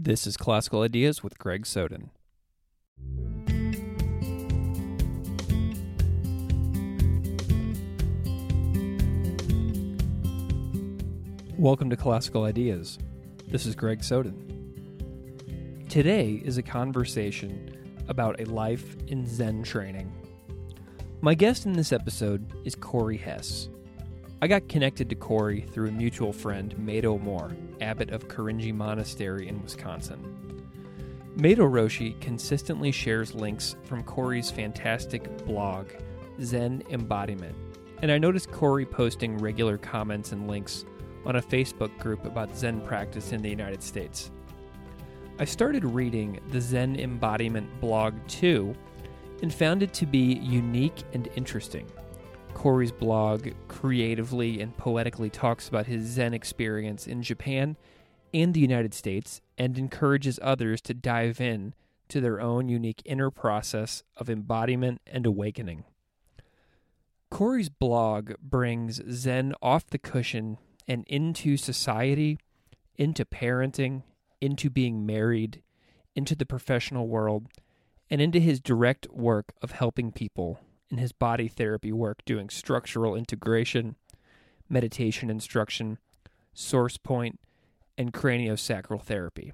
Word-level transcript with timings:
This 0.00 0.28
is 0.28 0.36
Classical 0.36 0.82
Ideas 0.82 1.24
with 1.24 1.36
Greg 1.40 1.66
Soden. 1.66 2.10
Welcome 11.58 11.90
to 11.90 11.96
Classical 11.96 12.44
Ideas. 12.44 13.00
This 13.48 13.66
is 13.66 13.74
Greg 13.74 14.04
Soden. 14.04 15.84
Today 15.88 16.40
is 16.44 16.58
a 16.58 16.62
conversation 16.62 17.76
about 18.06 18.40
a 18.40 18.44
life 18.44 18.96
in 19.08 19.26
Zen 19.26 19.64
training. 19.64 20.12
My 21.22 21.34
guest 21.34 21.66
in 21.66 21.72
this 21.72 21.92
episode 21.92 22.52
is 22.64 22.76
Corey 22.76 23.16
Hess. 23.16 23.68
I 24.40 24.46
got 24.46 24.68
connected 24.68 25.08
to 25.10 25.16
Corey 25.16 25.62
through 25.62 25.88
a 25.88 25.92
mutual 25.92 26.32
friend, 26.32 26.72
Meido 26.76 27.20
Moore, 27.20 27.56
abbot 27.80 28.10
of 28.10 28.28
Korinji 28.28 28.72
Monastery 28.72 29.48
in 29.48 29.60
Wisconsin. 29.60 30.62
Meido 31.36 31.68
Roshi 31.68 32.20
consistently 32.20 32.92
shares 32.92 33.34
links 33.34 33.74
from 33.82 34.04
Corey's 34.04 34.48
fantastic 34.48 35.44
blog, 35.44 35.88
Zen 36.40 36.84
Embodiment, 36.90 37.56
and 38.00 38.12
I 38.12 38.18
noticed 38.18 38.52
Corey 38.52 38.86
posting 38.86 39.38
regular 39.38 39.76
comments 39.76 40.30
and 40.30 40.46
links 40.46 40.84
on 41.26 41.34
a 41.34 41.42
Facebook 41.42 41.98
group 41.98 42.24
about 42.24 42.56
Zen 42.56 42.80
practice 42.82 43.32
in 43.32 43.42
the 43.42 43.50
United 43.50 43.82
States. 43.82 44.30
I 45.40 45.46
started 45.46 45.84
reading 45.84 46.38
the 46.50 46.60
Zen 46.60 46.94
Embodiment 46.94 47.80
blog 47.80 48.14
too 48.28 48.72
and 49.42 49.52
found 49.52 49.82
it 49.82 49.92
to 49.94 50.06
be 50.06 50.34
unique 50.34 51.02
and 51.12 51.28
interesting. 51.34 51.90
Corey's 52.54 52.92
blog 52.92 53.48
creatively 53.68 54.60
and 54.60 54.76
poetically 54.76 55.30
talks 55.30 55.68
about 55.68 55.86
his 55.86 56.04
Zen 56.04 56.34
experience 56.34 57.06
in 57.06 57.22
Japan 57.22 57.76
and 58.34 58.52
the 58.52 58.60
United 58.60 58.94
States 58.94 59.40
and 59.56 59.78
encourages 59.78 60.38
others 60.42 60.80
to 60.82 60.94
dive 60.94 61.40
in 61.40 61.74
to 62.08 62.20
their 62.20 62.40
own 62.40 62.68
unique 62.68 63.02
inner 63.04 63.30
process 63.30 64.02
of 64.16 64.28
embodiment 64.28 65.00
and 65.06 65.26
awakening. 65.26 65.84
Corey's 67.30 67.68
blog 67.68 68.32
brings 68.42 69.00
Zen 69.10 69.54
off 69.60 69.86
the 69.86 69.98
cushion 69.98 70.58
and 70.86 71.04
into 71.06 71.56
society, 71.56 72.38
into 72.96 73.24
parenting, 73.24 74.02
into 74.40 74.70
being 74.70 75.04
married, 75.04 75.62
into 76.14 76.34
the 76.34 76.46
professional 76.46 77.06
world, 77.06 77.46
and 78.10 78.20
into 78.22 78.40
his 78.40 78.60
direct 78.60 79.06
work 79.10 79.52
of 79.60 79.72
helping 79.72 80.10
people 80.10 80.60
in 80.90 80.98
his 80.98 81.12
body 81.12 81.48
therapy 81.48 81.92
work 81.92 82.24
doing 82.24 82.48
structural 82.48 83.14
integration, 83.14 83.96
meditation 84.68 85.30
instruction, 85.30 85.98
source 86.54 86.96
point, 86.96 87.38
and 87.96 88.12
craniosacral 88.12 89.00
therapy. 89.02 89.52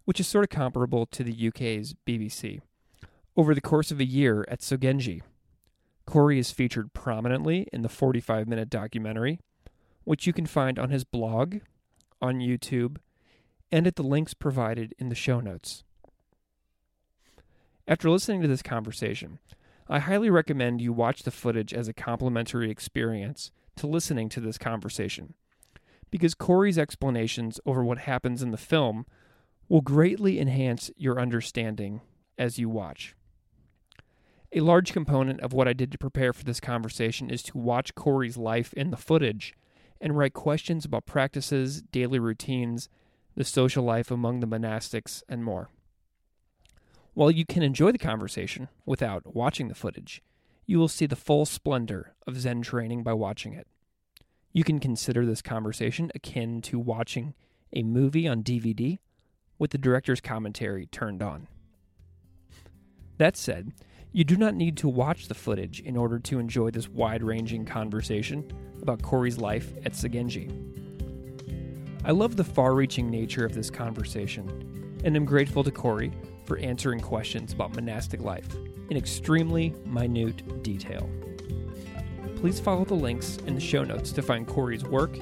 which 0.06 0.22
is 0.22 0.28
sort 0.28 0.46
of 0.46 0.50
comparable 0.50 1.06
to 1.08 1.22
the 1.22 1.48
UK's 1.50 1.96
BBC. 2.08 2.62
Over 3.36 3.54
the 3.54 3.62
course 3.62 3.92
of 3.92 4.00
a 4.00 4.06
year 4.06 4.46
at 4.48 4.62
Sogenji, 4.62 5.22
Corey 6.06 6.40
is 6.40 6.52
featured 6.52 6.94
prominently 6.94 7.68
in 7.74 7.82
the 7.82 7.90
45 7.90 8.48
minute 8.48 8.70
documentary, 8.70 9.40
which 10.06 10.26
you 10.26 10.32
can 10.32 10.46
find 10.46 10.80
on 10.80 10.92
his 10.92 11.04
blog, 11.04 11.58
on 12.22 12.40
YouTube, 12.40 12.98
and 13.70 13.86
at 13.86 13.98
the 13.98 14.04
links 14.04 14.34
provided 14.34 14.96
in 14.98 15.10
the 15.10 15.16
show 15.16 15.42
notes. 15.42 15.84
After 17.86 18.10
listening 18.10 18.42
to 18.42 18.48
this 18.48 18.64
conversation, 18.64 19.40
I 19.92 19.98
highly 19.98 20.30
recommend 20.30 20.82
you 20.82 20.94
watch 20.94 21.24
the 21.24 21.32
footage 21.32 21.74
as 21.74 21.88
a 21.88 21.94
complimentary 21.94 22.70
experience 22.70 23.52
to 23.78 23.88
listening 23.88 24.30
to 24.30 24.40
this 24.40 24.60
conversation, 24.60 25.34
because 26.12 26.36
Corey's 26.36 26.78
explanations 26.78 27.60
over 27.66 27.84
what 27.84 28.00
happens 28.00 28.44
in 28.44 28.52
the 28.52 28.58
film 28.58 29.08
will 29.68 29.82
greatly 29.82 30.40
enhance 30.40 30.92
your 30.96 31.20
understanding 31.20 32.02
as 32.38 32.60
you 32.60 32.70
watch. 32.70 33.16
A 34.52 34.62
large 34.62 34.94
component 34.94 35.42
of 35.42 35.54
what 35.54 35.68
I 35.68 35.74
did 35.74 35.92
to 35.92 35.98
prepare 35.98 36.34
for 36.34 36.44
this 36.44 36.60
conversation 36.60 37.32
is 37.32 37.42
to 37.44 37.58
watch 37.58 37.96
Corey's 37.96 38.38
life 38.38 38.74
in 38.74 38.92
the 38.92 38.98
footage 38.98 39.56
and 40.00 40.16
write 40.16 40.34
questions 40.34 40.86
about 40.86 41.06
practices, 41.06 41.82
daily 41.82 42.20
routines, 42.20 42.90
the 43.36 43.44
social 43.44 43.84
life 43.84 44.12
among 44.12 44.40
the 44.40 44.48
monastics, 44.48 45.24
and 45.28 45.44
more. 45.44 45.70
While 47.14 47.32
you 47.32 47.46
can 47.46 47.64
enjoy 47.64 47.92
the 47.92 47.98
conversation 47.98 48.70
without 48.86 49.36
watching 49.36 49.68
the 49.68 49.76
footage, 49.76 50.22
you 50.66 50.78
will 50.78 50.88
see 50.88 51.06
the 51.06 51.16
full 51.16 51.46
splendor 51.46 52.14
of 52.28 52.40
Zen 52.40 52.62
training 52.62 53.04
by 53.04 53.14
watching 53.14 53.54
it. 53.54 53.68
You 54.54 54.64
can 54.64 54.80
consider 54.80 55.26
this 55.26 55.42
conversation 55.42 56.12
akin 56.16 56.62
to 56.64 56.80
watching 56.80 57.34
a 57.74 57.84
movie 57.84 58.28
on 58.28 58.44
DVD 58.44 59.00
with 59.58 59.72
the 59.72 59.78
director's 59.78 60.22
commentary 60.22 60.86
turned 60.86 61.22
on. 61.22 61.48
That 63.18 63.36
said, 63.36 63.74
you 64.12 64.24
do 64.24 64.38
not 64.38 64.56
need 64.56 64.78
to 64.78 64.88
watch 64.88 65.28
the 65.28 65.36
footage 65.36 65.82
in 65.82 65.98
order 65.98 66.20
to 66.20 66.40
enjoy 66.40 66.72
this 66.72 66.90
wide 66.90 67.22
ranging 67.22 67.66
conversation 67.66 68.52
about 68.82 69.02
Corey's 69.02 69.38
life 69.38 69.74
at 69.86 69.94
Sogenji. 69.94 70.50
I 72.06 72.12
love 72.12 72.38
the 72.38 72.44
far 72.44 72.74
reaching 72.74 73.10
nature 73.10 73.46
of 73.46 73.54
this 73.54 73.70
conversation 73.70 74.79
and 75.04 75.16
am 75.16 75.26
grateful 75.26 75.64
to 75.64 75.72
Corey 75.72 76.12
for 76.46 76.58
answering 76.58 77.00
questions 77.00 77.54
about 77.54 77.76
monastic 77.76 78.22
life 78.22 78.48
in 78.90 78.98
extremely 78.98 79.74
minute 79.86 80.64
detail. 80.64 81.10
Please 82.38 82.60
follow 82.60 82.86
the 82.86 82.94
links 82.94 83.38
in 83.46 83.56
the 83.56 83.62
show 83.62 83.84
notes 83.84 84.12
to 84.14 84.22
find 84.22 84.48
Corey's 84.48 84.84
work 84.84 85.18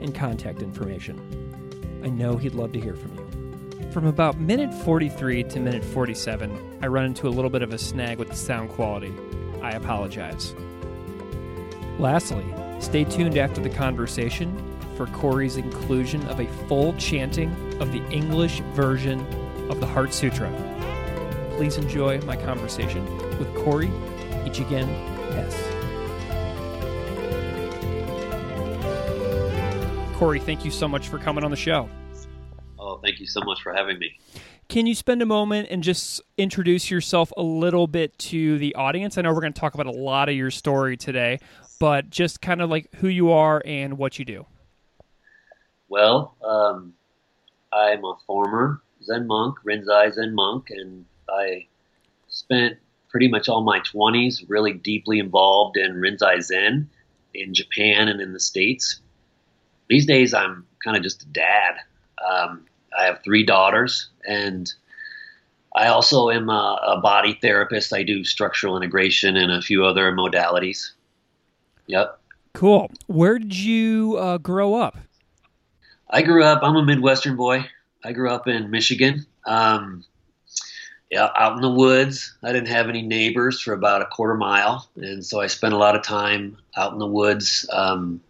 and 0.00 0.14
contact 0.14 0.62
information. 0.62 2.00
I 2.02 2.08
know 2.08 2.36
he'd 2.36 2.54
love 2.54 2.72
to 2.72 2.80
hear 2.80 2.94
from 2.94 3.14
you. 3.16 3.90
From 3.92 4.06
about 4.06 4.40
minute 4.40 4.72
43 4.72 5.44
to 5.44 5.60
minute 5.60 5.84
47, 5.84 6.78
I 6.82 6.86
run 6.86 7.04
into 7.04 7.28
a 7.28 7.30
little 7.30 7.50
bit 7.50 7.62
of 7.62 7.72
a 7.72 7.78
snag 7.78 8.18
with 8.18 8.30
the 8.30 8.36
sound 8.36 8.70
quality. 8.70 9.12
I 9.60 9.72
apologize. 9.72 10.54
Lastly, 11.98 12.44
stay 12.80 13.04
tuned 13.04 13.36
after 13.36 13.60
the 13.60 13.68
conversation 13.68 14.50
for 14.96 15.06
Corey's 15.08 15.58
inclusion 15.58 16.26
of 16.28 16.40
a 16.40 16.46
full 16.66 16.94
chanting 16.94 17.54
of 17.82 17.90
the 17.90 18.02
English 18.10 18.60
version 18.74 19.20
of 19.68 19.80
the 19.80 19.86
Heart 19.86 20.14
Sutra. 20.14 20.48
Please 21.56 21.76
enjoy 21.76 22.20
my 22.20 22.36
conversation 22.36 23.04
with 23.38 23.52
Corey 23.56 23.88
Ichigen 24.46 24.86
Hess. 25.32 25.52
Corey, 30.16 30.38
thank 30.38 30.64
you 30.64 30.70
so 30.70 30.86
much 30.86 31.08
for 31.08 31.18
coming 31.18 31.42
on 31.42 31.50
the 31.50 31.56
show. 31.56 31.88
Oh, 32.78 32.98
thank 33.02 33.18
you 33.18 33.26
so 33.26 33.40
much 33.40 33.60
for 33.62 33.74
having 33.74 33.98
me. 33.98 34.16
can 34.68 34.86
you 34.86 34.94
spend 34.94 35.20
a 35.20 35.26
moment 35.26 35.66
and 35.68 35.82
just 35.82 36.22
introduce 36.38 36.88
yourself 36.88 37.32
a 37.36 37.42
little 37.42 37.88
bit 37.88 38.16
to 38.18 38.58
the 38.58 38.76
audience? 38.76 39.18
I 39.18 39.22
know 39.22 39.32
we're 39.32 39.40
going 39.40 39.52
to 39.52 39.60
talk 39.60 39.74
about 39.74 39.86
a 39.86 39.90
lot 39.90 40.28
of 40.28 40.36
your 40.36 40.52
story 40.52 40.96
today, 40.96 41.40
but 41.80 42.10
just 42.10 42.40
kind 42.40 42.62
of 42.62 42.70
like 42.70 42.94
who 42.94 43.08
you 43.08 43.32
are 43.32 43.60
and 43.64 43.98
what 43.98 44.20
you 44.20 44.24
do. 44.24 44.46
Well, 45.88 46.36
um, 46.42 46.94
I'm 47.72 48.04
a 48.04 48.16
former 48.26 48.80
Zen 49.04 49.26
monk, 49.26 49.58
Rinzai 49.64 50.12
Zen 50.12 50.34
monk, 50.34 50.70
and 50.70 51.04
I 51.28 51.66
spent 52.28 52.78
pretty 53.08 53.28
much 53.28 53.48
all 53.48 53.62
my 53.62 53.80
20s 53.80 54.44
really 54.48 54.72
deeply 54.72 55.18
involved 55.18 55.76
in 55.76 55.96
Rinzai 55.96 56.42
Zen 56.42 56.88
in 57.34 57.54
Japan 57.54 58.08
and 58.08 58.20
in 58.20 58.32
the 58.32 58.40
States. 58.40 59.00
These 59.88 60.06
days, 60.06 60.32
I'm 60.34 60.66
kind 60.82 60.96
of 60.96 61.02
just 61.02 61.22
a 61.22 61.26
dad. 61.26 61.76
Um, 62.26 62.64
I 62.98 63.04
have 63.04 63.22
three 63.22 63.44
daughters, 63.44 64.08
and 64.26 64.72
I 65.74 65.88
also 65.88 66.30
am 66.30 66.48
a, 66.48 66.80
a, 66.82 67.00
body 67.00 67.38
therapist. 67.40 67.92
I 67.92 68.02
do 68.02 68.24
structural 68.24 68.76
integration 68.76 69.36
and 69.36 69.50
a 69.50 69.62
few 69.62 69.84
other 69.84 70.12
modalities. 70.12 70.90
Yep. 71.86 72.18
Cool. 72.54 72.90
Where 73.06 73.38
did 73.38 73.56
you 73.56 74.16
uh, 74.18 74.38
grow 74.38 74.74
up? 74.74 74.98
I 76.12 76.20
grew 76.20 76.44
up, 76.44 76.62
I'm 76.62 76.76
a 76.76 76.84
Midwestern 76.84 77.36
boy. 77.36 77.64
I 78.04 78.12
grew 78.12 78.30
up 78.30 78.46
in 78.46 78.70
Michigan. 78.70 79.26
Um, 79.46 80.04
yeah, 81.10 81.30
out 81.34 81.56
in 81.56 81.62
the 81.62 81.70
woods. 81.70 82.36
I 82.42 82.52
didn't 82.52 82.68
have 82.68 82.88
any 82.88 83.00
neighbors 83.00 83.60
for 83.60 83.72
about 83.72 84.02
a 84.02 84.06
quarter 84.06 84.34
mile, 84.34 84.88
and 84.96 85.24
so 85.24 85.40
I 85.40 85.46
spent 85.46 85.72
a 85.72 85.78
lot 85.78 85.96
of 85.96 86.02
time 86.02 86.58
out 86.76 86.92
in 86.92 86.98
the 86.98 87.06
woods, 87.06 87.68
um, 87.72 88.20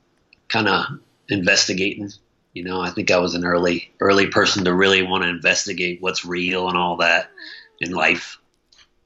kind 0.49 0.69
of 0.69 0.87
investigating. 1.29 2.11
You 2.55 2.65
know, 2.65 2.81
I 2.81 2.91
think 2.91 3.11
I 3.11 3.19
was 3.19 3.35
an 3.35 3.45
early 3.45 3.93
early 4.01 4.27
person 4.27 4.65
to 4.65 4.75
really 4.75 5.03
want 5.03 5.25
to 5.25 5.29
investigate 5.29 6.03
what's 6.03 6.25
real 6.25 6.69
and 6.69 6.77
all 6.77 6.97
that 6.99 7.31
in 7.81 7.93
life. 7.93 8.39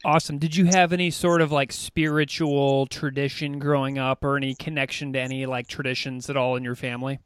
Awesome. 0.05 0.39
Did 0.39 0.57
you 0.57 0.67
have 0.67 0.93
any 0.93 1.11
sort 1.11 1.41
of 1.41 1.53
like 1.53 1.73
spiritual 1.73 2.87
tradition 2.87 3.59
growing 3.59 3.99
up, 3.99 4.25
or 4.25 4.37
any 4.37 4.55
connection 4.55 5.13
to 5.15 5.21
any 5.21 5.47
like 5.47 5.67
traditions 5.67 6.29
at 6.29 6.37
all 6.37 6.57
in 6.57 6.65
your 6.65 6.77
family? 6.77 7.21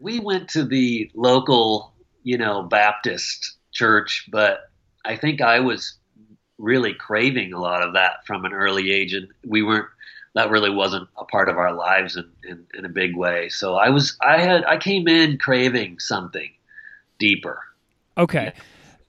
We 0.00 0.20
went 0.20 0.48
to 0.50 0.64
the 0.64 1.10
local, 1.14 1.92
you 2.22 2.38
know, 2.38 2.62
Baptist 2.62 3.56
church, 3.72 4.28
but 4.30 4.70
I 5.04 5.16
think 5.16 5.40
I 5.40 5.60
was 5.60 5.94
really 6.58 6.94
craving 6.94 7.52
a 7.52 7.60
lot 7.60 7.82
of 7.82 7.94
that 7.94 8.26
from 8.26 8.44
an 8.44 8.52
early 8.52 8.92
age, 8.92 9.12
and 9.14 9.28
we 9.44 9.62
weren't. 9.62 9.86
That 10.34 10.50
really 10.50 10.70
wasn't 10.70 11.08
a 11.16 11.24
part 11.24 11.48
of 11.48 11.56
our 11.56 11.72
lives 11.72 12.16
in, 12.16 12.30
in, 12.44 12.66
in 12.74 12.84
a 12.84 12.88
big 12.88 13.16
way. 13.16 13.48
So 13.48 13.74
I 13.74 13.88
was, 13.88 14.16
I 14.22 14.40
had, 14.40 14.64
I 14.64 14.76
came 14.76 15.08
in 15.08 15.38
craving 15.38 15.98
something 15.98 16.50
deeper. 17.18 17.60
Okay. 18.16 18.52
Yeah. 18.54 18.62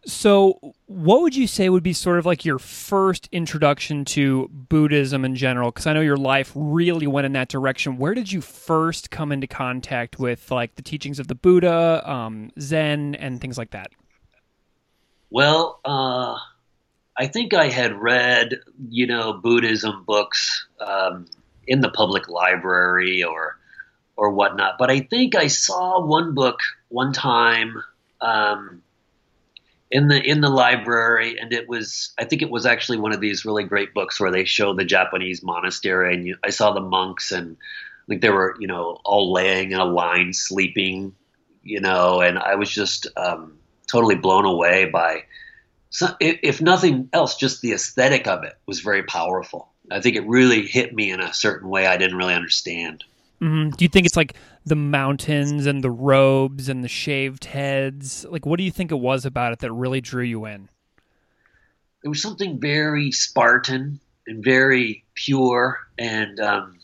So, 0.06 0.74
what 0.86 1.22
would 1.22 1.36
you 1.36 1.46
say 1.46 1.68
would 1.68 1.84
be 1.84 1.92
sort 1.92 2.19
of 2.19 2.25
like 2.25 2.46
your 2.46 2.57
first 2.57 3.28
introduction 3.31 4.06
to 4.06 4.48
Buddhism 4.51 5.25
in 5.25 5.36
general? 5.36 5.72
Because 5.72 5.88
I 5.88 5.94
know 5.94 6.00
your 6.01 6.18
life 6.18 6.51
really 6.56 7.06
went 7.06 7.25
in 7.25 7.34
that 7.34 7.50
direction. 7.50 7.98
Where 7.98 8.13
did 8.13 8.31
you 8.31 8.40
first 8.40 9.12
come 9.12 9.31
into 9.31 9.46
contact 9.46 10.18
with 10.18 10.51
like 10.51 10.75
the 10.75 10.81
teachings 10.81 11.19
of 11.19 11.28
the 11.28 11.36
Buddha, 11.36 12.01
um, 12.10 12.51
Zen, 12.60 13.16
and 13.16 13.42
things 13.42 13.57
like 13.57 13.72
that? 13.72 13.92
Well, 15.30 15.81
uh, 15.84 16.38
I 17.18 17.28
think 17.28 17.54
I 17.54 17.68
had 17.68 17.94
read, 17.94 18.62
you 18.90 19.06
know, 19.06 19.34
Buddhism 19.34 20.06
books 20.07 20.66
um, 20.80 21.25
in 21.68 21.81
the 21.81 21.90
public 21.90 22.30
library 22.30 23.24
or 23.24 23.57
or 24.16 24.31
whatnot, 24.31 24.78
but 24.78 24.90
I 24.90 25.02
think 25.02 25.36
I 25.36 25.48
saw 25.48 26.06
one 26.06 26.34
book 26.34 26.60
one 26.90 27.13
time 27.13 27.81
um, 28.22 28.81
in 29.92 30.08
the 30.08 30.22
in 30.22 30.42
the 30.42 30.50
library, 30.50 31.38
and 31.40 31.52
it 31.52 31.68
was 31.68 32.14
I 32.18 32.26
think 32.26 32.42
it 32.42 32.50
was 32.50 32.66
actually 32.66 33.00
one 33.00 33.14
of 33.14 33.22
these 33.22 33.46
really 33.46 33.64
great 33.64 33.94
books 33.94 34.20
where 34.20 34.32
they 34.32 34.46
show 34.46 34.74
the 34.74 34.86
Japanese 34.86 35.42
monastery, 35.44 36.14
and 36.14 36.28
you, 36.28 36.36
I 36.44 36.52
saw 36.52 36.74
the 36.74 36.82
monks, 36.82 37.32
and 37.32 37.58
I 37.58 38.06
think 38.08 38.22
they 38.22 38.30
were 38.30 38.56
you 38.60 38.68
know 38.68 39.00
all 39.04 39.34
laying 39.34 39.72
in 39.72 39.80
a 39.80 39.86
line 39.86 40.34
sleeping, 40.34 41.16
you 41.64 41.80
know, 41.80 42.22
and 42.22 42.38
I 42.38 42.56
was 42.56 42.70
just 42.70 43.08
um, 43.18 43.58
totally 43.88 44.16
blown 44.16 44.46
away 44.46 44.86
by, 44.86 45.24
if 46.20 46.62
nothing 46.62 47.10
else, 47.12 47.36
just 47.36 47.62
the 47.62 47.74
aesthetic 47.74 48.28
of 48.28 48.44
it 48.44 48.58
was 48.68 48.82
very 48.82 49.04
powerful. 49.04 49.70
I 49.92 50.02
think 50.02 50.16
it 50.16 50.28
really 50.28 50.68
hit 50.68 50.94
me 50.94 51.10
in 51.10 51.20
a 51.20 51.34
certain 51.34 51.68
way 51.68 51.88
I 51.88 51.98
didn't 51.98 52.18
really 52.18 52.36
understand. 52.36 53.04
Mm-hmm. 53.42 53.70
Do 53.70 53.86
you 53.86 53.90
think 53.90 54.06
it's 54.06 54.18
like 54.18 54.36
the 54.66 54.76
mountains 54.76 55.66
and 55.66 55.84
the 55.84 55.92
robes 55.92 56.68
and 56.68 56.84
the 56.84 56.90
shaved 56.90 57.46
heads? 57.46 58.26
Like, 58.30 58.46
what 58.46 58.58
do 58.58 58.64
you 58.64 58.72
think 58.72 58.92
it 58.92 59.00
was 59.00 59.26
about 59.26 59.54
it 59.54 59.60
that 59.60 59.72
really 59.72 60.02
drew 60.02 60.24
you 60.24 60.46
in? 60.46 60.70
It 62.04 62.10
was 62.10 62.22
something 62.22 62.60
very 62.60 63.12
Spartan 63.12 64.00
and 64.28 64.44
very 64.44 65.04
pure, 65.16 65.80
and 65.98 66.40
um, 66.40 66.80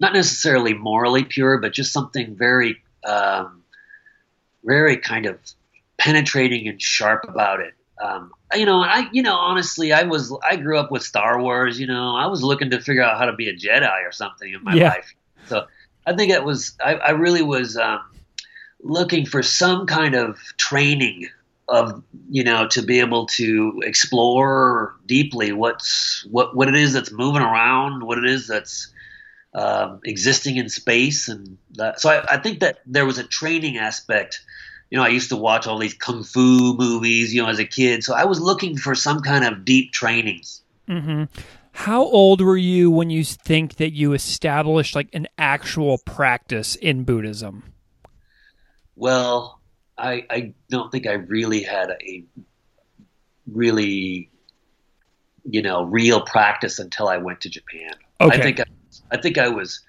not 0.00 0.12
necessarily 0.12 0.74
morally 0.74 1.24
pure, 1.24 1.58
but 1.58 1.72
just 1.72 1.92
something 1.92 2.36
very, 2.36 2.82
um, 3.04 3.62
very 4.64 4.96
kind 4.96 5.26
of 5.26 5.38
penetrating 5.98 6.68
and 6.68 6.80
sharp 6.80 7.24
about 7.28 7.60
it. 7.60 7.74
Um, 8.02 8.32
you 8.54 8.66
know, 8.66 8.80
I, 8.82 9.08
you 9.12 9.22
know, 9.22 9.34
honestly, 9.34 9.92
I 9.92 10.02
was, 10.04 10.36
I 10.48 10.56
grew 10.56 10.78
up 10.78 10.90
with 10.90 11.02
Star 11.02 11.40
Wars. 11.40 11.80
You 11.80 11.86
know, 11.86 12.14
I 12.14 12.26
was 12.26 12.42
looking 12.42 12.70
to 12.70 12.80
figure 12.80 13.02
out 13.02 13.18
how 13.18 13.26
to 13.26 13.32
be 13.32 13.48
a 13.48 13.56
Jedi 13.56 14.06
or 14.06 14.12
something 14.12 14.52
in 14.52 14.62
my 14.62 14.74
yeah. 14.74 14.88
life. 14.90 15.14
So 15.46 15.66
I 16.06 16.14
think 16.14 16.30
it 16.30 16.44
was, 16.44 16.76
I, 16.84 16.94
I 16.94 17.10
really 17.10 17.42
was 17.42 17.76
um, 17.76 18.00
looking 18.80 19.26
for 19.26 19.42
some 19.42 19.86
kind 19.86 20.14
of 20.14 20.38
training 20.56 21.28
of, 21.68 22.02
you 22.30 22.44
know, 22.44 22.68
to 22.68 22.82
be 22.82 23.00
able 23.00 23.26
to 23.26 23.82
explore 23.84 24.94
deeply 25.04 25.50
what's 25.52 26.24
what 26.30 26.54
what 26.54 26.68
it 26.68 26.76
is 26.76 26.92
that's 26.92 27.10
moving 27.10 27.42
around, 27.42 28.04
what 28.04 28.18
it 28.18 28.26
is 28.26 28.46
that's 28.46 28.92
um, 29.52 30.00
existing 30.04 30.56
in 30.56 30.68
space, 30.68 31.28
and 31.28 31.58
that, 31.72 32.00
so 32.00 32.10
I, 32.10 32.34
I 32.34 32.36
think 32.36 32.60
that 32.60 32.78
there 32.86 33.06
was 33.06 33.18
a 33.18 33.24
training 33.24 33.78
aspect 33.78 34.42
you 34.90 34.98
know, 34.98 35.04
I 35.04 35.08
used 35.08 35.30
to 35.30 35.36
watch 35.36 35.66
all 35.66 35.78
these 35.78 35.94
kung 35.94 36.22
fu 36.22 36.74
movies, 36.74 37.34
you 37.34 37.42
know, 37.42 37.48
as 37.48 37.58
a 37.58 37.64
kid. 37.64 38.04
So 38.04 38.14
I 38.14 38.24
was 38.24 38.40
looking 38.40 38.76
for 38.76 38.94
some 38.94 39.20
kind 39.20 39.44
of 39.44 39.64
deep 39.64 39.92
trainings. 39.92 40.62
Mm-hmm. 40.88 41.24
How 41.76 42.02
old 42.02 42.40
were 42.40 42.56
you 42.56 42.90
when 42.90 43.10
you 43.10 43.22
think 43.22 43.76
that 43.76 43.92
you 43.92 44.14
established 44.14 44.94
like 44.94 45.10
an 45.12 45.28
actual 45.36 45.98
practice 45.98 46.74
in 46.74 47.04
Buddhism? 47.04 47.64
Well, 48.96 49.60
I, 49.98 50.24
I 50.30 50.54
don't 50.70 50.90
think 50.90 51.06
I 51.06 51.12
really 51.12 51.62
had 51.62 51.90
a 51.90 52.24
really, 53.46 54.30
you 55.44 55.60
know, 55.60 55.82
real 55.84 56.22
practice 56.22 56.78
until 56.78 57.08
I 57.08 57.18
went 57.18 57.42
to 57.42 57.50
Japan. 57.50 57.92
Okay. 58.22 58.36
I 58.36 58.42
think 58.42 58.60
I, 58.60 58.64
I 59.10 59.20
think 59.20 59.36
I 59.36 59.48
was 59.48 59.80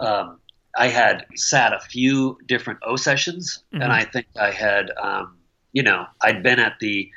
um, 0.00 0.40
I 0.76 0.88
had 0.88 1.26
sat 1.36 1.72
a 1.72 1.78
few 1.78 2.38
different 2.46 2.80
osesshins, 2.80 3.62
mm-hmm. 3.72 3.82
and 3.82 3.92
I 3.92 4.04
think 4.04 4.26
I 4.38 4.50
had, 4.50 4.90
um, 5.00 5.36
you 5.72 5.84
know, 5.84 6.06
I'd 6.20 6.42
been 6.42 6.58
at 6.58 6.80
the 6.80 7.08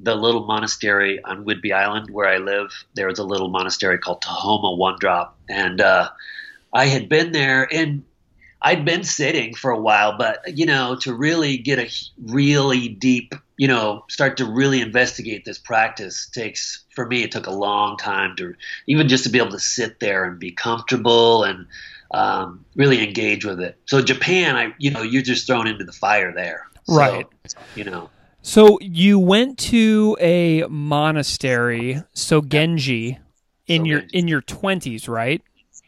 the 0.00 0.14
little 0.14 0.46
monastery 0.46 1.22
on 1.24 1.44
Whidbey 1.44 1.72
Island 1.72 2.10
where 2.10 2.28
I 2.28 2.38
live. 2.38 2.70
There 2.94 3.06
was 3.06 3.18
a 3.18 3.24
little 3.24 3.48
monastery 3.48 3.98
called 3.98 4.22
Tahoma 4.22 4.76
One 4.76 4.96
Drop, 4.98 5.36
and 5.48 5.80
uh, 5.80 6.10
I 6.72 6.86
had 6.86 7.08
been 7.08 7.32
there, 7.32 7.68
and 7.72 8.04
I'd 8.60 8.84
been 8.84 9.04
sitting 9.04 9.54
for 9.54 9.70
a 9.70 9.78
while, 9.78 10.16
but 10.16 10.56
you 10.56 10.66
know, 10.66 10.96
to 11.02 11.14
really 11.14 11.58
get 11.58 11.78
a 11.78 11.90
really 12.18 12.88
deep, 12.88 13.34
you 13.56 13.68
know, 13.68 14.04
start 14.08 14.38
to 14.38 14.46
really 14.46 14.80
investigate 14.80 15.44
this 15.44 15.58
practice 15.58 16.28
takes 16.32 16.82
for 16.94 17.06
me. 17.06 17.22
It 17.22 17.30
took 17.30 17.46
a 17.46 17.52
long 17.52 17.96
time 17.96 18.34
to 18.36 18.54
even 18.86 19.08
just 19.08 19.24
to 19.24 19.30
be 19.30 19.38
able 19.38 19.52
to 19.52 19.60
sit 19.60 20.00
there 20.00 20.24
and 20.24 20.38
be 20.38 20.50
comfortable 20.50 21.44
and 21.44 21.66
um, 22.10 22.64
really 22.74 23.06
engage 23.06 23.44
with 23.44 23.60
it. 23.60 23.78
So 23.86 24.00
Japan, 24.02 24.56
I 24.56 24.74
you 24.78 24.90
know, 24.90 25.02
you're 25.02 25.22
just 25.22 25.46
thrown 25.46 25.66
into 25.66 25.84
the 25.84 25.92
fire 25.92 26.32
there, 26.32 26.66
so, 26.84 26.96
right? 26.96 27.26
You 27.76 27.84
know. 27.84 28.10
So 28.46 28.78
you 28.82 29.18
went 29.18 29.58
to 29.70 30.18
a 30.20 30.64
monastery, 30.68 32.02
Sogenji, 32.14 33.18
in 33.66 33.80
so 33.80 33.86
your 33.86 34.00
Genji. 34.00 34.18
in 34.18 34.28
your 34.28 34.42
twenties, 34.42 35.08
right? 35.08 35.40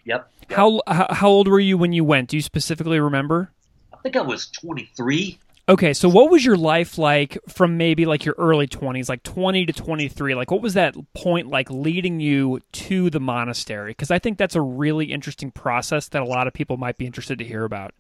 Yep, 0.06 0.30
yep. 0.48 0.56
How 0.56 0.80
how 0.86 1.28
old 1.28 1.48
were 1.48 1.60
you 1.60 1.76
when 1.76 1.92
you 1.92 2.02
went? 2.02 2.30
Do 2.30 2.36
you 2.36 2.42
specifically 2.42 2.98
remember? 2.98 3.52
I 3.92 3.98
think 3.98 4.16
I 4.16 4.22
was 4.22 4.46
23. 4.46 5.38
Okay, 5.68 5.92
so 5.92 6.08
what 6.08 6.30
was 6.30 6.46
your 6.46 6.56
life 6.56 6.96
like 6.96 7.36
from 7.46 7.76
maybe 7.76 8.06
like 8.06 8.25
your 8.25 8.36
early 8.38 8.66
20s, 8.66 9.10
like 9.10 9.22
20 9.22 9.66
to 9.66 9.72
23? 9.75 10.34
Like 10.34 10.50
what 10.50 10.62
was 10.62 10.72
that 10.75 10.94
point 11.12 11.48
like 11.48 11.68
leading 11.70 12.20
you 12.20 12.60
to 12.72 13.10
the 13.10 13.20
monastery? 13.20 13.92
Cuz 13.92 14.10
I 14.10 14.18
think 14.18 14.38
that's 14.38 14.54
a 14.54 14.62
really 14.62 15.12
interesting 15.12 15.50
process 15.50 16.08
that 16.08 16.22
a 16.22 16.26
lot 16.26 16.46
of 16.46 16.54
people 16.54 16.78
might 16.78 16.96
be 16.96 17.04
interested 17.04 17.38
to 17.38 17.44
hear 17.44 17.64
about. 17.64 17.92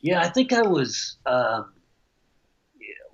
Yeah, 0.00 0.20
I 0.20 0.28
think 0.28 0.52
I 0.54 0.62
was 0.62 1.16
um, 1.26 1.72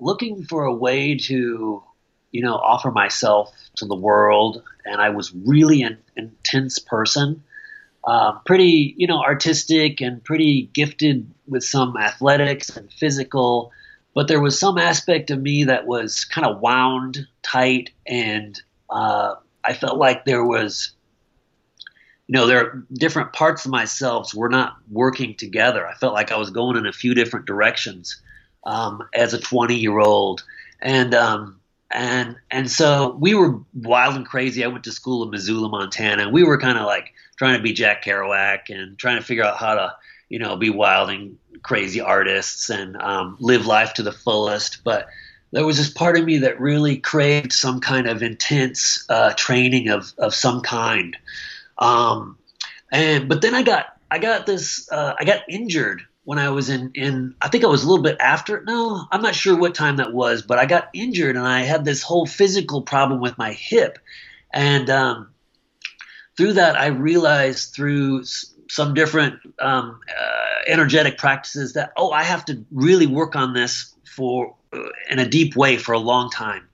looking 0.03 0.45
for 0.45 0.65
a 0.65 0.75
way 0.75 1.17
to, 1.17 1.83
you 2.31 2.43
know, 2.43 2.55
offer 2.55 2.91
myself 2.91 3.55
to 3.77 3.87
the 3.87 3.95
world, 3.95 4.63
and 4.85 5.01
I 5.01 5.11
was 5.11 5.33
really 5.35 5.83
an 5.83 5.99
intense 6.17 6.79
person 6.79 7.43
uh, 8.05 8.33
pretty, 8.45 8.95
you 8.97 9.07
know, 9.07 9.23
artistic 9.23 10.01
and 10.01 10.25
pretty 10.25 10.69
gifted 10.73 11.33
with 11.47 11.63
some 11.63 11.97
athletics 11.97 12.77
and 12.77 12.93
physical 12.93 13.73
but 14.15 14.29
there 14.29 14.41
was 14.41 14.59
some 14.59 14.79
aspect 14.79 15.31
of 15.31 15.41
me 15.41 15.65
that 15.65 15.87
was 15.87 16.25
kind 16.25 16.47
of 16.47 16.61
wound 16.61 17.27
tight, 17.43 17.91
and 18.07 18.61
uh, 18.91 19.35
I 19.65 19.73
felt 19.73 19.97
like 19.97 20.25
there 20.25 20.45
was, 20.45 20.93
you 22.27 22.35
know, 22.35 22.47
there 22.47 22.61
are 22.61 22.87
different 22.93 23.33
parts 23.33 23.65
of 23.65 23.71
myself 23.71 24.35
were 24.35 24.51
not 24.51 24.77
working 24.91 25.35
together. 25.35 25.87
I 25.87 25.95
felt 25.95 26.15
like 26.15 26.31
I 26.31 26.37
was 26.37 26.51
going 26.51 26.77
in 26.77 26.87
a 26.87 26.93
few 26.93 27.15
different 27.15 27.47
directions 27.47 28.21
um, 28.65 29.09
as 29.15 29.35
a 29.35 29.41
20 29.41 29.77
year 29.77 29.99
old, 29.99 30.45
and 30.81 31.15
um, 31.15 31.61
and 31.91 32.37
and 32.51 32.71
so 32.71 33.17
we 33.19 33.35
were 33.35 33.61
wild 33.75 34.17
and 34.17 34.27
crazy. 34.27 34.65
I 34.65 34.69
went 34.69 34.85
to 34.85 34.93
school 34.93 35.23
in 35.23 35.31
Missoula, 35.31 35.69
Montana. 35.69 36.31
We 36.31 36.45
were 36.45 36.59
kind 36.59 36.79
of 36.79 36.87
like 36.87 37.13
trying 37.37 37.57
to 37.57 37.63
be 37.63 37.73
Jack 37.73 38.05
Kerouac 38.05 38.71
and 38.71 38.99
trying 38.99 39.19
to 39.19 39.25
figure 39.25 39.45
out 39.45 39.59
how 39.59 39.75
to 39.75 39.95
you 40.29 40.39
know 40.39 40.57
be 40.57 40.71
wild 40.71 41.11
and 41.11 41.39
crazy 41.63 42.01
artists 42.01 42.71
and 42.71 42.97
um, 42.97 43.37
live 43.41 43.67
life 43.67 43.95
to 43.95 44.03
the 44.03 44.13
fullest. 44.13 44.83
But 44.85 45.09
there 45.53 45.67
was 45.67 45.77
this 45.77 45.91
part 45.91 46.17
of 46.17 46.25
me 46.25 46.39
that 46.39 46.61
really 46.61 46.97
craved 46.97 47.53
some 47.53 47.81
kind 47.81 48.07
of 48.07 48.23
intense 48.23 49.05
uh, 49.09 49.35
training 49.35 49.89
of 49.89 50.13
of 50.19 50.35
some 50.35 50.63
kind. 50.63 51.17
Um, 51.79 52.39
and 52.91 53.29
but 53.29 53.43
then 53.43 53.55
I 53.55 53.63
got 53.63 53.97
I 54.11 54.19
got 54.19 54.47
this 54.47 54.91
uh, 54.91 55.15
I 55.19 55.25
got 55.25 55.43
injured 55.49 56.03
when 56.25 56.39
I 56.39 56.51
was 56.51 56.69
in 56.69 56.93
in 56.95 57.35
I 57.41 57.49
think 57.49 57.65
I 57.65 57.69
was 57.69 57.83
a 57.83 57.89
little 57.89 58.03
bit 58.03 58.17
after 58.21 58.63
no 58.67 59.07
I'm 59.11 59.23
not 59.23 59.35
sure 59.35 59.57
what 59.57 59.75
time 59.75 59.97
that 59.97 60.13
was 60.13 60.43
but 60.43 60.59
I 60.59 60.67
got 60.67 60.89
injured 60.95 61.37
and 61.37 61.47
I 61.47 61.63
had 61.63 61.85
this 61.85 62.03
whole 62.03 62.27
physical 62.27 62.83
problem 62.83 63.21
with 63.21 63.39
my 63.39 63.53
hip. 63.53 63.99
And 64.53 64.89
um, 64.91 65.31
through 66.37 66.55
that 66.55 66.77
I 66.77 66.87
realized 66.87 67.75
through 67.75 68.25
some 68.71 68.95
different 68.95 69.41
um, 69.59 70.01
uh, 70.09 70.63
energetic 70.67 71.19
practices 71.19 71.75
that 71.75 71.93
oh 71.97 72.11
I 72.11 72.23
have 72.23 72.45
to 72.47 72.65
really 72.71 73.07
work 73.07 73.35
on 73.35 73.53
this 73.53 73.95
for 74.07 74.57
uh, 74.73 74.83
in 75.11 75.19
a 75.19 75.29
deep 75.29 75.57
way 75.57 75.77
for 75.77 75.93
a 75.93 75.99
long 75.99 76.31
time 76.31 76.69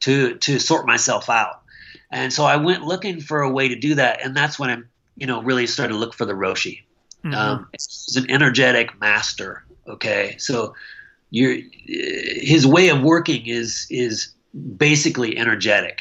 to 0.00 0.36
to 0.36 0.58
sort 0.58 0.86
myself 0.86 1.28
out. 1.28 1.62
And 2.10 2.32
so 2.32 2.44
I 2.44 2.56
went 2.56 2.84
looking 2.84 3.20
for 3.20 3.40
a 3.40 3.50
way 3.50 3.68
to 3.68 3.76
do 3.76 3.96
that 3.96 4.24
and 4.24 4.36
that's 4.36 4.58
when 4.58 4.70
I 4.70 4.78
you 5.16 5.26
know 5.26 5.42
really 5.42 5.66
started 5.66 5.94
to 5.94 5.98
look 5.98 6.14
for 6.14 6.24
the 6.24 6.34
Roshi 6.34 6.82
Mm-hmm. 7.24 7.34
Um, 7.34 7.68
he's 7.72 8.16
an 8.16 8.30
energetic 8.30 9.00
master. 9.00 9.64
Okay, 9.88 10.36
so 10.38 10.74
you 11.30 11.68
his 11.86 12.66
way 12.66 12.88
of 12.88 13.02
working 13.02 13.46
is 13.46 13.86
is 13.90 14.32
basically 14.76 15.36
energetic. 15.36 16.00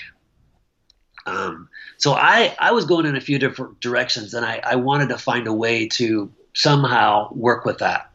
Um, 1.25 1.69
so 1.97 2.13
I 2.13 2.55
I 2.59 2.71
was 2.71 2.85
going 2.85 3.05
in 3.05 3.15
a 3.15 3.21
few 3.21 3.39
different 3.39 3.79
directions, 3.79 4.33
and 4.33 4.45
I, 4.45 4.61
I 4.63 4.75
wanted 4.75 5.09
to 5.09 5.17
find 5.17 5.47
a 5.47 5.53
way 5.53 5.87
to 5.89 6.31
somehow 6.53 7.31
work 7.33 7.65
with 7.65 7.77
that. 7.79 8.11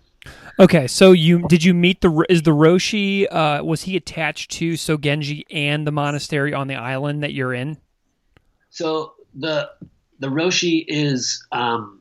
Okay, 0.58 0.86
so 0.86 1.12
you 1.12 1.46
did 1.48 1.62
you 1.62 1.75
meet 1.75 2.00
the 2.00 2.25
is 2.28 2.42
the 2.42 2.50
Roshi? 2.50 3.26
Uh, 3.30 3.62
was 3.62 3.82
he 3.82 3.96
attached 3.96 4.50
to 4.52 4.72
Sogenji 4.72 5.44
and 5.50 5.86
the 5.86 5.92
monastery 5.92 6.54
on 6.54 6.66
the 6.66 6.76
island 6.76 7.22
that 7.22 7.32
you're 7.32 7.54
in? 7.54 7.78
So 8.70 9.14
the 9.34 9.70
the 10.18 10.28
Roshi 10.28 10.84
is 10.88 11.46
um, 11.52 11.95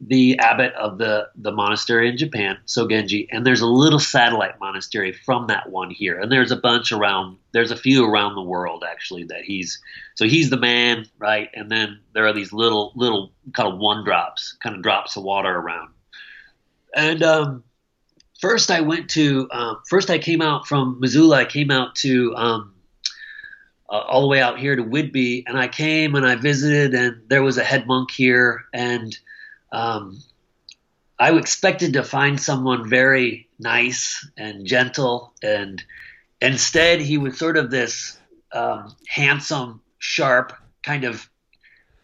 the 0.00 0.38
abbot 0.38 0.74
of 0.74 0.98
the, 0.98 1.28
the 1.36 1.52
monastery 1.52 2.08
in 2.08 2.18
Japan, 2.18 2.58
Sogenji, 2.66 3.28
and 3.30 3.46
there's 3.46 3.62
a 3.62 3.66
little 3.66 3.98
satellite 3.98 4.60
monastery 4.60 5.12
from 5.12 5.46
that 5.46 5.70
one 5.70 5.90
here. 5.90 6.18
And 6.20 6.30
there's 6.30 6.50
a 6.50 6.56
bunch 6.56 6.92
around, 6.92 7.38
there's 7.52 7.70
a 7.70 7.76
few 7.76 8.04
around 8.04 8.34
the 8.34 8.42
world 8.42 8.84
actually 8.86 9.24
that 9.24 9.42
he's, 9.42 9.80
so 10.14 10.26
he's 10.26 10.50
the 10.50 10.58
man, 10.58 11.06
right? 11.18 11.48
And 11.54 11.70
then 11.70 12.00
there 12.12 12.26
are 12.26 12.34
these 12.34 12.52
little, 12.52 12.92
little 12.94 13.32
kind 13.54 13.72
of 13.72 13.78
one 13.78 14.04
drops, 14.04 14.52
kind 14.62 14.76
of 14.76 14.82
drops 14.82 15.16
of 15.16 15.22
water 15.22 15.54
around. 15.54 15.88
And 16.94 17.22
um, 17.22 17.64
first 18.40 18.70
I 18.70 18.82
went 18.82 19.08
to, 19.10 19.48
um, 19.50 19.80
first 19.88 20.10
I 20.10 20.18
came 20.18 20.42
out 20.42 20.68
from 20.68 21.00
Missoula, 21.00 21.36
I 21.36 21.44
came 21.46 21.70
out 21.70 21.94
to, 21.96 22.34
um, 22.36 22.74
uh, 23.88 23.98
all 23.98 24.20
the 24.20 24.26
way 24.26 24.40
out 24.40 24.58
here 24.58 24.76
to 24.76 24.82
Whidbey, 24.82 25.44
and 25.46 25.56
I 25.56 25.68
came 25.68 26.16
and 26.16 26.26
I 26.26 26.34
visited, 26.34 26.92
and 26.92 27.22
there 27.28 27.42
was 27.42 27.56
a 27.56 27.64
head 27.64 27.86
monk 27.86 28.10
here, 28.10 28.64
and 28.74 29.16
um, 29.72 30.22
I 31.18 31.32
expected 31.36 31.94
to 31.94 32.02
find 32.02 32.40
someone 32.40 32.88
very 32.88 33.48
nice 33.58 34.28
and 34.36 34.66
gentle, 34.66 35.32
and 35.42 35.82
instead 36.40 37.00
he 37.00 37.18
was 37.18 37.38
sort 37.38 37.56
of 37.56 37.70
this 37.70 38.18
um, 38.52 38.94
handsome, 39.08 39.80
sharp, 39.98 40.52
kind 40.82 41.04
of 41.04 41.28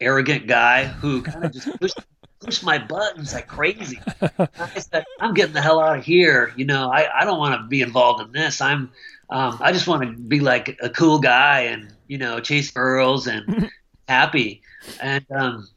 arrogant 0.01 0.47
guy 0.47 0.85
who 0.85 1.21
kind 1.21 1.45
of 1.45 1.53
just 1.53 1.67
pushed, 1.79 1.99
pushed 2.39 2.63
my 2.63 2.77
buttons 2.77 3.33
like 3.33 3.47
crazy. 3.47 3.99
I 4.21 4.79
said, 4.79 5.05
"I'm 5.19 5.33
getting 5.33 5.53
the 5.53 5.61
hell 5.61 5.79
out 5.79 5.99
of 5.99 6.05
here." 6.05 6.51
You 6.55 6.65
know, 6.65 6.91
I, 6.91 7.21
I 7.21 7.25
don't 7.25 7.39
want 7.39 7.61
to 7.61 7.67
be 7.67 7.81
involved 7.81 8.21
in 8.21 8.31
this. 8.31 8.61
I'm 8.61 8.91
um, 9.29 9.57
I 9.61 9.71
just 9.71 9.87
want 9.87 10.03
to 10.03 10.17
be 10.17 10.39
like 10.39 10.77
a 10.81 10.89
cool 10.89 11.19
guy 11.19 11.61
and 11.61 11.93
you 12.07 12.17
know 12.17 12.39
chase 12.39 12.71
girls 12.71 13.27
and 13.27 13.69
happy. 14.07 14.61
And 15.01 15.25
um, 15.31 15.67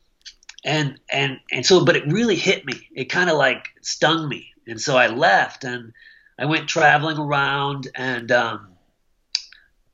and 0.64 0.98
and 1.10 1.38
and 1.52 1.64
so 1.64 1.84
but 1.84 1.96
it 1.96 2.06
really 2.06 2.36
hit 2.36 2.64
me. 2.64 2.88
It 2.94 3.06
kind 3.06 3.30
of 3.30 3.36
like 3.36 3.68
stung 3.82 4.28
me. 4.28 4.52
And 4.66 4.80
so 4.80 4.96
i 4.96 5.06
left 5.06 5.64
and 5.64 5.92
i 6.38 6.44
went 6.44 6.68
traveling 6.68 7.18
around 7.18 7.88
and 7.94 8.32
um 8.32 8.68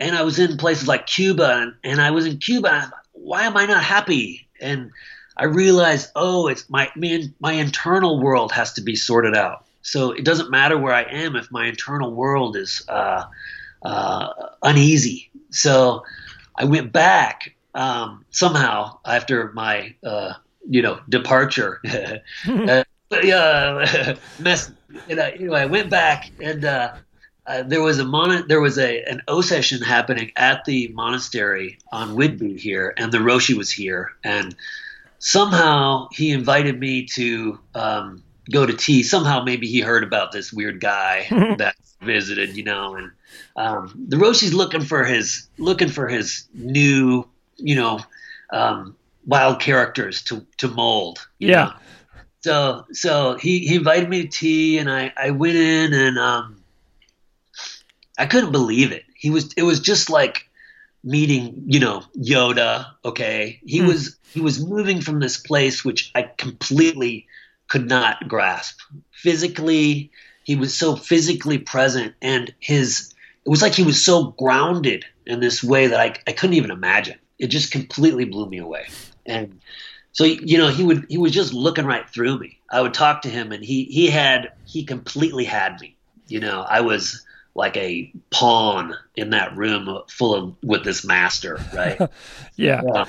and 0.01 0.17
i 0.17 0.23
was 0.23 0.39
in 0.39 0.57
places 0.57 0.89
like 0.89 1.07
cuba 1.07 1.59
and, 1.61 1.75
and 1.85 2.01
i 2.01 2.11
was 2.11 2.27
in 2.27 2.39
cuba 2.39 2.71
and 2.73 2.93
why 3.13 3.43
am 3.45 3.57
i 3.57 3.67
not 3.67 3.85
happy? 3.85 4.49
And 4.61 4.91
i 5.37 5.45
realized 5.45 6.11
oh 6.17 6.49
it's 6.49 6.69
my 6.71 6.91
my, 6.97 7.25
my 7.41 7.53
internal 7.53 8.21
world 8.21 8.53
has 8.53 8.75
to 8.75 8.83
be 8.83 8.97
sorted 8.97 9.37
out. 9.37 9.65
So 9.83 10.13
it 10.13 10.25
doesn't 10.25 10.51
matter 10.51 10.79
where 10.79 10.95
i 10.95 11.03
am 11.03 11.37
if 11.37 11.51
my 11.51 11.67
internal 11.67 12.13
world 12.13 12.57
is 12.57 12.83
uh, 12.89 13.25
uh, 13.83 14.29
uneasy. 14.63 15.31
So 15.51 16.05
i 16.57 16.65
went 16.65 16.93
back 16.93 17.55
um, 17.75 18.25
somehow 18.31 18.99
after 19.05 19.53
my 19.53 19.95
uh, 20.05 20.35
you 20.69 20.83
know 20.83 21.01
departure. 21.09 21.81
uh, 22.49 22.85
yeah, 23.23 24.17
mess. 24.39 24.71
You 25.09 25.17
know, 25.17 25.25
anyway, 25.25 25.61
I 25.61 25.67
went 25.67 25.91
back 25.91 26.31
and 26.41 26.65
uh, 26.65 26.95
uh, 27.47 27.63
there 27.65 27.83
was 27.83 27.99
a 27.99 28.05
mon- 28.05 28.47
there 28.47 28.61
was 28.61 28.79
a 28.79 29.03
an 29.05 29.23
osesshin 29.27 29.83
happening 29.83 30.33
at 30.37 30.65
the 30.65 30.89
monastery 30.89 31.79
on 31.91 32.17
Whidbey 32.17 32.59
here, 32.59 32.95
and 32.97 33.11
the 33.11 33.19
Roshi 33.19 33.55
was 33.57 33.71
here, 33.71 34.13
and 34.23 34.55
somehow 35.19 36.09
he 36.13 36.31
invited 36.31 36.79
me 36.79 37.07
to 37.15 37.59
um, 37.75 38.23
go 38.51 38.65
to 38.65 38.73
tea. 38.73 39.03
Somehow, 39.03 39.43
maybe 39.43 39.67
he 39.67 39.81
heard 39.81 40.05
about 40.05 40.31
this 40.31 40.53
weird 40.53 40.81
guy 40.81 41.27
that 41.59 41.75
visited, 42.01 42.57
you 42.57 42.63
know, 42.63 42.95
and 42.95 43.11
um, 43.57 43.93
the 44.09 44.17
Roshi's 44.17 44.55
looking 44.55 44.83
for 44.83 45.05
his 45.05 45.49
looking 45.59 45.89
for 45.89 46.07
his 46.07 46.47
new, 46.55 47.27
you 47.57 47.75
know, 47.75 48.01
um, 48.53 48.97
wild 49.25 49.61
characters 49.61 50.23
to 50.25 50.47
to 50.59 50.69
mold. 50.69 51.27
yeah. 51.39 51.65
Know? 51.65 51.73
So 52.43 52.87
so 52.93 53.35
he, 53.35 53.61
he 53.61 53.77
invited 53.77 54.09
me 54.09 54.23
to 54.23 54.29
tea 54.29 54.79
and 54.79 54.91
I, 54.91 55.13
I 55.17 55.31
went 55.31 55.57
in 55.57 55.95
and 55.95 56.19
um 56.19 56.63
I 58.19 58.27
couldn't 58.27 58.53
believe 58.53 58.93
it. 58.93 59.05
He 59.15 59.31
was 59.31 59.53
it 59.57 59.63
was 59.63 59.81
just 59.81 60.11
like 60.11 60.49
meeting, 61.05 61.65
you 61.67 61.81
know, 61.81 62.03
Yoda, 62.17 62.87
okay? 63.05 63.61
He 63.65 63.79
hmm. 63.79 63.87
was 63.87 64.19
he 64.33 64.41
was 64.41 64.65
moving 64.65 65.01
from 65.01 65.21
this 65.21 65.37
place 65.37 65.85
which 65.85 66.11
I 66.15 66.23
completely 66.23 67.27
could 67.69 67.89
not 67.89 68.29
grasp. 68.29 68.81
Physically, 69.13 70.11
he 70.43 70.57
was 70.57 70.77
so 70.77 70.97
physically 70.97 71.59
present 71.59 72.15
and 72.21 72.53
his 72.59 73.15
it 73.45 73.51
was 73.51 73.63
like 73.63 73.75
he 73.75 73.85
was 73.85 74.05
so 74.05 74.31
grounded 74.33 75.05
in 75.27 75.39
this 75.39 75.63
way 75.63 75.89
that 75.89 76.01
I, 76.01 76.15
I 76.27 76.33
couldn't 76.33 76.55
even 76.55 76.71
imagine. 76.73 77.19
It 77.39 77.49
just 77.49 77.73
completely 77.73 78.25
blew 78.25 78.49
me 78.49 78.59
away 78.59 78.87
and 79.27 79.61
so 80.13 80.25
you 80.25 80.59
know 80.59 80.69
he 80.69 80.85
would 80.85 81.07
he 81.09 81.19
was 81.19 81.33
just 81.33 81.53
looking 81.53 81.87
right 81.87 82.09
through 82.09 82.39
me. 82.39 82.59
I 82.71 82.81
would 82.81 82.95
talk 82.95 83.23
to 83.23 83.29
him, 83.29 83.53
and 83.53 83.65
he 83.65 83.85
he 83.85 84.09
had 84.09 84.53
he 84.65 84.85
completely 84.85 85.45
had 85.45 85.81
me. 85.81 85.97
You 86.29 86.41
know, 86.41 86.61
I 86.61 86.81
was 86.81 87.25
like 87.55 87.77
a 87.77 88.13
pawn 88.31 88.95
in 89.15 89.31
that 89.31 89.57
room 89.57 90.03
full 90.09 90.35
of 90.35 90.57
with 90.63 90.85
this 90.85 91.05
master, 91.05 91.59
right? 91.75 91.99
yeah. 92.57 92.83
yeah. 92.85 93.05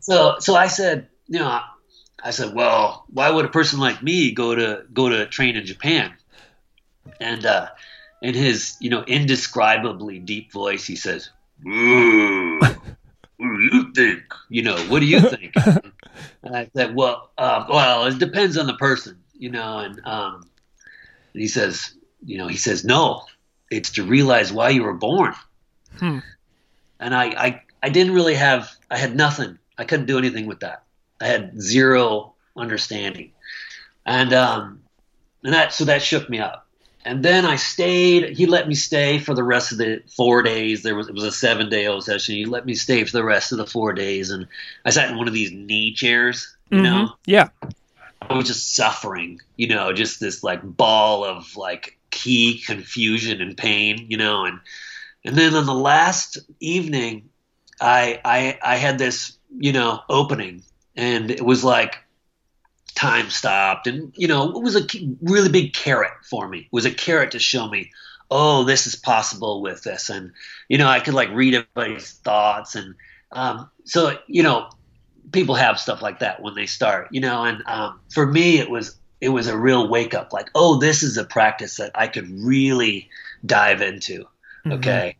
So 0.00 0.36
so 0.40 0.54
I 0.54 0.66
said, 0.66 1.08
you 1.28 1.38
know, 1.38 1.60
I 2.22 2.30
said, 2.30 2.54
well, 2.54 3.04
why 3.08 3.30
would 3.30 3.44
a 3.44 3.48
person 3.48 3.78
like 3.78 4.02
me 4.02 4.32
go 4.32 4.54
to 4.54 4.84
go 4.92 5.08
to 5.08 5.26
train 5.26 5.56
in 5.56 5.66
Japan? 5.66 6.12
And 7.20 7.46
uh, 7.46 7.68
in 8.22 8.34
his 8.34 8.76
you 8.80 8.90
know 8.90 9.04
indescribably 9.04 10.18
deep 10.18 10.52
voice, 10.52 10.84
he 10.84 10.96
says, 10.96 11.30
"Ooh." 11.66 12.60
what 13.40 13.56
do 13.56 13.76
you 13.76 13.92
think? 13.92 14.22
You 14.50 14.62
know, 14.62 14.76
what 14.88 15.00
do 15.00 15.06
you 15.06 15.20
think? 15.20 15.54
and 16.42 16.54
I 16.56 16.70
said, 16.76 16.94
well, 16.94 17.30
uh, 17.38 17.64
well, 17.68 18.04
it 18.06 18.18
depends 18.18 18.58
on 18.58 18.66
the 18.66 18.74
person, 18.74 19.18
you 19.32 19.50
know. 19.50 19.78
And, 19.78 20.00
um, 20.04 20.42
and 21.32 21.40
he 21.40 21.48
says, 21.48 21.94
you 22.22 22.36
know, 22.36 22.48
he 22.48 22.58
says, 22.58 22.84
no, 22.84 23.22
it's 23.70 23.92
to 23.92 24.04
realize 24.04 24.52
why 24.52 24.68
you 24.68 24.82
were 24.82 24.94
born. 24.94 25.34
Hmm. 25.98 26.18
And 26.98 27.14
I, 27.14 27.24
I, 27.28 27.62
I 27.82 27.88
didn't 27.88 28.12
really 28.12 28.34
have, 28.34 28.70
I 28.90 28.98
had 28.98 29.16
nothing. 29.16 29.58
I 29.78 29.84
couldn't 29.84 30.06
do 30.06 30.18
anything 30.18 30.46
with 30.46 30.60
that. 30.60 30.82
I 31.18 31.26
had 31.26 31.58
zero 31.58 32.34
understanding. 32.56 33.32
And, 34.04 34.34
um, 34.34 34.82
and 35.42 35.54
that, 35.54 35.72
so 35.72 35.86
that 35.86 36.02
shook 36.02 36.28
me 36.28 36.40
up. 36.40 36.66
And 37.04 37.24
then 37.24 37.46
I 37.46 37.56
stayed. 37.56 38.36
He 38.36 38.46
let 38.46 38.68
me 38.68 38.74
stay 38.74 39.18
for 39.18 39.34
the 39.34 39.42
rest 39.42 39.72
of 39.72 39.78
the 39.78 40.02
four 40.16 40.42
days. 40.42 40.82
There 40.82 40.94
was 40.94 41.08
it 41.08 41.14
was 41.14 41.24
a 41.24 41.32
seven 41.32 41.68
day 41.70 41.86
old 41.86 42.04
session. 42.04 42.34
He 42.34 42.44
let 42.44 42.66
me 42.66 42.74
stay 42.74 43.04
for 43.04 43.12
the 43.12 43.24
rest 43.24 43.52
of 43.52 43.58
the 43.58 43.66
four 43.66 43.92
days, 43.92 44.30
and 44.30 44.46
I 44.84 44.90
sat 44.90 45.10
in 45.10 45.16
one 45.18 45.28
of 45.28 45.34
these 45.34 45.52
knee 45.52 45.94
chairs. 45.94 46.56
You 46.70 46.78
Mhm. 46.78 46.82
know, 46.84 47.14
Yeah. 47.26 47.48
I 48.22 48.34
was 48.34 48.46
just 48.46 48.76
suffering. 48.76 49.40
You 49.56 49.68
know, 49.68 49.92
just 49.92 50.20
this 50.20 50.42
like 50.42 50.60
ball 50.62 51.24
of 51.24 51.56
like 51.56 51.98
key 52.10 52.62
confusion 52.64 53.40
and 53.40 53.56
pain. 53.56 54.06
You 54.08 54.18
know, 54.18 54.44
and 54.44 54.60
and 55.24 55.36
then 55.36 55.54
on 55.54 55.66
the 55.66 55.74
last 55.74 56.38
evening, 56.60 57.28
I 57.80 58.20
I 58.24 58.58
I 58.62 58.76
had 58.76 58.98
this 58.98 59.36
you 59.58 59.72
know 59.72 60.00
opening, 60.08 60.62
and 60.96 61.30
it 61.30 61.44
was 61.44 61.64
like 61.64 61.96
time 62.92 63.30
stopped. 63.30 63.86
And 63.86 64.12
you 64.16 64.28
know 64.28 64.56
it 64.56 64.62
was 64.62 64.76
a 64.76 64.86
really 65.22 65.48
big 65.48 65.72
carrot 65.74 66.12
for 66.28 66.48
me. 66.48 66.58
It 66.60 66.72
was 66.72 66.84
a 66.86 66.90
carrot 66.90 67.32
to 67.32 67.38
show 67.38 67.68
me 67.68 67.90
oh 68.30 68.64
this 68.64 68.86
is 68.86 68.94
possible 68.94 69.60
with 69.62 69.82
this. 69.82 70.08
And 70.08 70.32
you 70.68 70.78
know 70.78 70.86
i 70.88 71.00
could 71.00 71.14
like 71.14 71.30
read 71.30 71.54
everybody's 71.54 72.12
thoughts. 72.12 72.74
And 72.74 72.94
um, 73.32 73.70
so 73.84 74.18
you 74.26 74.42
know 74.42 74.68
people 75.32 75.54
have 75.54 75.78
stuff 75.78 76.02
like 76.02 76.18
that 76.20 76.42
when 76.42 76.54
they 76.54 76.66
start 76.66 77.08
you 77.10 77.20
know. 77.20 77.44
And 77.44 77.62
um, 77.66 78.00
for 78.12 78.26
me 78.26 78.58
it 78.58 78.70
was 78.70 78.96
it 79.20 79.28
was 79.30 79.46
a 79.48 79.56
real 79.58 79.88
wake 79.88 80.14
up 80.14 80.32
like 80.32 80.48
oh 80.54 80.78
this 80.78 81.02
is 81.02 81.16
a 81.18 81.24
practice 81.24 81.76
that 81.76 81.90
i 81.94 82.06
could 82.08 82.28
really 82.30 83.08
dive 83.44 83.82
into. 83.82 84.26
Mhm. 84.66 84.74
okay. 84.74 85.16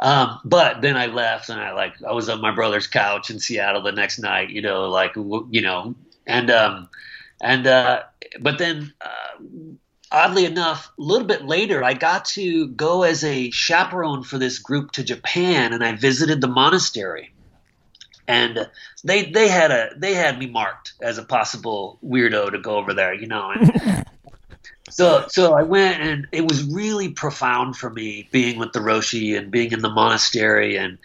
Um, 0.00 0.40
but 0.44 0.82
then 0.82 0.96
i 0.96 1.06
left 1.06 1.48
and 1.48 1.60
i 1.60 1.72
like 1.72 1.94
i 2.02 2.12
was 2.12 2.28
on 2.28 2.40
my 2.40 2.50
brother's 2.50 2.86
couch 2.86 3.30
in 3.30 3.38
seattle 3.38 3.80
the 3.82 3.92
next 3.92 4.18
night 4.18 4.50
you 4.50 4.60
know 4.60 4.88
like 4.90 5.14
w- 5.14 5.46
you 5.50 5.62
know 5.62 5.94
and 6.26 6.50
um 6.50 6.88
and 7.42 7.66
uh 7.66 8.02
but 8.40 8.58
then 8.58 8.92
uh, 9.00 9.42
oddly 10.10 10.44
enough 10.44 10.90
a 10.98 11.02
little 11.02 11.26
bit 11.26 11.44
later 11.44 11.82
i 11.82 11.94
got 11.94 12.24
to 12.24 12.68
go 12.68 13.02
as 13.02 13.24
a 13.24 13.50
chaperone 13.50 14.22
for 14.22 14.38
this 14.38 14.58
group 14.58 14.92
to 14.92 15.04
japan 15.04 15.72
and 15.72 15.84
i 15.84 15.92
visited 15.92 16.40
the 16.40 16.48
monastery. 16.48 17.30
And 18.26 18.70
they 19.04 19.30
they 19.30 19.48
had 19.48 19.70
a 19.70 19.90
they 19.98 20.14
had 20.14 20.38
me 20.38 20.46
marked 20.46 20.94
as 21.02 21.18
a 21.18 21.22
possible 21.22 21.98
weirdo 22.02 22.52
to 22.52 22.58
go 22.58 22.76
over 22.76 22.94
there 22.94 23.12
you 23.12 23.26
know 23.26 23.50
and 23.50 24.06
so 24.90 25.24
so 25.28 25.54
I 25.54 25.62
went 25.62 26.02
and 26.02 26.26
it 26.32 26.42
was 26.42 26.62
really 26.64 27.08
profound 27.08 27.76
for 27.76 27.90
me 27.90 28.28
being 28.30 28.58
with 28.58 28.72
the 28.72 28.80
Roshi 28.80 29.36
and 29.36 29.50
being 29.50 29.72
in 29.72 29.80
the 29.80 29.90
monastery. 29.90 30.76
And 30.76 30.98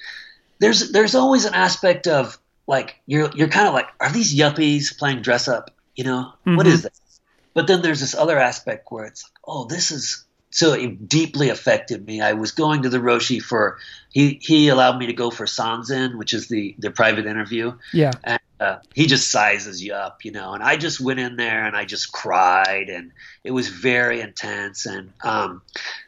there's 0.59 0.91
there's 0.91 1.15
always 1.15 1.45
an 1.45 1.53
aspect 1.53 2.07
of 2.07 2.37
like 2.69 2.95
you're 3.07 3.29
you're 3.35 3.49
kind 3.49 3.67
of 3.67 3.73
like 3.73 3.87
are 3.99 4.11
these 4.11 4.31
yuppies 4.41 4.97
playing 4.97 5.21
dress 5.23 5.47
up 5.47 5.71
you 5.95 6.03
know 6.03 6.21
what 6.43 6.65
Mhm. 6.67 6.73
is 6.73 6.81
this 6.83 7.01
but 7.55 7.65
then 7.67 7.81
there's 7.81 7.99
this 7.99 8.15
other 8.15 8.37
aspect 8.37 8.87
where 8.91 9.05
it's 9.05 9.23
like 9.25 9.37
oh 9.45 9.65
this 9.65 9.91
is 9.91 10.23
so 10.51 10.73
it 10.73 11.07
deeply 11.07 11.49
affected 11.49 12.05
me 12.05 12.21
I 12.21 12.33
was 12.33 12.51
going 12.53 12.83
to 12.83 12.89
the 12.89 12.99
Roshi 12.99 13.39
for 13.41 13.77
he 14.17 14.39
he 14.49 14.69
allowed 14.69 14.97
me 14.99 15.07
to 15.07 15.13
go 15.13 15.31
for 15.31 15.45
sanzen 15.47 16.17
which 16.19 16.33
is 16.33 16.47
the 16.47 16.75
the 16.77 16.91
private 16.91 17.25
interview 17.25 17.73
Yeah. 17.93 18.11
and 18.23 18.39
uh, 18.59 18.79
he 18.93 19.05
just 19.07 19.31
sizes 19.31 19.81
you 19.81 19.93
up, 19.93 20.25
you 20.25 20.33
know. 20.33 20.53
And 20.53 20.61
I 20.61 20.75
just 20.75 20.99
went 20.99 21.19
in 21.21 21.37
there 21.37 21.65
and 21.65 21.77
I 21.77 21.85
just 21.85 22.11
cried, 22.11 22.89
and 22.89 23.13
it 23.41 23.51
was 23.51 23.69
very 23.69 24.19
intense, 24.19 24.85
and 24.85 25.13
um, 25.23 25.61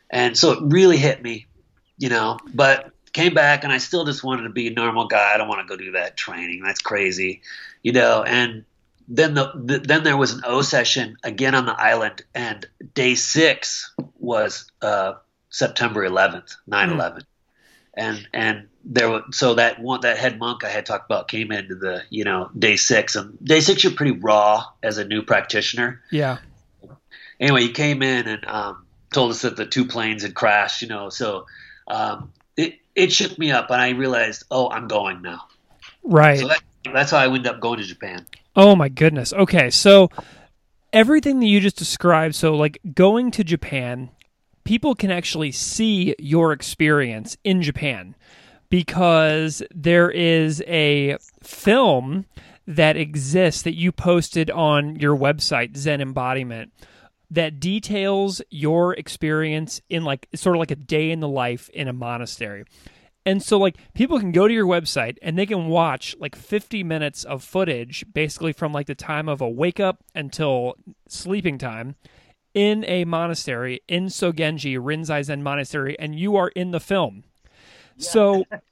and 0.09 0.37
so 0.37 0.51
it 0.51 0.59
really 0.63 0.97
hit 0.97 1.23
me, 1.23 1.47
you 1.97 2.09
know. 2.09 2.39
But 2.53 2.90
came 3.13 3.33
back 3.33 3.63
and 3.63 3.71
I 3.73 3.77
still 3.77 4.05
just 4.05 4.23
wanted 4.23 4.43
to 4.43 4.49
be 4.49 4.67
a 4.67 4.71
normal 4.71 5.07
guy. 5.07 5.33
I 5.33 5.37
don't 5.37 5.47
want 5.47 5.67
to 5.67 5.67
go 5.67 5.81
do 5.81 5.91
that 5.91 6.17
training. 6.17 6.63
That's 6.63 6.81
crazy, 6.81 7.41
you 7.83 7.91
know. 7.91 8.23
And 8.23 8.65
then 9.07 9.33
the, 9.33 9.51
the 9.55 9.79
then 9.79 10.03
there 10.03 10.17
was 10.17 10.33
an 10.33 10.41
osesshin 10.41 11.15
again 11.23 11.55
on 11.55 11.65
the 11.65 11.79
island, 11.79 12.23
and 12.33 12.65
day 12.93 13.15
six 13.15 13.93
was 14.19 14.71
uh, 14.81 15.13
September 15.49 16.07
11th, 16.07 16.55
9/11 16.69 17.23
and 17.93 18.27
and 18.33 18.67
there 18.83 19.09
was 19.09 19.23
so 19.31 19.55
that 19.55 19.79
one 19.79 20.01
that 20.01 20.17
head 20.17 20.39
monk 20.39 20.63
I 20.63 20.69
had 20.69 20.85
talked 20.85 21.05
about 21.05 21.27
came 21.27 21.51
into 21.51 21.75
the 21.75 22.03
you 22.09 22.23
know 22.23 22.49
day 22.57 22.77
six 22.77 23.15
and 23.15 23.37
day 23.43 23.59
six 23.59 23.83
you're 23.83 23.93
pretty 23.93 24.17
raw 24.19 24.65
as 24.81 24.97
a 24.97 25.05
new 25.05 25.21
practitioner. 25.21 26.01
Yeah. 26.11 26.37
Anyway, 27.39 27.61
he 27.61 27.71
came 27.71 28.03
in 28.03 28.27
and 28.27 28.45
um, 28.45 28.85
told 29.11 29.31
us 29.31 29.41
that 29.41 29.57
the 29.57 29.65
two 29.65 29.85
planes 29.85 30.23
had 30.23 30.35
crashed. 30.35 30.81
You 30.81 30.87
know, 30.87 31.09
so 31.09 31.47
um, 31.87 32.31
it 32.95 33.11
shook 33.11 33.37
me 33.37 33.51
up 33.51 33.69
and 33.69 33.81
I 33.81 33.89
realized 33.89 34.43
oh 34.51 34.69
I'm 34.69 34.87
going 34.87 35.21
now. 35.21 35.47
Right. 36.03 36.39
So 36.39 36.47
that, 36.47 36.61
that's 36.93 37.11
how 37.11 37.17
I 37.17 37.25
ended 37.25 37.47
up 37.47 37.59
going 37.59 37.79
to 37.79 37.85
Japan. 37.85 38.25
Oh 38.55 38.75
my 38.75 38.89
goodness. 38.89 39.33
Okay, 39.33 39.69
so 39.69 40.09
everything 40.91 41.39
that 41.39 41.45
you 41.45 41.59
just 41.59 41.77
described, 41.77 42.35
so 42.35 42.55
like 42.55 42.79
going 42.93 43.31
to 43.31 43.43
Japan, 43.43 44.09
people 44.63 44.95
can 44.95 45.11
actually 45.11 45.51
see 45.51 46.15
your 46.19 46.51
experience 46.51 47.37
in 47.43 47.61
Japan 47.61 48.15
because 48.69 49.61
there 49.73 50.09
is 50.09 50.61
a 50.67 51.17
film 51.43 52.25
that 52.67 52.95
exists 52.95 53.63
that 53.63 53.75
you 53.75 53.91
posted 53.91 54.49
on 54.49 54.95
your 54.97 55.15
website 55.15 55.75
Zen 55.75 56.01
Embodiment 56.01 56.71
that 57.31 57.59
details 57.59 58.41
your 58.49 58.93
experience 58.93 59.81
in 59.89 60.03
like 60.03 60.27
sort 60.35 60.55
of 60.55 60.59
like 60.59 60.69
a 60.69 60.75
day 60.75 61.09
in 61.09 61.21
the 61.21 61.27
life 61.27 61.69
in 61.69 61.87
a 61.87 61.93
monastery. 61.93 62.65
And 63.25 63.41
so 63.41 63.57
like 63.57 63.77
people 63.93 64.19
can 64.19 64.31
go 64.31 64.47
to 64.47 64.53
your 64.53 64.65
website 64.65 65.17
and 65.21 65.37
they 65.37 65.45
can 65.45 65.67
watch 65.67 66.15
like 66.19 66.35
50 66.35 66.83
minutes 66.83 67.23
of 67.23 67.43
footage 67.43 68.05
basically 68.13 68.51
from 68.51 68.73
like 68.73 68.87
the 68.87 68.95
time 68.95 69.29
of 69.29 69.41
a 69.41 69.49
wake 69.49 69.79
up 69.79 70.03
until 70.13 70.75
sleeping 71.07 71.57
time 71.57 71.95
in 72.53 72.83
a 72.85 73.05
monastery 73.05 73.81
in 73.87 74.07
Sogenji 74.07 74.77
Rinzai 74.77 75.23
Zen 75.23 75.41
Monastery 75.41 75.97
and 75.99 76.19
you 76.19 76.35
are 76.35 76.49
in 76.49 76.71
the 76.71 76.79
film. 76.81 77.23
So 77.97 78.43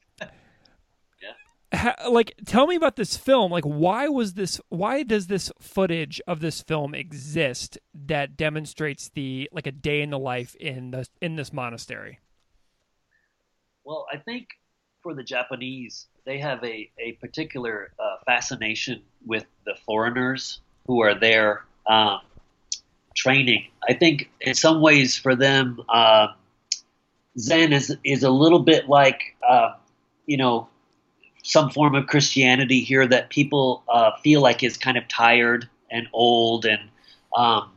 ha, 1.73 1.95
like 2.09 2.35
tell 2.45 2.67
me 2.67 2.75
about 2.75 2.95
this 2.95 3.17
film 3.17 3.51
like 3.51 3.63
why 3.63 4.07
was 4.07 4.33
this 4.33 4.59
why 4.69 5.03
does 5.03 5.27
this 5.27 5.51
footage 5.59 6.21
of 6.27 6.39
this 6.39 6.61
film 6.61 6.95
exist 6.95 7.77
that 7.93 8.37
demonstrates 8.37 9.09
the 9.09 9.49
like 9.51 9.67
a 9.67 9.71
day 9.71 10.01
in 10.01 10.09
the 10.09 10.19
life 10.19 10.55
in 10.55 10.91
the 10.91 11.07
in 11.21 11.35
this 11.35 11.53
monastery 11.53 12.19
Well, 13.83 14.05
I 14.13 14.17
think 14.17 14.49
for 15.01 15.13
the 15.15 15.23
Japanese, 15.23 16.07
they 16.25 16.39
have 16.39 16.63
a, 16.63 16.91
a 16.99 17.13
particular 17.13 17.91
uh, 17.99 18.17
fascination 18.25 19.01
with 19.25 19.45
the 19.65 19.75
foreigners 19.85 20.61
who 20.87 21.01
are 21.01 21.15
there 21.15 21.65
um, 21.87 22.19
training. 23.15 23.67
I 23.87 23.93
think 23.93 24.29
in 24.41 24.53
some 24.53 24.81
ways 24.81 25.17
for 25.17 25.35
them, 25.35 25.81
um 25.89 26.35
Zen 27.37 27.73
is 27.73 27.95
is 28.03 28.23
a 28.23 28.29
little 28.29 28.59
bit 28.59 28.89
like 28.89 29.35
uh, 29.47 29.73
you 30.25 30.37
know 30.37 30.67
some 31.43 31.69
form 31.69 31.95
of 31.95 32.07
Christianity 32.07 32.81
here 32.81 33.07
that 33.07 33.29
people 33.29 33.83
uh, 33.89 34.11
feel 34.23 34.41
like 34.41 34.63
is 34.63 34.77
kind 34.77 34.97
of 34.97 35.07
tired 35.07 35.67
and 35.89 36.07
old 36.13 36.65
and 36.65 36.81
um, 37.35 37.71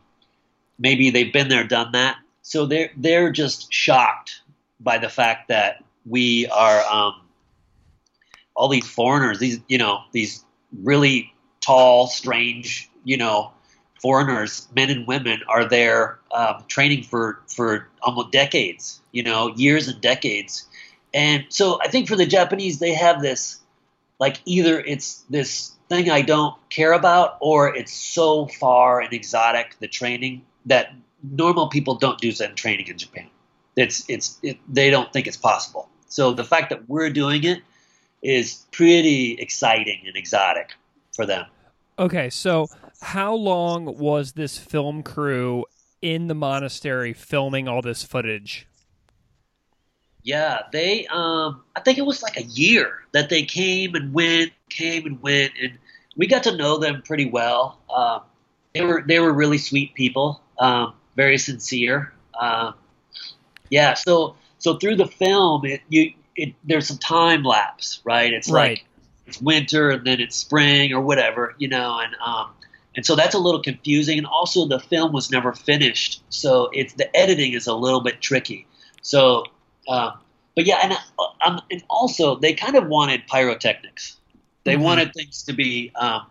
maybe 0.79 1.11
they've 1.11 1.33
been 1.33 1.48
there, 1.48 1.64
done 1.64 1.92
that. 1.92 2.18
So 2.42 2.66
they're 2.66 2.90
they're 2.96 3.31
just 3.31 3.72
shocked 3.72 4.42
by 4.81 4.98
the 4.98 5.09
fact 5.09 5.48
that 5.48 5.85
we 6.05 6.46
are 6.48 6.81
um, 6.92 7.14
all 8.57 8.68
these 8.68 8.88
foreigners, 8.88 9.38
these 9.38 9.61
you 9.68 9.79
know 9.79 10.01
these 10.12 10.44
really 10.83 11.33
tall, 11.61 12.09
strange, 12.09 12.90
you 13.05 13.16
know 13.16 13.53
foreigners, 14.03 14.66
men 14.75 14.90
and 14.90 15.07
women, 15.07 15.40
are 15.48 15.64
there 15.64 16.18
um, 16.33 16.64
training 16.66 17.05
for 17.05 17.40
for 17.46 17.88
almost 18.03 18.33
decades, 18.33 19.01
you 19.12 19.22
know, 19.22 19.55
years 19.57 19.87
and 19.87 20.01
decades. 20.01 20.66
And 21.14 21.44
so 21.48 21.79
I 21.83 21.88
think 21.88 22.09
for 22.09 22.16
the 22.16 22.27
Japanese, 22.27 22.79
they 22.79 22.94
have 22.94 23.20
this 23.20 23.61
like 24.18 24.40
either 24.44 24.81
it's 24.81 25.25
this 25.31 25.72
thing 25.88 26.09
I 26.09 26.22
don't 26.22 26.55
care 26.70 26.92
about, 26.92 27.38
or 27.40 27.75
it's 27.75 27.92
so 27.92 28.46
far 28.46 29.01
and 29.01 29.12
exotic 29.12 29.77
the 29.81 29.88
training 29.88 30.44
that 30.66 30.94
normal 31.22 31.68
people 31.68 31.96
don't 31.96 32.20
do 32.20 32.31
Zen 32.31 32.55
training 32.55 32.87
in 32.87 32.98
Japan. 32.98 33.29
It's 33.77 34.09
it's 34.09 34.38
it, 34.42 34.59
they 34.68 34.90
don't 34.90 35.12
think 35.12 35.27
it's 35.27 35.37
possible. 35.37 35.88
So 36.07 36.33
the 36.33 36.44
fact 36.44 36.70
that 36.70 36.88
we're 36.88 37.11
doing 37.11 37.44
it 37.44 37.62
is 38.22 38.64
pretty 38.70 39.33
exciting 39.35 40.03
and 40.07 40.16
exotic 40.16 40.75
for 41.14 41.27
them. 41.27 41.46
Okay, 41.98 42.31
so 42.31 42.68
how 43.01 43.35
long 43.35 43.98
was 43.98 44.33
this 44.33 44.59
film 44.59 45.03
crew 45.03 45.64
in 46.01 46.29
the 46.29 46.35
monastery 46.35 47.12
filming 47.12 47.66
all 47.66 47.83
this 47.83 48.03
footage? 48.03 48.66
Yeah, 50.22 50.62
they 50.72 51.06
um 51.08 51.62
I 51.74 51.80
think 51.80 51.98
it 51.98 52.06
was 52.06 52.22
like 52.22 52.37
a 52.37 52.44
year 52.44 53.00
that 53.12 53.28
they 53.28 53.42
came 53.44 53.94
and 53.94 54.12
went, 54.12 54.52
came 54.68 55.06
and 55.06 55.20
went 55.22 55.52
and 55.61 55.78
we 56.16 56.26
got 56.26 56.44
to 56.44 56.56
know 56.56 56.78
them 56.78 57.02
pretty 57.02 57.26
well. 57.26 57.80
Um, 57.94 58.22
they 58.74 58.82
were 58.82 59.02
they 59.06 59.18
were 59.18 59.32
really 59.32 59.58
sweet 59.58 59.94
people, 59.94 60.40
um, 60.58 60.94
very 61.16 61.38
sincere. 61.38 62.12
Um, 62.38 62.74
yeah, 63.70 63.94
so 63.94 64.37
so 64.58 64.76
through 64.78 64.96
the 64.96 65.06
film, 65.06 65.64
it 65.64 65.80
you 65.88 66.12
it 66.37 66.54
there's 66.64 66.87
some 66.88 66.98
time 66.98 67.42
lapse, 67.44 68.00
right? 68.04 68.32
It's 68.32 68.50
Right. 68.50 68.78
like 68.78 68.85
it's 69.26 69.40
winter 69.40 69.90
and 69.90 70.06
then 70.06 70.20
it's 70.20 70.37
spring 70.37 70.92
or 70.92 71.00
whatever, 71.00 71.54
you 71.58 71.68
know, 71.68 71.98
and 71.98 72.14
um 72.24 72.50
and 72.94 73.06
so 73.06 73.16
that's 73.16 73.35
a 73.35 73.38
little 73.38 73.62
confusing. 73.62 74.18
And 74.18 74.26
also, 74.26 74.66
the 74.66 74.78
film 74.80 75.12
was 75.12 75.30
never 75.30 75.52
finished, 75.52 76.22
so 76.28 76.68
it's 76.72 76.94
the 76.94 77.14
editing 77.16 77.52
is 77.54 77.66
a 77.66 77.74
little 77.74 78.00
bit 78.02 78.20
tricky. 78.20 78.66
So, 79.02 79.44
um, 79.88 80.12
but 80.55 80.66
yeah, 80.66 80.81
and, 80.83 80.92
uh, 80.92 81.25
um, 81.47 81.61
and 81.71 81.83
also 81.88 82.37
they 82.37 82.53
kind 82.55 82.77
of 82.77 82.87
wanted 82.87 83.27
pyrotechnics. 83.27 84.16
They 84.64 84.77
Mhm. 84.77 84.83
wanted 84.83 85.14
things 85.14 85.42
to 85.45 85.53
be 85.53 85.90
um, 85.97 86.27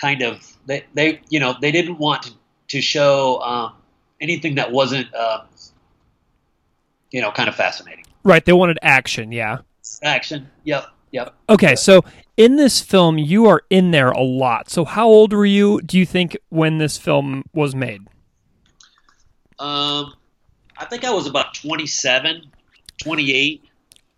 kind 0.00 0.22
of 0.22 0.56
they, 0.66 0.84
they 0.94 1.20
you 1.28 1.40
know 1.40 1.54
they 1.60 1.70
didn't 1.70 1.98
want 1.98 2.22
to, 2.22 2.32
to 2.68 2.80
show 2.80 3.40
um, 3.42 3.72
anything 4.20 4.54
that 4.56 4.72
wasn't 4.72 5.14
um, 5.14 5.42
you 7.10 7.20
know 7.20 7.30
kind 7.30 7.48
of 7.48 7.54
fascinating. 7.54 8.04
Right, 8.24 8.44
they 8.44 8.52
wanted 8.52 8.78
action, 8.82 9.32
yeah. 9.32 9.58
Action. 10.02 10.50
Yep. 10.64 10.86
Yep. 11.12 11.34
Okay, 11.48 11.74
so 11.76 12.02
in 12.36 12.56
this 12.56 12.80
film, 12.80 13.16
you 13.16 13.46
are 13.46 13.62
in 13.70 13.90
there 13.90 14.10
a 14.10 14.22
lot. 14.22 14.68
So, 14.68 14.84
how 14.84 15.06
old 15.08 15.32
were 15.32 15.46
you, 15.46 15.80
do 15.80 15.98
you 15.98 16.04
think, 16.04 16.36
when 16.50 16.76
this 16.76 16.98
film 16.98 17.44
was 17.54 17.74
made? 17.74 18.02
Um, 19.58 20.12
I 20.78 20.84
think 20.84 21.04
I 21.04 21.10
was 21.10 21.26
about 21.26 21.54
27, 21.54 22.50
28. 23.02 23.64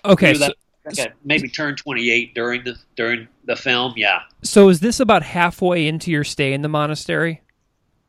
Okay, 0.05 0.27
Maybe 0.27 0.38
so, 0.38 0.46
that- 0.46 0.57
I 0.87 0.90
think 0.92 1.09
I 1.11 1.12
maybe 1.25 1.49
turned 1.49 1.77
28 1.77 2.35
during 2.35 2.64
the 2.64 2.75
during 2.96 3.29
the 3.44 3.55
film. 3.55 3.92
Yeah. 3.96 4.20
so 4.42 4.68
is 4.70 4.81
this 4.81 4.99
about 4.99 5.23
halfway 5.23 5.87
into 5.87 6.11
your 6.11 6.25
stay 6.25 6.53
in 6.55 6.62
the 6.62 6.68
monastery? 6.70 7.42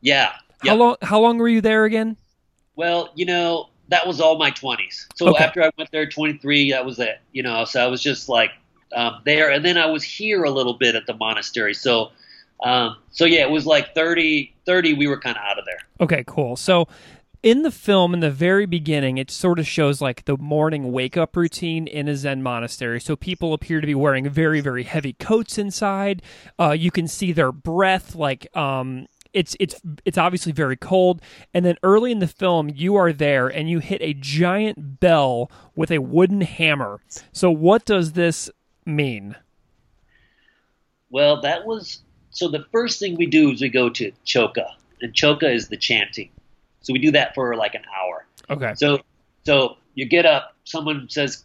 Yeah. 0.00 0.30
How 0.32 0.38
Yeah. 0.64 0.72
long? 0.72 0.96
How 1.02 1.20
long 1.20 1.36
were 1.38 1.48
you 1.48 1.60
there 1.60 1.84
again? 1.84 2.16
Well, 2.74 3.10
you 3.14 3.26
know, 3.26 3.68
that 3.88 4.06
was 4.06 4.20
all 4.22 4.38
my 4.38 4.50
20s. 4.50 5.06
So 5.16 5.28
Okay. 5.28 5.44
after 5.44 5.62
I 5.62 5.70
went 5.76 5.90
there 5.92 6.06
23, 6.08 6.70
that 6.72 6.84
was 6.86 6.98
it. 6.98 7.20
You 7.32 7.42
know, 7.42 7.64
so 7.66 7.84
I 7.84 7.88
was 7.88 8.02
just 8.02 8.28
like 8.30 8.50
um, 8.94 9.20
there, 9.24 9.50
and 9.50 9.62
then 9.64 9.76
I 9.78 9.86
was 9.86 10.02
here 10.02 10.44
a 10.44 10.50
little 10.50 10.74
bit 10.74 10.94
at 10.94 11.06
the 11.06 11.14
monastery. 11.14 11.72
So, 11.74 12.10
um, 12.62 12.96
so 13.10 13.24
yeah, 13.26 13.40
it 13.42 13.50
was 13.50 13.64
like 13.66 13.94
30, 13.94 14.54
30 14.66 14.92
we 14.94 15.06
were 15.08 15.18
kind 15.20 15.36
of 15.36 15.42
out 15.42 15.58
of 15.58 15.64
there. 15.66 15.78
Okay, 16.00 16.24
cool. 16.26 16.56
So, 16.56 16.88
in 17.42 17.62
the 17.62 17.70
film, 17.70 18.14
in 18.14 18.20
the 18.20 18.30
very 18.30 18.66
beginning, 18.66 19.18
it 19.18 19.30
sort 19.30 19.58
of 19.58 19.66
shows 19.66 20.00
like 20.00 20.24
the 20.24 20.36
morning 20.36 20.92
wake 20.92 21.16
up 21.16 21.36
routine 21.36 21.86
in 21.86 22.08
a 22.08 22.16
Zen 22.16 22.42
monastery. 22.42 23.00
So, 23.00 23.16
people 23.16 23.52
appear 23.52 23.80
to 23.80 23.86
be 23.86 23.94
wearing 23.94 24.28
very, 24.28 24.60
very 24.60 24.84
heavy 24.84 25.12
coats 25.14 25.58
inside. 25.58 26.22
Uh, 26.58 26.70
you 26.70 26.90
can 26.90 27.08
see 27.08 27.32
their 27.32 27.52
breath, 27.52 28.14
like, 28.14 28.54
um, 28.56 29.06
it's 29.32 29.56
it's 29.58 29.80
it's 30.04 30.18
obviously 30.18 30.52
very 30.52 30.76
cold 30.76 31.22
and 31.54 31.64
then 31.64 31.74
early 31.82 32.12
in 32.12 32.18
the 32.18 32.26
film 32.26 32.68
you 32.68 32.96
are 32.96 33.14
there 33.14 33.48
and 33.48 33.70
you 33.70 33.78
hit 33.78 34.02
a 34.02 34.12
giant 34.12 35.00
bell 35.00 35.50
with 35.74 35.90
a 35.90 35.96
wooden 36.00 36.42
hammer 36.42 37.00
so 37.32 37.50
what 37.50 37.86
does 37.86 38.12
this 38.12 38.50
mean 38.84 39.34
Well, 41.12 41.42
that 41.42 41.66
was 41.66 42.02
so. 42.30 42.48
The 42.48 42.64
first 42.72 42.98
thing 42.98 43.16
we 43.16 43.26
do 43.26 43.50
is 43.50 43.60
we 43.60 43.68
go 43.68 43.90
to 43.90 44.12
choka, 44.26 44.66
and 45.02 45.12
choka 45.12 45.54
is 45.54 45.68
the 45.68 45.76
chanting. 45.76 46.30
So 46.82 46.92
we 46.92 46.98
do 46.98 47.12
that 47.12 47.34
for 47.34 47.56
like 47.56 47.74
an 47.74 47.82
hour. 47.98 48.26
okay 48.50 48.74
So, 48.74 49.00
so 49.44 49.76
you 49.94 50.06
get 50.06 50.26
up. 50.26 50.54
Someone 50.64 51.08
says 51.08 51.44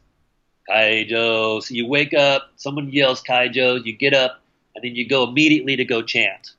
kaijo. 0.70 1.62
So 1.64 1.74
you 1.74 1.88
wake 1.88 2.14
up. 2.14 2.52
Someone 2.58 2.92
yells 2.92 3.24
kaijo. 3.24 3.84
You 3.86 3.94
get 3.94 4.14
up, 4.14 4.42
and 4.76 4.84
then 4.84 4.96
you 4.96 5.08
go 5.08 5.24
immediately 5.24 5.76
to 5.76 5.86
go 5.86 6.02
chant. 6.02 6.52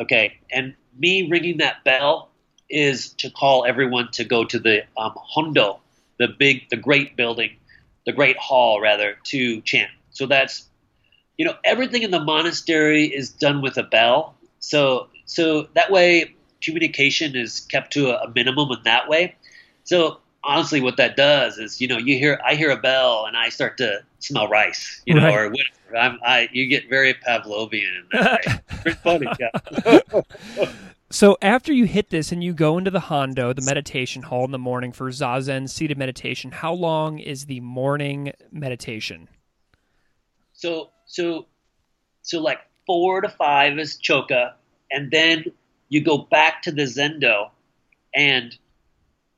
Okay, 0.00 0.38
and 0.50 0.74
me 0.98 1.28
ringing 1.28 1.58
that 1.58 1.84
bell 1.84 2.30
is 2.70 3.10
to 3.14 3.30
call 3.30 3.64
everyone 3.64 4.10
to 4.12 4.24
go 4.24 4.44
to 4.44 4.58
the 4.58 4.82
um, 4.96 5.12
hondo, 5.16 5.80
the 6.18 6.28
big, 6.28 6.68
the 6.70 6.76
great 6.76 7.16
building, 7.16 7.56
the 8.06 8.12
great 8.12 8.36
hall 8.36 8.80
rather, 8.80 9.16
to 9.24 9.60
chant. 9.62 9.90
So 10.10 10.26
that's, 10.26 10.66
you 11.36 11.44
know, 11.44 11.54
everything 11.64 12.02
in 12.02 12.10
the 12.10 12.20
monastery 12.20 13.04
is 13.04 13.30
done 13.30 13.62
with 13.62 13.76
a 13.76 13.82
bell. 13.82 14.34
So, 14.60 15.08
so 15.26 15.68
that 15.74 15.90
way 15.90 16.33
communication 16.64 17.36
is 17.36 17.60
kept 17.60 17.92
to 17.94 18.10
a, 18.10 18.24
a 18.24 18.32
minimum 18.34 18.70
in 18.72 18.82
that 18.84 19.08
way. 19.08 19.34
So 19.84 20.18
honestly, 20.42 20.80
what 20.80 20.96
that 20.96 21.16
does 21.16 21.58
is, 21.58 21.80
you 21.80 21.88
know, 21.88 21.98
you 21.98 22.18
hear, 22.18 22.40
I 22.44 22.54
hear 22.54 22.70
a 22.70 22.76
bell 22.76 23.24
and 23.26 23.36
I 23.36 23.48
start 23.48 23.78
to 23.78 24.02
smell 24.18 24.48
rice, 24.48 25.02
you 25.06 25.14
know, 25.14 25.22
Right. 25.26 25.34
or 25.34 25.50
whatever. 25.50 25.96
I'm, 25.96 26.18
I, 26.24 26.48
you 26.52 26.66
get 26.66 26.88
very 26.88 27.14
Pavlovian 27.14 27.88
in 28.00 28.04
that 28.12 28.46
way. 28.46 28.60
Pretty 28.82 28.98
funny, 28.98 29.26
yeah. 29.38 30.20
So 31.10 31.36
after 31.40 31.72
you 31.72 31.84
hit 31.84 32.10
this 32.10 32.32
and 32.32 32.42
you 32.42 32.52
go 32.52 32.76
into 32.76 32.90
the 32.90 32.98
Hondo, 32.98 33.52
the 33.52 33.62
meditation 33.62 34.22
hall 34.22 34.44
in 34.46 34.50
the 34.50 34.58
morning 34.58 34.90
for 34.90 35.08
zazen 35.10 35.68
seated 35.70 35.96
meditation, 35.96 36.50
how 36.50 36.72
long 36.72 37.20
is 37.20 37.46
the 37.46 37.60
morning 37.60 38.32
meditation? 38.50 39.28
So 40.54 40.90
so 41.06 41.46
so 42.22 42.40
like 42.40 42.58
four 42.84 43.20
to 43.20 43.28
five 43.28 43.78
is 43.78 43.96
choka, 43.96 44.54
and 44.90 45.08
then 45.12 45.44
you 45.94 46.02
go 46.02 46.18
back 46.18 46.62
to 46.62 46.72
the 46.72 46.82
zendo 46.82 47.50
and 48.12 48.56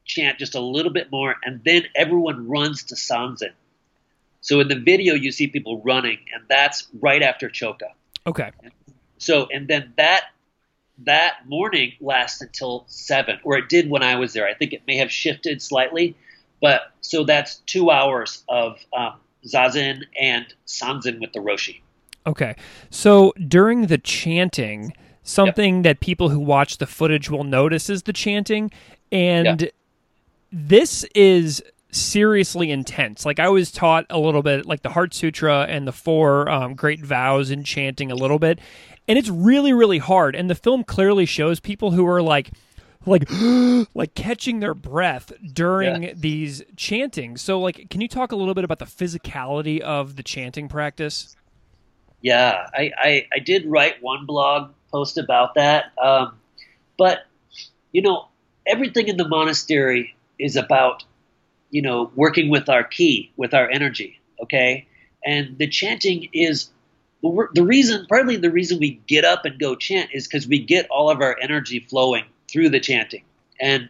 chant 0.07 0.39
just 0.39 0.55
a 0.55 0.61
little 0.61 0.93
bit 0.93 1.11
more, 1.13 1.37
and 1.45 1.61
then 1.65 1.85
everyone 1.95 2.49
runs 2.49 2.85
to 2.85 2.95
sanzen. 2.95 3.53
So 4.41 4.61
in 4.61 4.69
the 4.69 4.79
video, 4.79 5.15
you 5.15 5.33
see 5.33 5.49
people 5.49 5.83
running, 5.83 6.19
and 6.33 6.45
that's 6.49 6.87
right 7.01 7.23
after 7.23 7.51
choka. 7.51 7.91
Okay. 8.27 8.51
So 9.19 9.49
and 9.53 9.69
then 9.69 9.93
that 9.97 10.25
that 11.05 11.47
morning 11.47 11.93
lasts 12.01 12.41
until 12.41 12.85
seven, 12.89 13.39
or 13.45 13.59
it 13.59 13.69
did 13.69 13.91
when 13.91 14.03
I 14.03 14.17
was 14.17 14.33
there. 14.33 14.49
I 14.49 14.55
think 14.55 14.73
it 14.73 14.83
may 14.87 14.97
have 14.97 15.13
shifted 15.13 15.61
slightly, 15.61 16.17
but 16.63 16.93
so 17.03 17.25
that's 17.25 17.57
two 17.67 17.91
hours 17.91 18.45
of 18.49 18.79
um, 18.97 19.17
zazen 19.45 20.05
and 20.19 20.47
sanzen 20.67 21.21
with 21.21 21.33
the 21.35 21.41
roshi. 21.41 21.81
Okay. 22.27 22.57
So 22.91 23.35
during 23.47 23.89
the 23.89 23.99
chanting, 23.99 24.95
something 25.27 25.83
that 25.83 26.01
people 26.01 26.29
who 26.31 26.39
watch 26.39 26.79
the 26.79 26.87
footage 26.87 27.29
will 27.29 27.45
notice 27.45 27.91
is 27.91 28.05
the 28.05 28.13
chanting 28.13 28.71
and 29.13 29.71
this 30.53 31.05
is 31.15 31.63
seriously 31.91 32.71
intense. 32.71 33.27
Like 33.27 33.41
I 33.41 33.49
was 33.49 33.71
taught 33.73 34.07
a 34.09 34.19
little 34.19 34.43
bit 34.43 34.67
like 34.67 34.83
the 34.83 34.91
Heart 34.91 35.15
Sutra 35.15 35.67
and 35.69 35.87
the 35.87 35.93
four 35.93 36.49
um, 36.49 36.75
great 36.75 37.01
vows 37.05 37.51
and 37.51 37.67
chanting 37.67 38.11
a 38.13 38.15
little 38.15 38.39
bit 38.39 38.61
and 39.09 39.19
it's 39.19 39.29
really 39.29 39.73
really 39.73 39.99
hard 39.99 40.35
and 40.37 40.49
the 40.49 40.55
film 40.55 40.85
clearly 40.85 41.27
shows 41.27 41.59
people 41.61 41.91
who 41.91 42.07
are 42.07 42.23
like 42.23 42.51
like 43.05 43.25
like 43.95 44.15
catching 44.15 44.61
their 44.61 44.75
breath 44.75 45.33
during 45.53 46.03
Yeah. 46.05 46.13
these 46.15 46.63
chantings. 46.77 47.41
So 47.43 47.59
like 47.61 47.89
can 47.91 48.01
you 48.01 48.09
talk 48.09 48.31
a 48.33 48.37
little 48.37 48.55
bit 48.55 48.65
about 48.65 48.79
the 48.79 48.87
physicality 48.87 49.81
of 49.81 50.15
the 50.17 50.23
chanting 50.23 50.69
practice? 50.69 51.35
Yeah, 52.23 52.67
I, 52.75 52.91
I, 52.99 53.27
I 53.35 53.39
did 53.41 53.67
write 53.67 54.03
one 54.03 54.25
blog 54.27 54.73
post 54.91 55.19
about 55.19 55.55
that. 55.55 55.93
Um, 56.03 56.39
but, 56.99 57.27
you 57.93 58.03
know, 58.03 58.29
everything 58.67 59.09
in 59.09 59.17
the 59.17 59.29
monastery 59.29 60.15
is 60.39 60.57
about, 60.57 61.05
you 61.71 61.83
know, 61.83 62.11
working 62.15 62.49
with 62.49 62.69
our 62.69 62.85
ki, 62.85 63.33
with 63.37 63.55
our 63.55 63.69
energy, 63.69 64.21
okay? 64.43 64.87
And 65.25 65.59
the 65.59 65.69
chanting 65.69 66.29
is 66.33 66.71
the 67.23 67.65
reason, 67.65 68.07
partly 68.09 68.37
the 68.37 68.51
reason 68.51 68.79
we 68.79 69.01
get 69.07 69.25
up 69.25 69.45
and 69.45 69.59
go 69.59 69.75
chant 69.75 70.11
is 70.13 70.29
because 70.29 70.47
we 70.47 70.61
get 70.61 70.89
all 70.91 71.11
of 71.11 71.21
our 71.21 71.37
energy 71.41 71.81
flowing 71.81 72.25
through 72.49 72.69
the 72.69 72.81
chanting. 72.81 73.25
And 73.61 73.89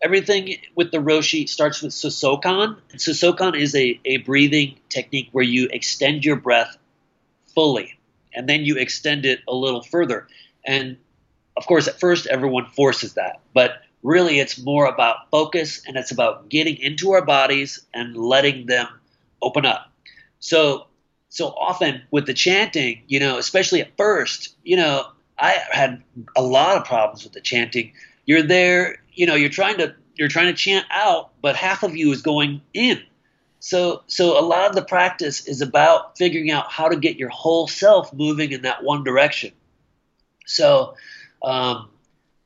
everything 0.00 0.56
with 0.76 0.92
the 0.92 0.98
Roshi 0.98 1.48
starts 1.48 1.82
with 1.82 1.92
Sosokan. 1.92 2.76
Sosokan 2.94 3.58
is 3.58 3.74
a, 3.74 4.00
a 4.04 4.18
breathing 4.18 4.78
technique 4.88 5.28
where 5.32 5.44
you 5.44 5.68
extend 5.72 6.24
your 6.24 6.36
breath 6.36 6.76
fully 7.54 7.97
and 8.38 8.48
then 8.48 8.64
you 8.64 8.76
extend 8.76 9.26
it 9.26 9.40
a 9.48 9.54
little 9.54 9.82
further. 9.82 10.28
And 10.64 10.96
of 11.56 11.66
course, 11.66 11.88
at 11.88 11.98
first, 11.98 12.28
everyone 12.28 12.66
forces 12.66 13.14
that. 13.14 13.40
But 13.52 13.82
really, 14.04 14.38
it's 14.38 14.62
more 14.62 14.86
about 14.86 15.28
focus 15.32 15.82
and 15.86 15.96
it's 15.96 16.12
about 16.12 16.48
getting 16.48 16.76
into 16.76 17.10
our 17.10 17.24
bodies 17.24 17.84
and 17.92 18.16
letting 18.16 18.66
them 18.66 18.86
open 19.42 19.66
up. 19.66 19.90
So, 20.38 20.86
so 21.30 21.48
often 21.48 22.02
with 22.12 22.26
the 22.26 22.32
chanting, 22.32 23.02
you 23.08 23.18
know, 23.18 23.38
especially 23.38 23.80
at 23.80 23.96
first, 23.96 24.54
you 24.62 24.76
know, 24.76 25.04
I 25.36 25.56
had 25.72 26.00
a 26.36 26.42
lot 26.42 26.76
of 26.76 26.84
problems 26.84 27.24
with 27.24 27.32
the 27.32 27.40
chanting. 27.40 27.92
You're 28.24 28.44
there, 28.44 29.02
you 29.12 29.26
know, 29.26 29.34
you're 29.34 29.50
trying 29.50 29.78
to 29.78 29.94
you're 30.14 30.28
trying 30.28 30.46
to 30.46 30.54
chant 30.54 30.86
out, 30.90 31.30
but 31.42 31.56
half 31.56 31.82
of 31.82 31.96
you 31.96 32.12
is 32.12 32.22
going 32.22 32.60
in. 32.72 33.00
So 33.60 34.02
so 34.06 34.38
a 34.38 34.44
lot 34.44 34.68
of 34.68 34.74
the 34.74 34.84
practice 34.84 35.46
is 35.46 35.60
about 35.60 36.16
figuring 36.16 36.50
out 36.50 36.70
how 36.70 36.88
to 36.88 36.96
get 36.96 37.16
your 37.16 37.28
whole 37.28 37.66
self 37.66 38.12
moving 38.12 38.52
in 38.52 38.62
that 38.62 38.84
one 38.84 39.04
direction. 39.04 39.52
So, 40.46 40.94
um, 41.42 41.90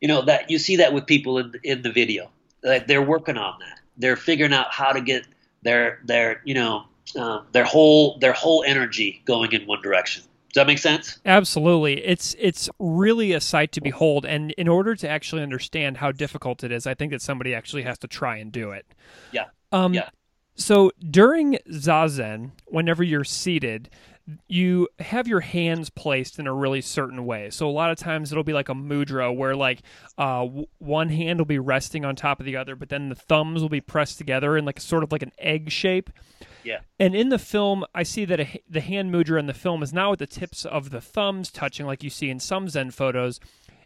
you 0.00 0.08
know 0.08 0.22
that 0.22 0.50
you 0.50 0.58
see 0.58 0.76
that 0.76 0.92
with 0.92 1.06
people 1.06 1.38
in 1.38 1.52
in 1.62 1.82
the 1.82 1.92
video. 1.92 2.30
Like 2.62 2.86
they're 2.86 3.02
working 3.02 3.36
on 3.36 3.58
that. 3.60 3.80
They're 3.96 4.16
figuring 4.16 4.52
out 4.52 4.72
how 4.72 4.92
to 4.92 5.00
get 5.00 5.26
their 5.62 6.00
their 6.04 6.40
you 6.44 6.54
know 6.54 6.84
um, 7.16 7.46
their 7.52 7.64
whole 7.64 8.18
their 8.18 8.32
whole 8.32 8.64
energy 8.66 9.22
going 9.24 9.52
in 9.52 9.66
one 9.66 9.82
direction. 9.82 10.24
Does 10.52 10.60
that 10.60 10.66
make 10.66 10.78
sense? 10.78 11.18
Absolutely. 11.24 12.04
It's 12.04 12.34
it's 12.38 12.68
really 12.78 13.32
a 13.32 13.40
sight 13.40 13.72
to 13.72 13.80
behold 13.80 14.26
and 14.26 14.50
in 14.52 14.68
order 14.68 14.94
to 14.94 15.08
actually 15.08 15.42
understand 15.42 15.96
how 15.96 16.12
difficult 16.12 16.62
it 16.62 16.70
is, 16.70 16.86
I 16.86 16.94
think 16.94 17.10
that 17.12 17.22
somebody 17.22 17.54
actually 17.54 17.82
has 17.82 17.96
to 17.98 18.06
try 18.06 18.36
and 18.36 18.52
do 18.52 18.70
it. 18.72 18.86
Yeah. 19.32 19.46
Um 19.72 19.94
Yeah. 19.94 20.10
So 20.54 20.92
during 20.98 21.58
zazen, 21.70 22.52
whenever 22.66 23.02
you're 23.02 23.24
seated, 23.24 23.90
you 24.46 24.88
have 25.00 25.26
your 25.26 25.40
hands 25.40 25.90
placed 25.90 26.38
in 26.38 26.46
a 26.46 26.54
really 26.54 26.80
certain 26.80 27.26
way. 27.26 27.50
So 27.50 27.68
a 27.68 27.72
lot 27.72 27.90
of 27.90 27.98
times 27.98 28.30
it'll 28.30 28.44
be 28.44 28.52
like 28.52 28.68
a 28.68 28.74
mudra 28.74 29.34
where 29.34 29.56
like 29.56 29.82
uh, 30.16 30.44
w- 30.44 30.66
one 30.78 31.08
hand 31.08 31.40
will 31.40 31.46
be 31.46 31.58
resting 31.58 32.04
on 32.04 32.14
top 32.14 32.38
of 32.38 32.46
the 32.46 32.56
other, 32.56 32.76
but 32.76 32.88
then 32.88 33.08
the 33.08 33.14
thumbs 33.14 33.62
will 33.62 33.68
be 33.68 33.80
pressed 33.80 34.18
together 34.18 34.56
in 34.56 34.64
like 34.64 34.80
sort 34.80 35.02
of 35.02 35.10
like 35.10 35.22
an 35.22 35.32
egg 35.38 35.70
shape. 35.70 36.10
Yeah. 36.62 36.80
And 37.00 37.16
in 37.16 37.30
the 37.30 37.38
film, 37.38 37.84
I 37.94 38.04
see 38.04 38.24
that 38.26 38.38
a, 38.38 38.62
the 38.68 38.80
hand 38.80 39.12
mudra 39.12 39.40
in 39.40 39.46
the 39.46 39.54
film 39.54 39.82
is 39.82 39.92
now 39.92 40.12
at 40.12 40.20
the 40.20 40.26
tips 40.26 40.64
of 40.64 40.90
the 40.90 41.00
thumbs 41.00 41.50
touching, 41.50 41.86
like 41.86 42.04
you 42.04 42.10
see 42.10 42.30
in 42.30 42.38
some 42.38 42.68
Zen 42.68 42.92
photos. 42.92 43.40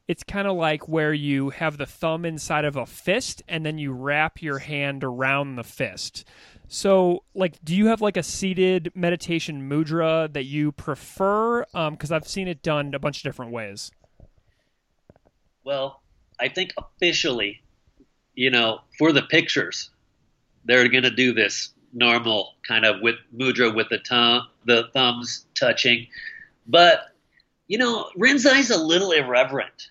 It's 0.09 0.23
kind 0.23 0.47
of 0.47 0.57
like 0.57 0.88
where 0.88 1.12
you 1.12 1.51
have 1.51 1.79
the 1.79 1.87
thumb 1.87 2.25
inside 2.25 2.64
of 2.64 2.77
a 2.77 2.87
fist 2.87 3.42
and 3.49 3.66
then 3.66 3.79
you 3.79 3.92
wrap 3.92 4.40
your 4.40 4.59
hand 4.59 5.03
around 5.03 5.57
the 5.57 5.64
fist. 5.64 6.25
So, 6.69 7.25
like, 7.35 7.62
do 7.64 7.75
you 7.75 7.87
have 7.87 8.01
like 8.01 8.16
a 8.16 8.23
seated 8.23 8.92
meditation 8.95 9.69
mudra 9.69 10.33
that 10.33 10.45
you 10.45 10.73
prefer? 10.73 11.64
Um, 11.75 11.95
because 11.95 12.12
I've 12.12 12.29
seen 12.29 12.49
it 12.49 12.62
done 12.62 12.95
a 12.95 12.99
bunch 12.99 13.19
of 13.19 13.23
different 13.25 13.53
ways. 13.53 13.90
Well, 15.64 16.03
I 16.38 16.49
think 16.49 16.73
officially, 16.79 17.62
you 18.35 18.51
know, 18.51 18.81
for 18.99 19.12
the 19.12 19.23
pictures, 19.23 19.90
they're 20.64 20.88
going 20.88 21.05
to 21.05 21.11
do 21.11 21.33
this 21.33 21.71
normal 21.92 22.55
kind 22.66 22.85
of 22.85 23.01
with 23.01 23.16
mudra 23.35 23.75
with 23.75 23.88
the 23.88 23.99
tongue, 23.99 24.47
the 24.64 24.88
thumbs 24.92 25.47
touching. 25.55 26.07
But 26.66 27.01
you 27.69 27.79
know, 27.79 28.11
Rinzai's 28.16 28.71
a 28.71 28.79
little 28.79 29.12
irreverent, 29.12 29.90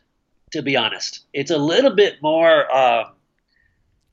to 0.55 0.61
be 0.61 0.77
honest. 0.77 1.25
It's 1.33 1.51
a 1.51 1.57
little 1.57 1.91
bit 1.91 2.21
more. 2.21 2.73
Uh, 2.73 3.09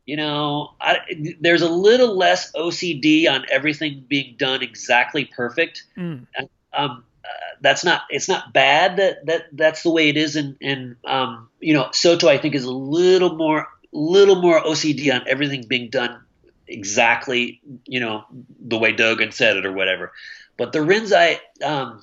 you 0.05 0.17
know, 0.17 0.75
I, 0.81 0.99
there's 1.41 1.63
a 1.63 1.69
little 1.69 2.17
less 2.17 2.51
OCD 2.53 3.31
on 3.31 3.47
everything 3.49 4.05
being 4.09 4.35
done 4.37 4.63
exactly 4.63 5.25
perfect. 5.25 5.85
Mm. 5.97 6.27
Um, 6.75 7.05
uh, 7.25 7.29
that's 7.61 7.85
not 7.85 8.03
it's 8.11 8.29
not 8.29 8.53
bad 8.53 8.97
that, 8.97 9.27
that 9.27 9.47
that's 9.53 9.85
the 9.85 9.91
way 9.91 10.09
it 10.09 10.17
is 10.17 10.35
and 10.35 10.57
and 10.61 10.97
um, 11.05 11.49
you 11.61 11.75
know 11.75 11.89
Soto 11.93 12.29
I 12.29 12.39
think 12.39 12.57
is 12.57 12.65
a 12.65 12.73
little 12.73 13.37
more 13.37 13.69
little 13.93 14.43
more 14.43 14.61
OCD 14.61 15.15
on 15.15 15.29
everything 15.29 15.67
being 15.69 15.89
done 15.91 16.21
exactly 16.67 17.61
you 17.87 18.01
know 18.01 18.25
the 18.59 18.79
way 18.79 18.93
Dogen 18.93 19.33
said 19.33 19.57
it 19.57 19.67
or 19.67 19.73
whatever 19.73 20.13
but 20.57 20.73
the 20.73 20.81
Rinzai 20.81 21.39
um, 21.63 22.03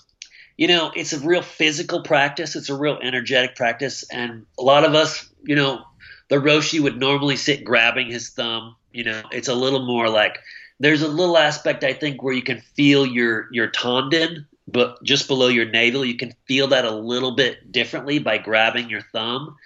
you 0.60 0.68
know 0.68 0.92
it's 0.96 1.14
a 1.14 1.20
real 1.20 1.42
physical 1.42 2.04
practice 2.04 2.56
it's 2.56 2.70
a 2.70 2.76
real 2.76 3.00
energetic 3.02 3.56
practice 3.56 4.04
and 4.12 4.46
a 4.58 4.64
lot 4.64 4.84
of 4.84 4.94
us 4.94 5.30
you 5.44 5.56
know 5.56 5.84
the 6.30 6.38
Roshi 6.38 6.80
would 6.80 6.98
normally 6.98 7.36
sit 7.36 7.66
grabbing 7.66 8.10
his 8.10 8.30
thumb. 8.30 8.76
You 8.92 9.04
know, 9.04 9.22
it's 9.32 9.48
a 9.48 9.56
little 9.56 9.86
more 9.86 10.10
like 10.10 10.40
there's 10.80 11.02
a 11.02 11.08
little 11.08 11.38
aspect 11.38 11.84
I 11.84 11.94
think 11.94 12.24
where 12.24 12.34
you 12.34 12.42
can 12.42 12.62
feel 12.76 13.06
your 13.06 13.48
your 13.52 13.68
tanden, 13.68 14.46
but 14.68 15.04
just 15.04 15.28
below 15.28 15.48
your 15.48 15.66
navel, 15.66 16.06
you 16.06 16.16
can 16.16 16.34
feel 16.48 16.68
that 16.68 16.86
a 16.86 16.96
little 16.96 17.36
bit 17.36 17.72
differently 17.72 18.20
by 18.20 18.38
grabbing 18.38 18.90
your 18.90 19.02
thumb. 19.02 19.58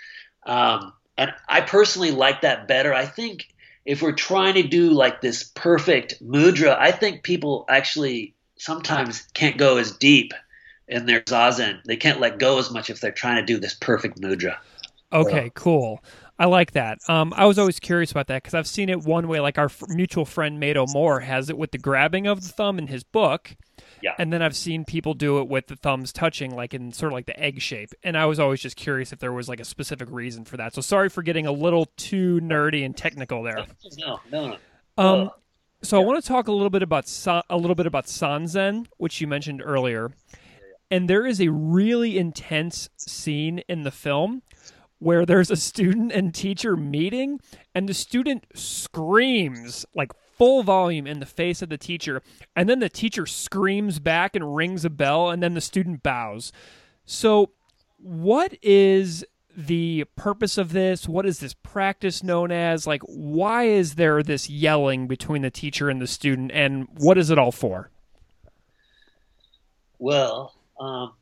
Um, 0.45 0.93
and 1.17 1.33
I 1.47 1.61
personally 1.61 2.11
like 2.11 2.41
that 2.41 2.67
better. 2.67 2.93
I 2.93 3.05
think 3.05 3.47
if 3.85 4.01
we're 4.01 4.13
trying 4.13 4.55
to 4.55 4.63
do 4.63 4.89
like 4.89 5.21
this 5.21 5.43
perfect 5.43 6.23
mudra, 6.23 6.77
I 6.77 6.91
think 6.91 7.23
people 7.23 7.65
actually 7.69 8.33
sometimes 8.57 9.21
can't 9.33 9.57
go 9.57 9.77
as 9.77 9.91
deep 9.91 10.33
in 10.87 11.05
their 11.05 11.21
zazen. 11.21 11.83
They 11.83 11.95
can't 11.95 12.19
let 12.19 12.39
go 12.39 12.59
as 12.59 12.71
much 12.71 12.89
if 12.89 12.99
they're 12.99 13.11
trying 13.11 13.37
to 13.37 13.45
do 13.45 13.59
this 13.59 13.73
perfect 13.73 14.19
mudra. 14.19 14.57
Okay, 15.11 15.51
cool. 15.53 16.03
I 16.39 16.45
like 16.45 16.71
that. 16.71 16.97
Um, 17.07 17.31
I 17.37 17.45
was 17.45 17.59
always 17.59 17.79
curious 17.79 18.11
about 18.11 18.27
that 18.27 18.41
because 18.41 18.55
I've 18.55 18.67
seen 18.67 18.89
it 18.89 19.03
one 19.03 19.27
way. 19.27 19.39
Like 19.39 19.59
our 19.59 19.65
f- 19.65 19.83
mutual 19.87 20.25
friend 20.25 20.61
Meido 20.61 20.91
Moore 20.91 21.19
has 21.19 21.49
it 21.49 21.57
with 21.57 21.71
the 21.71 21.77
grabbing 21.77 22.25
of 22.25 22.41
the 22.41 22.49
thumb 22.49 22.79
in 22.79 22.87
his 22.87 23.03
book. 23.03 23.55
Yeah. 24.01 24.15
And 24.17 24.33
then 24.33 24.41
I've 24.41 24.55
seen 24.55 24.83
people 24.83 25.13
do 25.13 25.39
it 25.39 25.47
with 25.47 25.67
the 25.67 25.75
thumbs 25.75 26.11
touching, 26.11 26.55
like 26.55 26.73
in 26.73 26.91
sort 26.91 27.11
of 27.11 27.13
like 27.13 27.27
the 27.27 27.39
egg 27.39 27.61
shape. 27.61 27.91
And 28.03 28.17
I 28.17 28.25
was 28.25 28.39
always 28.39 28.61
just 28.61 28.75
curious 28.75 29.13
if 29.13 29.19
there 29.19 29.31
was 29.31 29.47
like 29.47 29.59
a 29.59 29.65
specific 29.65 30.09
reason 30.11 30.43
for 30.43 30.57
that. 30.57 30.73
So 30.73 30.81
sorry 30.81 31.09
for 31.09 31.21
getting 31.21 31.45
a 31.45 31.51
little 31.51 31.85
too 31.97 32.39
nerdy 32.41 32.83
and 32.83 32.97
technical 32.97 33.43
there. 33.43 33.65
No, 33.97 34.19
no, 34.31 34.47
no. 34.47 34.57
Um, 34.97 35.31
so 35.83 36.01
I 36.01 36.03
want 36.03 36.21
to 36.21 36.27
talk 36.27 36.47
a 36.47 36.51
little 36.51 36.69
bit 36.69 36.81
about 36.81 37.05
a 37.49 37.57
little 37.57 37.75
bit 37.75 37.85
about 37.85 38.05
sanzen, 38.07 38.87
which 38.97 39.21
you 39.21 39.27
mentioned 39.27 39.61
earlier. 39.63 40.11
And 40.91 41.09
there 41.09 41.25
is 41.25 41.41
a 41.41 41.49
really 41.49 42.17
intense 42.17 42.89
scene 42.97 43.59
in 43.67 43.83
the 43.83 43.91
film 43.91 44.43
where 45.03 45.25
there's 45.25 45.51
a 45.51 45.55
student 45.55 46.11
and 46.13 46.33
teacher 46.33 46.77
meeting 46.77 47.39
and 47.75 47.89
the 47.89 47.93
student 47.93 48.45
screams 48.55 49.85
like 49.93 50.11
full 50.37 50.63
volume 50.63 51.05
in 51.05 51.19
the 51.19 51.25
face 51.25 51.61
of 51.61 51.69
the 51.69 51.77
teacher 51.77 52.21
and 52.55 52.69
then 52.69 52.79
the 52.79 52.89
teacher 52.89 53.25
screams 53.25 53.99
back 53.99 54.35
and 54.35 54.55
rings 54.55 54.85
a 54.85 54.89
bell 54.89 55.29
and 55.29 55.43
then 55.43 55.53
the 55.53 55.61
student 55.61 56.01
bows. 56.03 56.51
So 57.05 57.51
what 57.97 58.57
is 58.61 59.25
the 59.55 60.05
purpose 60.15 60.57
of 60.57 60.71
this? 60.71 61.07
What 61.07 61.25
is 61.25 61.39
this 61.39 61.53
practice 61.53 62.23
known 62.23 62.51
as? 62.51 62.87
Like 62.87 63.01
why 63.03 63.65
is 63.65 63.95
there 63.95 64.23
this 64.23 64.49
yelling 64.49 65.07
between 65.07 65.41
the 65.41 65.51
teacher 65.51 65.89
and 65.89 66.01
the 66.01 66.07
student 66.07 66.51
and 66.53 66.87
what 66.97 67.17
is 67.17 67.29
it 67.29 67.37
all 67.37 67.51
for? 67.51 67.89
Well, 69.99 70.55
um, 70.79 71.13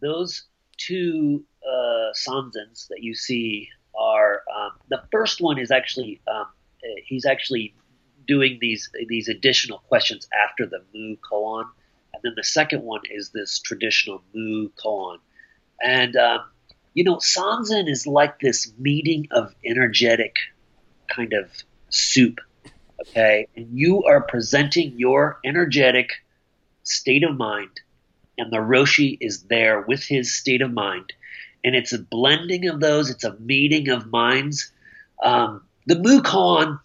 those 0.00 0.44
two 0.76 1.44
uh, 1.66 2.12
sanzens 2.14 2.88
that 2.88 3.02
you 3.02 3.14
see 3.14 3.68
are 3.98 4.42
um, 4.54 4.72
the 4.88 5.02
first 5.10 5.40
one 5.40 5.58
is 5.58 5.70
actually 5.70 6.20
um, 6.30 6.46
he's 7.04 7.26
actually 7.26 7.74
doing 8.26 8.58
these 8.60 8.90
these 9.08 9.28
additional 9.28 9.78
questions 9.88 10.28
after 10.44 10.66
the 10.66 10.82
mu 10.94 11.16
koan, 11.16 11.64
and 12.14 12.22
then 12.22 12.32
the 12.36 12.44
second 12.44 12.82
one 12.82 13.02
is 13.10 13.30
this 13.30 13.58
traditional 13.58 14.22
mu 14.34 14.68
koan, 14.82 15.18
and 15.82 16.16
um, 16.16 16.40
you 16.94 17.04
know 17.04 17.16
sanzen 17.16 17.88
is 17.88 18.06
like 18.06 18.40
this 18.40 18.72
meeting 18.78 19.28
of 19.30 19.54
energetic 19.64 20.36
kind 21.08 21.32
of 21.32 21.50
soup, 21.90 22.38
okay, 23.00 23.46
and 23.56 23.66
you 23.72 24.04
are 24.04 24.22
presenting 24.22 24.94
your 24.96 25.40
energetic 25.44 26.10
state 26.84 27.24
of 27.24 27.36
mind 27.36 27.80
and 28.40 28.52
the 28.52 28.56
Roshi 28.56 29.18
is 29.20 29.42
there 29.44 29.82
with 29.82 30.02
his 30.02 30.34
state 30.34 30.62
of 30.62 30.72
mind. 30.72 31.12
And 31.62 31.74
it's 31.74 31.92
a 31.92 31.98
blending 31.98 32.68
of 32.68 32.80
those, 32.80 33.10
it's 33.10 33.24
a 33.24 33.36
meeting 33.38 33.90
of 33.90 34.06
minds. 34.06 34.72
Um, 35.22 35.62
the 35.86 35.98
mu 35.98 36.22
koan 36.22 36.80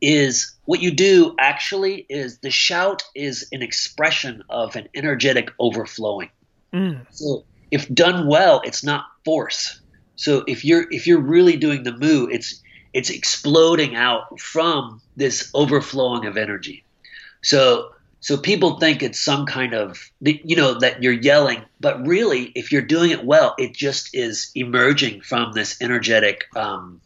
is 0.00 0.54
what 0.64 0.80
you 0.80 0.92
do 0.92 1.34
actually 1.38 2.06
is 2.08 2.38
the 2.38 2.50
shout 2.50 3.02
is 3.14 3.48
an 3.52 3.62
expression 3.62 4.42
of 4.48 4.76
an 4.76 4.88
energetic 4.94 5.50
overflowing. 5.58 6.30
Mm. 6.72 7.06
So 7.10 7.44
if 7.70 7.92
done 7.92 8.28
well, 8.28 8.60
it's 8.64 8.84
not 8.84 9.04
force. 9.24 9.80
So 10.16 10.44
if 10.46 10.64
you're 10.64 10.86
if 10.90 11.06
you're 11.06 11.20
really 11.20 11.56
doing 11.56 11.82
the 11.82 11.96
mu, 11.96 12.26
it's 12.30 12.62
it's 12.92 13.10
exploding 13.10 13.96
out 13.96 14.38
from 14.38 15.00
this 15.16 15.50
overflowing 15.54 16.26
of 16.26 16.36
energy. 16.36 16.84
So 17.42 17.91
so 18.22 18.36
people 18.38 18.78
think 18.78 19.02
it's 19.02 19.18
some 19.20 19.46
kind 19.46 19.74
of, 19.74 19.98
you 20.20 20.54
know, 20.54 20.78
that 20.78 21.02
you're 21.02 21.12
yelling, 21.12 21.60
but 21.80 22.06
really, 22.06 22.52
if 22.54 22.70
you're 22.70 22.80
doing 22.80 23.10
it 23.10 23.24
well, 23.24 23.54
it 23.58 23.74
just 23.74 24.14
is 24.14 24.52
emerging 24.54 25.22
from 25.22 25.52
this 25.52 25.76
energetic 25.82 26.44
um, 26.56 27.00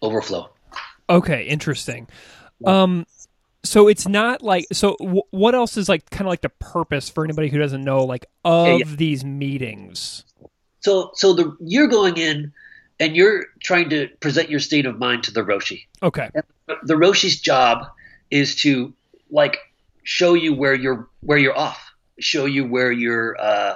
overflow. 0.00 0.48
Okay, 1.10 1.42
interesting. 1.42 2.06
Um, 2.64 3.04
so 3.64 3.88
it's 3.88 4.06
not 4.06 4.42
like 4.42 4.66
so. 4.72 4.96
W- 5.00 5.22
what 5.30 5.56
else 5.56 5.76
is 5.76 5.88
like 5.88 6.08
kind 6.10 6.22
of 6.22 6.28
like 6.28 6.40
the 6.42 6.50
purpose 6.50 7.08
for 7.10 7.24
anybody 7.24 7.48
who 7.48 7.58
doesn't 7.58 7.82
know 7.82 8.04
like 8.04 8.26
of 8.44 8.66
Yeah, 8.68 8.76
yeah. 8.76 8.84
these 8.96 9.24
meetings? 9.24 10.24
So 10.80 11.10
so 11.14 11.32
the 11.32 11.56
you're 11.60 11.88
going 11.88 12.16
in 12.16 12.52
and 13.00 13.16
you're 13.16 13.46
trying 13.60 13.90
to 13.90 14.08
present 14.20 14.50
your 14.50 14.60
state 14.60 14.86
of 14.86 14.98
mind 15.00 15.24
to 15.24 15.32
the 15.32 15.40
Roshi. 15.42 15.86
Okay, 16.02 16.30
The 16.84 16.94
Roshi's 16.94 17.40
job 17.40 17.86
is 18.30 18.54
to 18.56 18.92
like 19.30 19.58
show 20.02 20.34
you 20.34 20.54
where 20.54 20.74
you're 20.74 21.08
where 21.20 21.38
you're 21.38 21.56
off, 21.56 21.80
show 22.18 22.44
you 22.46 22.64
where 22.66 22.92
your 22.92 23.40
uh, 23.40 23.74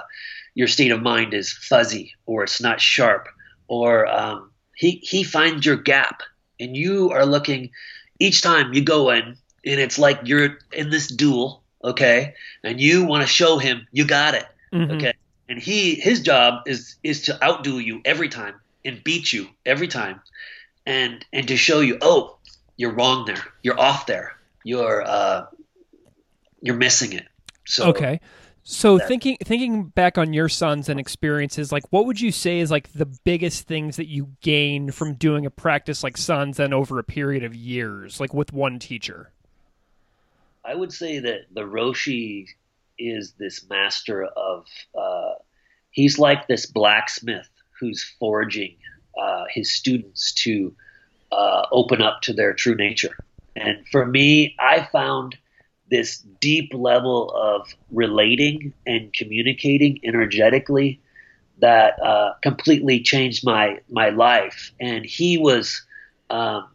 your 0.55 0.67
state 0.67 0.91
of 0.91 1.01
mind 1.01 1.33
is 1.33 1.51
fuzzy 1.51 2.13
or 2.25 2.43
it's 2.43 2.61
not 2.61 2.81
sharp, 2.81 3.27
or 3.67 4.05
um, 4.07 4.51
he 4.75 4.99
he 5.03 5.23
finds 5.23 5.65
your 5.65 5.77
gap, 5.77 6.21
and 6.59 6.75
you 6.75 7.11
are 7.11 7.25
looking 7.25 7.71
each 8.19 8.41
time 8.41 8.73
you 8.73 8.81
go 8.83 9.09
in, 9.11 9.37
and 9.65 9.79
it's 9.79 9.97
like 9.99 10.21
you're 10.23 10.57
in 10.71 10.89
this 10.89 11.07
duel, 11.07 11.63
okay, 11.83 12.33
and 12.63 12.79
you 12.79 13.03
want 13.05 13.21
to 13.21 13.27
show 13.27 13.57
him 13.57 13.87
you 13.91 14.05
got 14.05 14.33
it, 14.35 14.45
Mhm. 14.73 14.95
okay, 14.95 15.13
and 15.49 15.59
he 15.61 15.95
his 15.95 16.21
job 16.21 16.63
is 16.67 16.95
is 17.03 17.21
to 17.23 17.43
outdo 17.43 17.79
you 17.79 18.01
every 18.05 18.29
time 18.29 18.55
and 18.85 19.03
beat 19.03 19.33
you 19.33 19.47
every 19.65 19.87
time, 19.87 20.21
and 20.85 21.25
and 21.33 21.47
to 21.47 21.57
show 21.57 21.79
you 21.81 21.97
oh 22.01 22.37
you're 22.77 22.91
wrong 22.91 23.25
there, 23.25 23.43
you're 23.63 23.79
off 23.79 24.05
there, 24.05 24.35
you're 24.63 25.01
uh, 25.07 25.45
you're 26.65 26.75
missing 26.75 27.13
it. 27.13 27.27
So 27.65 27.85
Okay. 27.89 28.19
So 28.63 28.97
that- 28.97 29.07
thinking 29.07 29.37
thinking 29.43 29.83
back 29.83 30.17
on 30.17 30.33
your 30.33 30.47
sanzen 30.47 30.99
experiences, 30.99 31.71
like 31.71 31.83
what 31.91 32.07
would 32.07 32.19
you 32.19 32.31
say 32.31 32.59
is 32.59 32.71
like 32.71 32.91
the 32.93 33.05
biggest 33.05 33.67
things 33.67 33.95
that 33.97 34.07
you 34.07 34.29
gain 34.41 34.91
from 34.91 35.13
doing 35.13 35.45
a 35.45 35.51
practice 35.51 36.03
like 36.03 36.15
sanzen 36.17 36.73
over 36.73 36.97
a 36.97 37.03
period 37.03 37.43
of 37.43 37.53
years, 37.53 38.19
like 38.19 38.33
with 38.33 38.51
one 38.51 38.79
teacher? 38.79 39.31
I 40.63 40.73
would 40.73 40.91
say 40.91 41.19
that 41.19 41.41
the 41.53 41.61
Roshi 41.61 42.47
is 42.97 43.33
this 43.33 43.69
master 43.69 44.25
of. 44.25 44.65
Uh, 44.97 45.33
he's 45.91 46.17
like 46.17 46.47
this 46.47 46.65
blacksmith 46.65 47.47
who's 47.79 48.03
forging 48.19 48.75
uh, 49.15 49.45
his 49.49 49.71
students 49.71 50.33
to 50.33 50.75
uh, 51.31 51.65
open 51.71 52.01
up 52.01 52.21
to 52.23 52.33
their 52.33 52.53
true 52.53 52.75
nature. 52.75 53.15
And 53.55 53.87
for 53.91 54.05
me, 54.05 54.55
I 54.59 54.87
found 54.91 55.37
this 55.89 56.19
deep 56.39 56.71
level 56.73 57.31
of 57.31 57.73
relating 57.91 58.73
and 58.85 59.13
communicating 59.13 59.99
energetically 60.03 60.99
that 61.59 62.01
uh, 62.03 62.33
completely 62.41 63.01
changed 63.01 63.45
my 63.45 63.79
my 63.89 64.09
life. 64.09 64.73
And 64.79 65.05
he 65.05 65.37
was 65.37 65.83
um, 66.29 66.67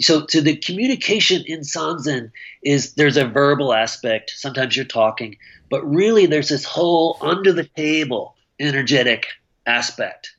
so 0.00 0.24
to 0.26 0.40
the 0.40 0.56
communication 0.56 1.42
in 1.46 1.60
Sanzen 1.60 2.30
is 2.62 2.94
there's 2.94 3.16
a 3.16 3.26
verbal 3.26 3.72
aspect. 3.74 4.32
Sometimes 4.36 4.76
you're 4.76 4.84
talking, 4.84 5.38
but 5.70 5.84
really 5.84 6.26
there's 6.26 6.48
this 6.48 6.64
whole 6.64 7.18
under 7.20 7.52
the 7.52 7.64
table 7.64 8.36
energetic 8.60 9.26
aspect, 9.66 10.34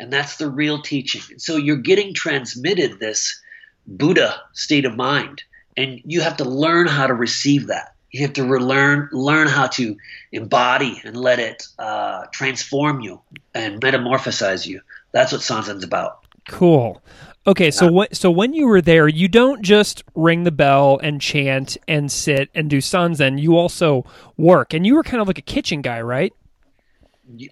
and 0.00 0.12
that's 0.12 0.36
the 0.36 0.50
real 0.50 0.82
teaching. 0.82 1.22
And 1.30 1.40
So 1.40 1.56
you're 1.56 1.76
getting 1.76 2.14
transmitted 2.14 2.98
this 2.98 3.40
Buddha 3.86 4.40
state 4.52 4.84
of 4.84 4.96
mind, 4.96 5.42
and 5.76 6.00
you 6.04 6.20
have 6.20 6.36
to 6.38 6.44
learn 6.44 6.86
how 6.86 7.06
to 7.06 7.14
receive 7.14 7.68
that. 7.68 7.94
You 8.10 8.22
have 8.22 8.34
to 8.34 8.44
relearn, 8.44 9.08
learn 9.12 9.48
how 9.48 9.66
to 9.68 9.96
embody 10.30 11.00
and 11.04 11.16
let 11.16 11.40
it 11.40 11.66
uh, 11.78 12.26
transform 12.32 13.00
you 13.00 13.20
and 13.54 13.80
metamorphosize 13.80 14.66
you. 14.66 14.80
That's 15.12 15.32
what 15.32 15.40
Sanzen's 15.40 15.82
about. 15.82 16.24
Cool. 16.48 17.02
Okay, 17.46 17.70
so 17.70 17.90
when 17.90 18.12
so 18.14 18.30
when 18.30 18.54
you 18.54 18.66
were 18.66 18.80
there, 18.80 19.06
you 19.06 19.28
don't 19.28 19.62
just 19.62 20.02
ring 20.14 20.44
the 20.44 20.50
bell 20.50 20.98
and 21.02 21.20
chant 21.20 21.76
and 21.86 22.10
sit 22.10 22.48
and 22.54 22.70
do 22.70 22.78
sanzen. 22.78 23.38
You 23.38 23.58
also 23.58 24.06
work, 24.38 24.72
and 24.72 24.86
you 24.86 24.94
were 24.94 25.02
kind 25.02 25.20
of 25.20 25.26
like 25.26 25.36
a 25.38 25.42
kitchen 25.42 25.82
guy, 25.82 26.00
right? 26.00 26.32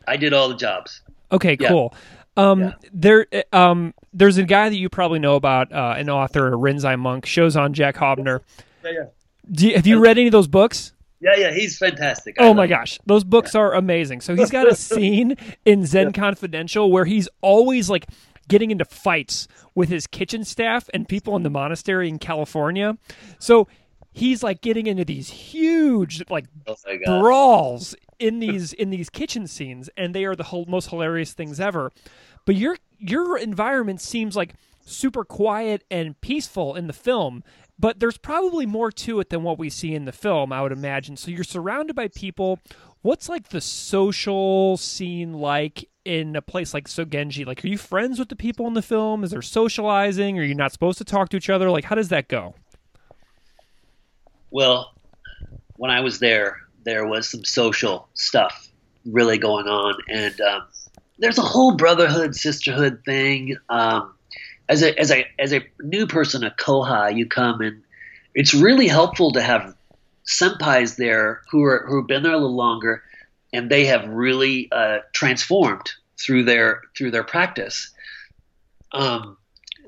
I 0.06 0.16
did 0.16 0.32
all 0.32 0.48
the 0.48 0.54
jobs. 0.54 1.02
Okay, 1.30 1.56
Yeah. 1.60 1.68
cool. 1.68 1.94
Um, 2.36 2.60
Yeah. 2.60 2.72
there, 2.92 3.26
um, 3.52 3.92
there's 4.12 4.36
a 4.38 4.44
guy 4.44 4.68
that 4.68 4.76
you 4.76 4.88
probably 4.88 5.18
know 5.18 5.36
about, 5.36 5.72
uh, 5.72 5.94
an 5.96 6.08
author, 6.10 6.50
Rinzai 6.52 6.98
Monk, 6.98 7.24
Shozan 7.26 7.72
Jack 7.72 7.96
Haubner. 7.96 8.40
Yeah, 8.84 8.90
yeah, 8.90 9.04
Do 9.50 9.68
you, 9.68 9.74
have 9.76 9.86
you 9.86 9.98
read 10.00 10.18
any 10.18 10.26
of 10.28 10.32
those 10.32 10.48
books? 10.48 10.92
yeah, 11.20 11.36
yeah. 11.36 11.52
He's 11.52 11.78
fantastic. 11.78 12.40
I 12.40 12.44
Oh 12.48 12.54
my 12.54 12.64
him. 12.64 12.70
gosh, 12.70 12.98
those 13.06 13.24
books 13.24 13.54
are 13.54 13.74
amazing. 13.74 14.20
So 14.22 14.34
he's 14.34 14.50
got 14.50 14.66
a 14.68 14.74
scene 14.76 15.36
in 15.64 15.86
Zen 15.86 16.12
Confidential 16.12 16.90
where 16.90 17.04
he's 17.04 17.28
always 17.40 17.88
like 17.88 18.06
getting 18.48 18.70
into 18.72 18.84
fights 18.84 19.46
with 19.74 19.88
his 19.88 20.06
kitchen 20.08 20.44
staff 20.44 20.90
and 20.92 21.08
people 21.08 21.36
in 21.36 21.42
the 21.44 21.50
monastery 21.50 22.08
in 22.08 22.18
California. 22.18 22.98
So 23.38 23.68
he's 24.12 24.42
like 24.42 24.60
getting 24.60 24.86
into 24.88 25.04
these 25.04 25.30
huge 25.30 26.22
like 26.28 26.46
Oh 26.66 26.74
brawls 27.06 27.94
in 28.18 28.40
these 28.40 28.72
in 28.72 28.90
these 28.90 29.08
kitchen 29.08 29.46
scenes 29.46 29.88
and 29.96 30.14
they 30.14 30.24
are 30.24 30.34
the 30.36 30.42
whole, 30.44 30.64
most 30.66 30.90
hilarious 30.90 31.32
things 31.32 31.58
ever 31.60 31.90
but 32.44 32.54
your 32.56 32.76
your 33.02 33.36
environment 33.36 34.00
seems 34.00 34.36
like 34.36 34.54
super 34.84 35.24
quiet 35.24 35.84
and 35.90 36.20
peaceful 36.20 36.74
in 36.74 36.86
the 36.86 36.92
film 36.92 37.42
but 37.78 37.98
there's 38.00 38.18
probably 38.18 38.66
more 38.66 38.92
to 38.92 39.18
it 39.20 39.30
than 39.30 39.42
what 39.42 39.58
we 39.58 39.68
see 39.68 39.94
in 39.94 40.04
the 40.04 40.12
film 40.12 40.52
i 40.52 40.62
would 40.62 40.72
imagine. 40.72 41.16
So 41.16 41.30
you're 41.30 41.44
surrounded 41.44 41.96
by 41.96 42.08
people. 42.08 42.58
What's 43.02 43.28
like 43.28 43.48
the 43.48 43.60
social 43.60 44.76
scene 44.76 45.32
like 45.34 45.88
in 46.04 46.36
a 46.36 46.42
place 46.42 46.72
like 46.74 46.88
sogenji? 46.88 47.44
Like 47.44 47.64
are 47.64 47.68
you 47.68 47.78
friends 47.78 48.18
with 48.18 48.28
the 48.28 48.36
people 48.36 48.66
in 48.66 48.74
the 48.74 48.82
film? 48.82 49.24
Is 49.24 49.30
there 49.30 49.42
socializing? 49.42 50.38
Are 50.38 50.44
you 50.44 50.54
not 50.54 50.72
supposed 50.72 50.98
to 50.98 51.04
talk 51.04 51.28
to 51.30 51.36
each 51.36 51.50
other? 51.50 51.70
Like 51.70 51.84
how 51.84 51.96
does 51.96 52.08
that 52.10 52.28
go? 52.28 52.54
Well, 54.50 54.94
when 55.76 55.90
I 55.90 56.00
was 56.00 56.20
there, 56.20 56.58
there 56.84 57.06
was 57.06 57.28
some 57.28 57.44
social 57.44 58.08
stuff 58.14 58.68
really 59.04 59.38
going 59.38 59.66
on, 59.66 59.96
and 60.08 60.40
um, 60.42 60.62
there's 61.22 61.38
a 61.38 61.42
whole 61.42 61.76
brotherhood, 61.76 62.34
sisterhood 62.34 63.02
thing. 63.04 63.56
Um, 63.68 64.12
as 64.68 64.82
a 64.82 64.98
as 64.98 65.10
a 65.10 65.24
as 65.38 65.52
a 65.52 65.64
new 65.80 66.06
person, 66.06 66.44
a 66.44 66.50
kohai, 66.50 67.16
you 67.16 67.26
come 67.26 67.60
and 67.60 67.82
it's 68.34 68.52
really 68.52 68.88
helpful 68.88 69.30
to 69.32 69.40
have 69.40 69.74
senpais 70.26 70.96
there 70.96 71.42
who 71.50 71.62
are 71.62 71.86
who've 71.88 72.06
been 72.06 72.24
there 72.24 72.32
a 72.32 72.38
little 72.38 72.56
longer, 72.56 73.04
and 73.52 73.70
they 73.70 73.86
have 73.86 74.06
really 74.08 74.68
uh, 74.72 74.98
transformed 75.12 75.92
through 76.18 76.42
their 76.42 76.82
through 76.96 77.12
their 77.12 77.24
practice. 77.24 77.92
Um, 78.90 79.36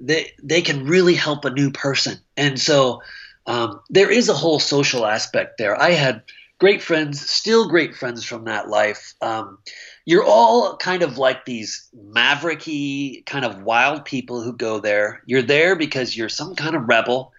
they 0.01 0.33
they 0.40 0.62
can 0.62 0.87
really 0.87 1.14
help 1.14 1.44
a 1.44 1.51
new 1.51 1.73
person, 1.73 2.18
and 2.37 2.61
so 2.61 3.03
um, 3.47 3.81
there 3.90 4.11
is 4.11 4.29
a 4.29 4.35
whole 4.35 4.61
social 4.61 5.05
aspect 5.05 5.59
there. 5.59 5.81
I 5.81 5.90
had 5.90 6.23
great 6.59 6.81
friends, 6.81 7.29
still 7.29 7.68
great 7.68 7.97
friends 7.97 8.25
from 8.25 8.44
that 8.44 8.68
life. 8.68 9.14
Um, 9.20 9.59
you're 10.05 10.25
all 10.25 10.77
kind 10.77 11.03
of 11.03 11.19
like 11.19 11.45
these 11.45 11.88
mavericky, 11.97 13.25
kind 13.27 13.45
of 13.45 13.62
wild 13.62 14.05
people 14.05 14.43
who 14.43 14.53
go 14.53 14.79
there. 14.79 15.23
You're 15.27 15.43
there 15.43 15.77
because 15.77 16.17
you're 16.17 16.29
some 16.29 16.55
kind 16.55 16.77
of 16.77 16.88
rebel, 16.88 17.33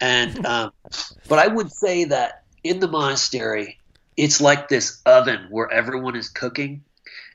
and 0.00 0.44
um, 0.46 0.72
but 1.28 1.38
I 1.38 1.46
would 1.46 1.72
say 1.72 2.04
that 2.04 2.44
in 2.62 2.80
the 2.80 2.88
monastery, 2.88 3.78
it's 4.16 4.40
like 4.40 4.68
this 4.68 5.00
oven 5.06 5.46
where 5.50 5.70
everyone 5.70 6.16
is 6.16 6.28
cooking, 6.28 6.82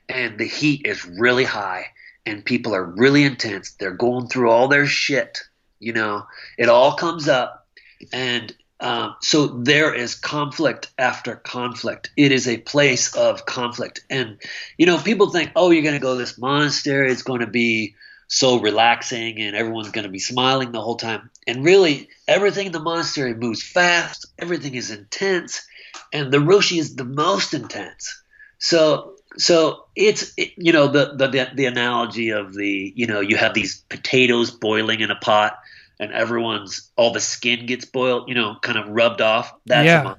and 0.08 0.38
the 0.38 0.46
heat 0.46 0.86
is 0.86 1.04
really 1.04 1.44
high, 1.44 1.86
and 2.24 2.44
people 2.44 2.74
are 2.74 2.84
really 2.84 3.24
intense. 3.24 3.72
They're 3.72 3.90
going 3.90 4.28
through 4.28 4.50
all 4.50 4.68
their 4.68 4.86
shit. 4.86 5.38
You 5.78 5.92
know, 5.92 6.26
it 6.56 6.68
all 6.68 6.94
comes 6.94 7.28
up 7.28 7.66
and 8.12 8.54
um, 8.80 9.16
so 9.22 9.46
there 9.46 9.94
is 9.94 10.14
conflict 10.14 10.90
after 10.98 11.36
conflict. 11.36 12.10
It 12.16 12.30
is 12.32 12.46
a 12.46 12.58
place 12.58 13.14
of 13.14 13.46
conflict, 13.46 14.04
and 14.10 14.38
you 14.76 14.86
know 14.86 14.98
people 14.98 15.30
think, 15.30 15.52
oh, 15.56 15.70
you're 15.70 15.82
going 15.82 15.94
to 15.94 16.00
go 16.00 16.12
to 16.12 16.18
this 16.18 16.38
monastery. 16.38 17.10
It's 17.10 17.22
going 17.22 17.40
to 17.40 17.46
be 17.46 17.94
so 18.28 18.60
relaxing, 18.60 19.40
and 19.40 19.56
everyone's 19.56 19.90
going 19.90 20.04
to 20.04 20.10
be 20.10 20.18
smiling 20.18 20.72
the 20.72 20.82
whole 20.82 20.96
time. 20.96 21.30
And 21.46 21.64
really, 21.64 22.08
everything 22.28 22.66
in 22.66 22.72
the 22.72 22.80
monastery 22.80 23.34
moves 23.34 23.62
fast. 23.62 24.26
Everything 24.38 24.74
is 24.74 24.90
intense, 24.90 25.66
and 26.12 26.30
the 26.30 26.38
roshi 26.38 26.78
is 26.78 26.96
the 26.96 27.04
most 27.04 27.54
intense. 27.54 28.22
So 28.58 29.14
so 29.38 29.86
it's 29.94 30.32
it, 30.36 30.52
you 30.56 30.72
know 30.72 30.88
the, 30.88 31.14
the 31.14 31.50
the 31.54 31.66
analogy 31.66 32.30
of 32.30 32.54
the 32.54 32.92
you 32.94 33.06
know 33.06 33.20
you 33.20 33.36
have 33.36 33.54
these 33.54 33.80
potatoes 33.88 34.50
boiling 34.50 35.00
in 35.00 35.10
a 35.10 35.16
pot 35.16 35.58
and 36.00 36.12
everyone's 36.12 36.90
all 36.96 37.12
the 37.12 37.20
skin 37.20 37.66
gets 37.66 37.84
boiled, 37.86 38.28
you 38.28 38.34
know, 38.34 38.56
kind 38.62 38.78
of 38.78 38.88
rubbed 38.88 39.20
off. 39.20 39.52
That's 39.66 39.86
Yeah. 39.86 40.14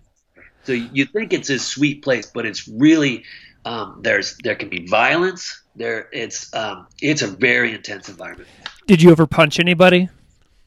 So 0.65 0.73
you 0.73 1.05
think 1.05 1.33
it's 1.33 1.49
a 1.49 1.59
sweet 1.59 2.03
place, 2.03 2.29
but 2.33 2.45
it's 2.45 2.67
really 2.67 3.25
um, 3.65 4.01
there's 4.03 4.37
there 4.43 4.55
can 4.55 4.69
be 4.69 4.87
violence. 4.87 5.63
There 5.75 6.09
it's 6.11 6.53
um, 6.53 6.87
it's 7.01 7.21
a 7.21 7.27
very 7.27 7.73
intense 7.73 8.09
environment. 8.09 8.49
did 8.87 9.01
you 9.01 9.11
ever 9.11 9.27
punch 9.27 9.59
anybody 9.59 10.09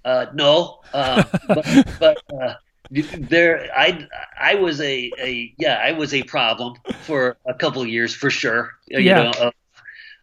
Uh, 0.05 0.27
no, 0.35 0.81
uh, 0.93 1.25
but, 1.49 1.67
but 1.99 2.19
uh, 2.43 2.55
there 2.91 3.69
I 3.77 4.07
I 4.41 4.55
was 4.57 4.81
a, 4.81 5.15
a 5.21 5.55
yeah 5.59 5.81
I 5.85 5.93
was 5.93 6.15
a 6.15 6.23
problem 6.25 6.75
for 7.03 7.37
a 7.47 7.55
couple 7.55 7.83
of 7.83 7.89
years 7.89 8.15
for 8.15 8.31
sure. 8.31 8.73
You 8.89 8.99
Yeah. 9.05 9.15
know, 9.15 9.53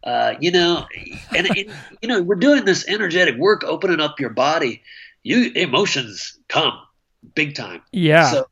uh, 0.07 0.35
you 0.39 0.51
know, 0.51 0.87
and 1.35 1.47
it, 1.47 1.69
you 2.01 2.07
know 2.07 2.21
we're 2.21 2.35
doing 2.35 2.63
this 2.63 2.87
energetic 2.87 3.35
work, 3.35 3.65
opening 3.65 3.99
up 3.99 4.21
your 4.21 4.29
body. 4.29 4.81
You 5.21 5.51
emotions 5.53 6.39
come 6.47 6.79
big 7.35 7.55
time. 7.55 7.81
yeah 7.91 8.31
So, 8.31 8.47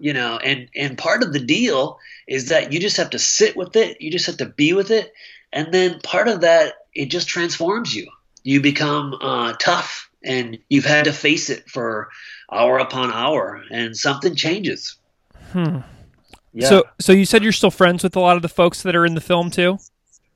you 0.00 0.12
know, 0.12 0.36
and 0.38 0.68
and 0.74 0.98
part 0.98 1.22
of 1.22 1.32
the 1.32 1.38
deal 1.38 2.00
is 2.26 2.48
that 2.48 2.72
you 2.72 2.80
just 2.80 2.96
have 2.96 3.10
to 3.10 3.20
sit 3.20 3.56
with 3.56 3.76
it. 3.76 4.00
You 4.00 4.10
just 4.10 4.26
have 4.26 4.38
to 4.38 4.46
be 4.46 4.72
with 4.72 4.90
it, 4.90 5.12
and 5.52 5.72
then 5.72 6.00
part 6.00 6.26
of 6.26 6.40
that 6.40 6.74
it 6.92 7.06
just 7.06 7.28
transforms 7.28 7.94
you. 7.94 8.10
You 8.42 8.60
become 8.60 9.14
uh, 9.20 9.52
tough, 9.60 10.10
and 10.24 10.58
you've 10.68 10.84
had 10.84 11.04
to 11.04 11.12
face 11.12 11.50
it 11.50 11.70
for 11.70 12.08
hour 12.50 12.78
upon 12.78 13.12
hour, 13.12 13.62
and 13.70 13.96
something 13.96 14.34
changes. 14.34 14.96
Hmm. 15.52 15.78
Yeah. 16.52 16.68
So, 16.68 16.84
so 16.98 17.12
you 17.12 17.26
said 17.26 17.44
you're 17.44 17.52
still 17.52 17.70
friends 17.70 18.02
with 18.02 18.16
a 18.16 18.20
lot 18.20 18.34
of 18.34 18.42
the 18.42 18.48
folks 18.48 18.82
that 18.82 18.96
are 18.96 19.06
in 19.06 19.14
the 19.14 19.20
film 19.20 19.50
too. 19.50 19.78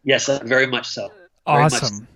Yes, 0.05 0.29
uh, 0.29 0.41
very 0.45 0.67
much 0.67 0.89
so. 0.89 1.11
Very 1.47 1.63
much 1.63 1.75
Awesome. 1.75 2.07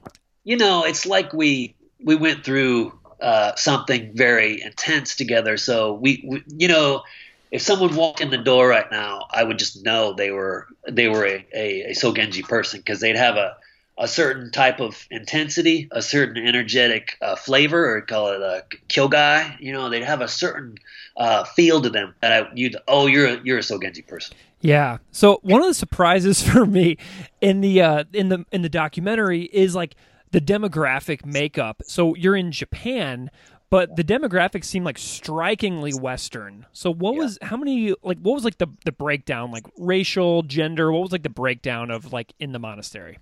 you 0.45 0.57
know, 0.57 0.85
it's 0.85 1.07
like 1.07 1.33
we 1.33 1.75
we 2.03 2.17
went 2.17 2.45
through 2.45 2.99
uh, 3.21 3.55
something 3.57 4.11
very 4.15 4.61
intense 4.61 5.17
together. 5.17 5.57
So 5.57 5.95
we, 5.95 6.23
we, 6.27 6.43
you 6.47 6.69
know, 6.69 7.03
if 7.51 7.63
someone 7.63 7.95
walked 7.97 8.21
in 8.21 8.31
the 8.31 8.39
door 8.39 8.69
right 8.69 8.91
now, 8.91 9.27
I 9.31 9.45
would 9.45 9.59
just 9.59 9.85
know 9.85 10.13
they 10.13 10.31
were 10.31 10.67
they 10.91 11.09
were 11.09 11.25
a, 11.25 11.47
a, 11.55 11.83
a 11.83 11.91
Sogenji 11.93 12.43
person 12.43 12.81
because 12.81 13.01
they'd 13.01 13.17
have 13.17 13.37
a 13.37 13.57
a 13.97 14.09
certain 14.09 14.51
type 14.51 14.81
of 14.81 15.07
intensity, 15.11 15.89
a 15.93 16.03
certain 16.03 16.45
energetic 16.45 17.17
uh, 17.23 17.37
flavor, 17.37 17.97
or 17.97 18.01
call 18.01 18.33
it 18.33 18.41
a 18.41 18.65
kill 18.89 19.09
guy. 19.09 19.57
You 19.61 19.73
know, 19.73 19.89
they'd 19.89 20.03
have 20.03 20.21
a 20.21 20.29
certain 20.29 20.77
uh, 21.17 21.45
feel 21.45 21.81
to 21.81 21.91
them 21.91 22.15
that 22.21 22.33
I, 22.33 22.49
you'd 22.55 22.77
oh 22.89 23.07
you're 23.07 23.27
a, 23.27 23.41
you're 23.45 23.59
a 23.59 23.63
Sogenji 23.63 24.07
person. 24.07 24.37
Yeah. 24.65 24.99
So 25.11 25.41
one 25.43 25.61
of 25.61 25.69
the 25.69 25.75
surprises 25.75 26.43
for 26.49 26.65
me 26.65 26.97
in 27.41 27.61
the 27.61 27.83
uh, 27.83 28.05
in 28.13 28.31
the 28.31 28.45
in 28.51 28.63
the 28.63 28.69
documentary 28.71 29.43
is 29.43 29.75
like 29.75 29.95
the 30.33 30.41
demographic 30.41 31.25
makeup. 31.25 31.83
So 31.85 32.15
you're 32.17 32.35
in 32.35 32.51
Japan, 32.51 33.31
but 33.69 33.95
the 33.97 34.03
demographics 34.03 34.65
seem 34.65 34.83
like 34.83 34.97
strikingly 34.97 35.93
Western. 35.93 36.65
So 36.73 36.91
what 36.91 37.15
Yeah. 37.15 37.21
was 37.21 37.39
how 37.43 37.59
many 37.59 37.95
like 38.03 38.19
what 38.21 38.33
was 38.35 38.45
like 38.45 38.57
the 38.57 38.69
the 38.87 38.93
breakdown 38.93 39.51
like 39.53 39.67
racial 39.77 40.43
gender? 40.43 40.91
What 40.91 41.03
was 41.03 41.13
like 41.13 41.25
the 41.25 41.29
breakdown 41.29 41.91
of 41.91 42.13
like 42.13 42.33
in 42.41 42.53
the 42.53 42.59
monastery? 42.59 43.19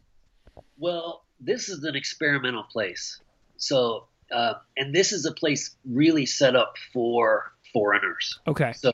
Well, 0.78 1.24
this 1.40 1.68
is 1.68 1.82
an 1.82 1.96
experimental 1.96 2.62
place. 2.64 3.20
So, 3.56 4.06
uh, 4.30 4.54
and 4.76 4.94
this 4.94 5.10
is 5.12 5.26
a 5.26 5.32
place 5.32 5.74
really 5.84 6.24
set 6.26 6.54
up 6.54 6.74
for 6.92 7.52
foreigners. 7.72 8.38
Okay. 8.46 8.72
So 8.74 8.92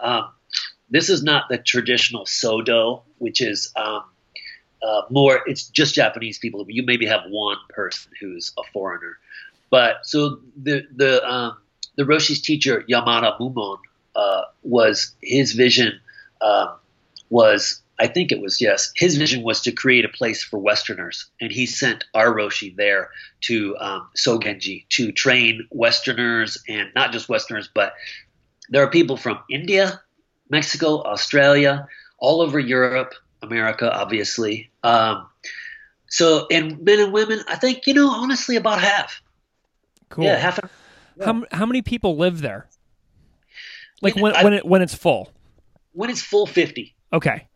um, 0.00 0.30
this 0.90 1.10
is 1.10 1.22
not 1.22 1.48
the 1.48 1.58
traditional 1.58 2.24
sodo, 2.24 3.02
which 3.18 3.40
is 3.40 3.72
um, 3.76 4.04
uh, 4.82 5.02
more. 5.10 5.40
It's 5.46 5.64
just 5.68 5.94
Japanese 5.94 6.38
people. 6.38 6.64
You 6.68 6.82
maybe 6.82 7.06
have 7.06 7.22
one 7.28 7.58
person 7.68 8.12
who's 8.20 8.52
a 8.58 8.62
foreigner, 8.72 9.18
but 9.70 10.06
so 10.06 10.40
the 10.56 10.86
the 10.94 11.26
um, 11.28 11.56
the 11.96 12.04
Roshi's 12.04 12.40
teacher 12.40 12.84
Yamada 12.88 13.38
Mumon 13.38 13.78
uh, 14.16 14.42
was 14.62 15.14
his 15.22 15.52
vision 15.52 16.00
um, 16.40 16.76
was 17.30 17.80
I 17.98 18.06
think 18.06 18.32
it 18.32 18.40
was 18.40 18.60
yes 18.60 18.92
his 18.94 19.16
vision 19.16 19.42
was 19.42 19.60
to 19.62 19.72
create 19.72 20.04
a 20.04 20.08
place 20.08 20.42
for 20.42 20.58
Westerners, 20.58 21.26
and 21.40 21.52
he 21.52 21.66
sent 21.66 22.04
our 22.14 22.34
Roshi 22.34 22.74
there 22.74 23.10
to 23.42 23.76
um, 23.78 24.08
Sogenji 24.16 24.86
to 24.90 25.12
train 25.12 25.66
Westerners 25.70 26.58
and 26.68 26.88
not 26.94 27.12
just 27.12 27.28
Westerners, 27.28 27.68
but 27.72 27.94
there 28.70 28.82
are 28.82 28.90
people 28.90 29.16
from 29.16 29.38
India, 29.50 30.00
Mexico, 30.50 31.02
Australia, 31.04 31.86
all 32.18 32.40
over 32.40 32.58
Europe, 32.58 33.14
America, 33.42 33.92
obviously. 33.92 34.70
Um, 34.82 35.28
so, 36.08 36.46
and 36.50 36.80
men 36.82 37.00
and 37.00 37.12
women, 37.12 37.40
I 37.48 37.56
think 37.56 37.86
you 37.86 37.94
know, 37.94 38.10
honestly, 38.10 38.56
about 38.56 38.80
half. 38.80 39.20
Cool. 40.08 40.24
Yeah, 40.24 40.36
half. 40.36 40.58
A, 40.58 40.70
How 41.24 41.44
how 41.52 41.66
many 41.66 41.82
people 41.82 42.16
live 42.16 42.40
there? 42.40 42.68
Like 44.00 44.14
You 44.14 44.20
know, 44.20 44.24
when 44.24 44.36
I- 44.36 44.44
when 44.44 44.52
it 44.54 44.64
when 44.66 44.82
it's 44.82 44.94
full. 44.94 45.32
when 45.92 46.08
it's 46.10 46.22
full 46.22 46.46
fifty. 46.46 46.94
Okay. 47.12 47.46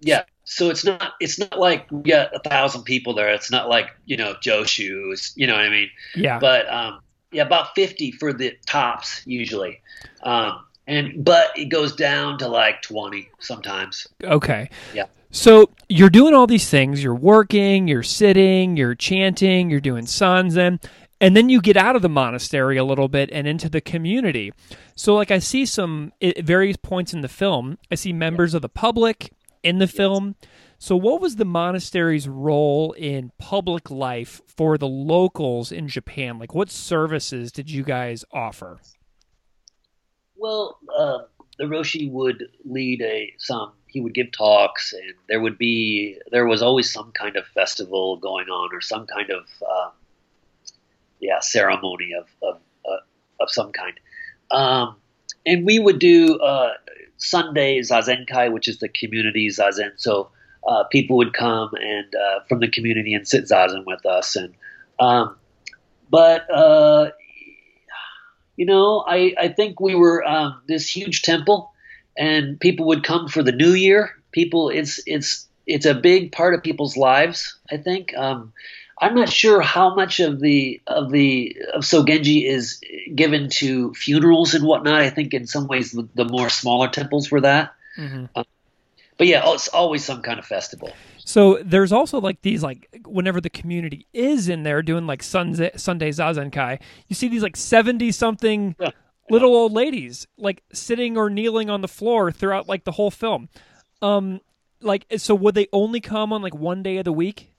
Yeah. 0.00 0.22
So 0.44 0.70
it's 0.70 0.84
not 0.84 1.14
it's 1.20 1.38
not 1.38 1.58
like 1.58 1.90
we 1.90 2.02
got 2.10 2.34
a 2.34 2.38
thousand 2.48 2.84
people 2.84 3.14
there. 3.14 3.30
It's 3.30 3.50
not 3.50 3.68
like 3.68 3.88
you 4.04 4.16
know 4.16 4.36
Joe 4.40 4.64
shoes. 4.64 5.32
You 5.36 5.46
know 5.46 5.54
what 5.54 5.64
I 5.64 5.70
mean? 5.70 5.90
Yeah. 6.14 6.38
But 6.38 6.72
um, 6.72 7.00
yeah, 7.32 7.42
about 7.42 7.74
fifty 7.74 8.12
for 8.12 8.32
the 8.32 8.56
tops 8.66 9.22
usually. 9.26 9.80
Um, 10.22 10.64
and 10.86 11.24
but 11.24 11.56
it 11.56 11.66
goes 11.66 11.94
down 11.94 12.38
to 12.38 12.48
like 12.48 12.82
twenty 12.82 13.28
sometimes. 13.38 14.06
Okay. 14.22 14.70
Yeah. 14.94 15.06
So 15.30 15.70
you're 15.88 16.10
doing 16.10 16.34
all 16.34 16.46
these 16.46 16.70
things. 16.70 17.02
You're 17.02 17.14
working. 17.14 17.88
You're 17.88 18.02
sitting. 18.02 18.76
You're 18.76 18.94
chanting. 18.94 19.70
You're 19.70 19.80
doing 19.80 20.06
sanzen, 20.06 20.80
and 21.20 21.36
then 21.36 21.48
you 21.48 21.60
get 21.60 21.76
out 21.76 21.96
of 21.96 22.02
the 22.02 22.08
monastery 22.08 22.76
a 22.76 22.84
little 22.84 23.08
bit 23.08 23.30
and 23.32 23.46
into 23.46 23.68
the 23.68 23.80
community. 23.80 24.52
So, 24.94 25.14
like, 25.14 25.30
I 25.30 25.38
see 25.38 25.66
some 25.66 26.12
at 26.22 26.38
various 26.44 26.76
points 26.76 27.12
in 27.12 27.20
the 27.20 27.28
film. 27.28 27.78
I 27.90 27.94
see 27.94 28.12
members 28.12 28.54
of 28.54 28.62
the 28.62 28.68
public 28.68 29.32
in 29.62 29.78
the 29.78 29.86
film. 29.86 30.36
So, 30.78 30.94
what 30.94 31.20
was 31.20 31.36
the 31.36 31.44
monastery's 31.44 32.28
role 32.28 32.92
in 32.92 33.32
public 33.38 33.90
life 33.90 34.42
for 34.46 34.76
the 34.76 34.88
locals 34.88 35.72
in 35.72 35.88
Japan? 35.88 36.38
Like, 36.38 36.54
what 36.54 36.70
services 36.70 37.50
did 37.50 37.70
you 37.70 37.82
guys 37.82 38.24
offer? 38.32 38.78
Well, 40.38 40.78
uh, 40.96 41.18
the 41.58 41.64
Roshi 41.64 42.10
would 42.10 42.48
lead 42.64 43.02
a 43.02 43.32
some. 43.38 43.72
He 43.86 44.00
would 44.00 44.14
give 44.14 44.30
talks, 44.32 44.92
and 44.92 45.14
there 45.28 45.40
would 45.40 45.56
be 45.56 46.18
there 46.30 46.46
was 46.46 46.62
always 46.62 46.92
some 46.92 47.12
kind 47.12 47.36
of 47.36 47.46
festival 47.46 48.16
going 48.18 48.48
on, 48.48 48.74
or 48.74 48.80
some 48.80 49.06
kind 49.06 49.30
of 49.30 49.44
um, 49.62 49.92
yeah 51.20 51.40
ceremony 51.40 52.12
of 52.12 52.26
of 52.42 52.60
uh, 52.84 52.98
of 53.40 53.50
some 53.50 53.72
kind. 53.72 53.98
Um, 54.50 54.96
and 55.46 55.64
we 55.64 55.78
would 55.78 55.98
do 55.98 56.38
uh, 56.40 56.74
Sunday 57.16 57.80
zazenkai, 57.80 58.52
which 58.52 58.68
is 58.68 58.78
the 58.78 58.88
community 58.88 59.48
zazen. 59.48 59.92
So 59.96 60.30
uh, 60.66 60.84
people 60.84 61.16
would 61.16 61.32
come 61.32 61.70
and 61.74 62.14
uh, 62.14 62.40
from 62.48 62.60
the 62.60 62.68
community 62.68 63.14
and 63.14 63.26
sit 63.26 63.44
zazen 63.44 63.84
with 63.86 64.04
us, 64.04 64.36
and 64.36 64.54
um, 64.98 65.36
but 66.10 66.48
uh, 66.50 67.10
you 68.56 68.66
know, 68.66 69.04
I, 69.06 69.34
I 69.38 69.48
think 69.48 69.80
we 69.80 69.94
were 69.94 70.24
um, 70.24 70.60
this 70.66 70.88
huge 70.88 71.22
temple, 71.22 71.72
and 72.16 72.58
people 72.58 72.86
would 72.86 73.04
come 73.04 73.28
for 73.28 73.42
the 73.42 73.52
New 73.52 73.72
Year. 73.72 74.10
People, 74.32 74.70
it's 74.70 75.00
it's 75.06 75.46
it's 75.66 75.86
a 75.86 75.94
big 75.94 76.32
part 76.32 76.54
of 76.54 76.62
people's 76.62 76.96
lives. 76.96 77.56
I 77.70 77.76
think. 77.76 78.16
Um, 78.16 78.52
I'm 78.98 79.14
not 79.14 79.28
sure 79.28 79.60
how 79.60 79.94
much 79.94 80.20
of 80.20 80.40
the 80.40 80.80
of 80.86 81.10
the 81.10 81.56
of 81.74 81.82
Sogenji 81.82 82.46
is 82.46 82.80
given 83.14 83.50
to 83.50 83.92
funerals 83.92 84.54
and 84.54 84.64
whatnot. 84.64 85.02
I 85.02 85.10
think 85.10 85.34
in 85.34 85.46
some 85.46 85.66
ways 85.66 85.92
the, 85.92 86.08
the 86.14 86.24
more 86.24 86.48
smaller 86.48 86.88
temples 86.88 87.30
were 87.30 87.42
that. 87.42 87.74
Mm-hmm. 87.98 88.40
But 89.18 89.26
yeah, 89.26 89.52
it's 89.52 89.68
always 89.68 90.04
some 90.04 90.22
kind 90.22 90.38
of 90.38 90.46
festival. 90.46 90.92
So 91.28 91.58
there's 91.64 91.90
also 91.90 92.20
like 92.20 92.42
these 92.42 92.62
like 92.62 92.88
whenever 93.04 93.40
the 93.40 93.50
community 93.50 94.06
is 94.12 94.48
in 94.48 94.62
there 94.62 94.80
doing 94.80 95.08
like 95.08 95.24
Sunday 95.24 95.72
Sunday 95.76 96.10
Zazenkai, 96.10 96.80
you 97.08 97.16
see 97.16 97.26
these 97.26 97.42
like 97.42 97.56
seventy 97.56 98.12
something 98.12 98.76
Yeah. 98.80 98.90
little 99.28 99.50
old 99.56 99.72
ladies 99.72 100.28
like 100.38 100.62
sitting 100.72 101.16
or 101.18 101.28
kneeling 101.28 101.68
on 101.68 101.80
the 101.80 101.88
floor 101.88 102.30
throughout 102.30 102.68
like 102.68 102.84
the 102.84 102.92
whole 102.92 103.10
film. 103.10 103.48
Um, 104.00 104.40
like 104.80 105.04
so 105.16 105.34
would 105.34 105.56
they 105.56 105.66
only 105.72 106.00
come 106.00 106.32
on 106.32 106.42
like 106.42 106.54
one 106.54 106.84
day 106.84 106.98
of 106.98 107.04
the 107.04 107.12
week? 107.12 107.50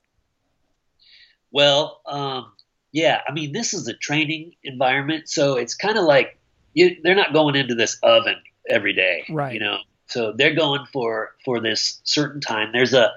Well, 1.51 2.01
um, 2.05 2.53
yeah, 2.93 3.19
I 3.27 3.33
mean, 3.33 3.51
this 3.51 3.73
is 3.73 3.87
a 3.89 3.93
training 3.93 4.53
environment, 4.63 5.27
so 5.29 5.57
it's 5.57 5.75
kind 5.75 5.97
of 5.97 6.05
like 6.05 6.39
you, 6.73 6.95
they're 7.03 7.15
not 7.15 7.33
going 7.33 7.55
into 7.55 7.75
this 7.75 7.97
oven 8.01 8.35
every 8.69 8.93
day, 8.93 9.25
Right. 9.29 9.53
You 9.53 9.59
know, 9.59 9.77
so 10.07 10.31
they're 10.31 10.55
going 10.55 10.85
for 10.93 11.35
for 11.43 11.59
this 11.59 11.99
certain 12.05 12.39
time. 12.39 12.71
There's 12.71 12.93
a 12.93 13.11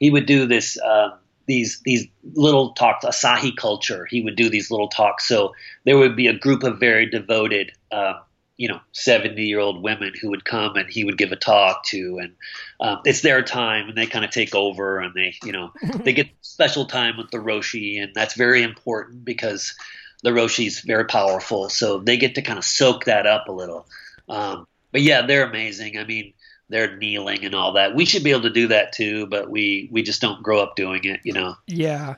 he 0.00 0.10
would 0.10 0.26
do 0.26 0.46
this 0.46 0.78
um, 0.80 1.14
these 1.46 1.80
these 1.84 2.06
little 2.34 2.72
talks, 2.72 3.04
Asahi 3.04 3.54
culture. 3.56 4.06
He 4.08 4.22
would 4.22 4.36
do 4.36 4.48
these 4.48 4.70
little 4.70 4.88
talks, 4.88 5.26
so 5.26 5.54
there 5.84 5.98
would 5.98 6.16
be 6.16 6.26
a 6.26 6.38
group 6.38 6.62
of 6.62 6.78
very 6.78 7.06
devoted. 7.06 7.72
Um, 7.92 8.16
you 8.56 8.68
know, 8.68 8.80
seventy-year-old 8.92 9.82
women 9.82 10.12
who 10.20 10.30
would 10.30 10.44
come 10.44 10.76
and 10.76 10.88
he 10.88 11.02
would 11.02 11.18
give 11.18 11.32
a 11.32 11.36
talk 11.36 11.84
to, 11.86 12.18
and 12.18 12.32
um, 12.80 13.00
it's 13.04 13.20
their 13.20 13.42
time, 13.42 13.88
and 13.88 13.98
they 13.98 14.06
kind 14.06 14.24
of 14.24 14.30
take 14.30 14.54
over, 14.54 15.00
and 15.00 15.12
they, 15.12 15.34
you 15.44 15.50
know, 15.50 15.72
they 16.04 16.12
get 16.12 16.28
special 16.40 16.86
time 16.86 17.16
with 17.16 17.30
the 17.30 17.38
Roshi, 17.38 18.00
and 18.00 18.12
that's 18.14 18.34
very 18.34 18.62
important 18.62 19.24
because 19.24 19.74
the 20.22 20.30
Roshi's 20.30 20.80
very 20.80 21.04
powerful. 21.04 21.68
So 21.68 21.98
they 21.98 22.16
get 22.16 22.36
to 22.36 22.42
kind 22.42 22.58
of 22.58 22.64
soak 22.64 23.06
that 23.06 23.26
up 23.26 23.48
a 23.48 23.52
little. 23.52 23.88
Um, 24.28 24.68
but 24.92 25.02
yeah, 25.02 25.26
they're 25.26 25.48
amazing. 25.48 25.98
I 25.98 26.04
mean, 26.04 26.32
they're 26.68 26.96
kneeling 26.96 27.44
and 27.44 27.54
all 27.54 27.72
that. 27.72 27.94
We 27.94 28.04
should 28.04 28.24
be 28.24 28.30
able 28.30 28.42
to 28.42 28.50
do 28.50 28.68
that 28.68 28.92
too, 28.92 29.26
but 29.26 29.50
we 29.50 29.88
we 29.92 30.02
just 30.02 30.20
don't 30.20 30.42
grow 30.42 30.60
up 30.60 30.76
doing 30.76 31.04
it, 31.04 31.20
you 31.24 31.32
know. 31.32 31.56
Yeah. 31.66 32.16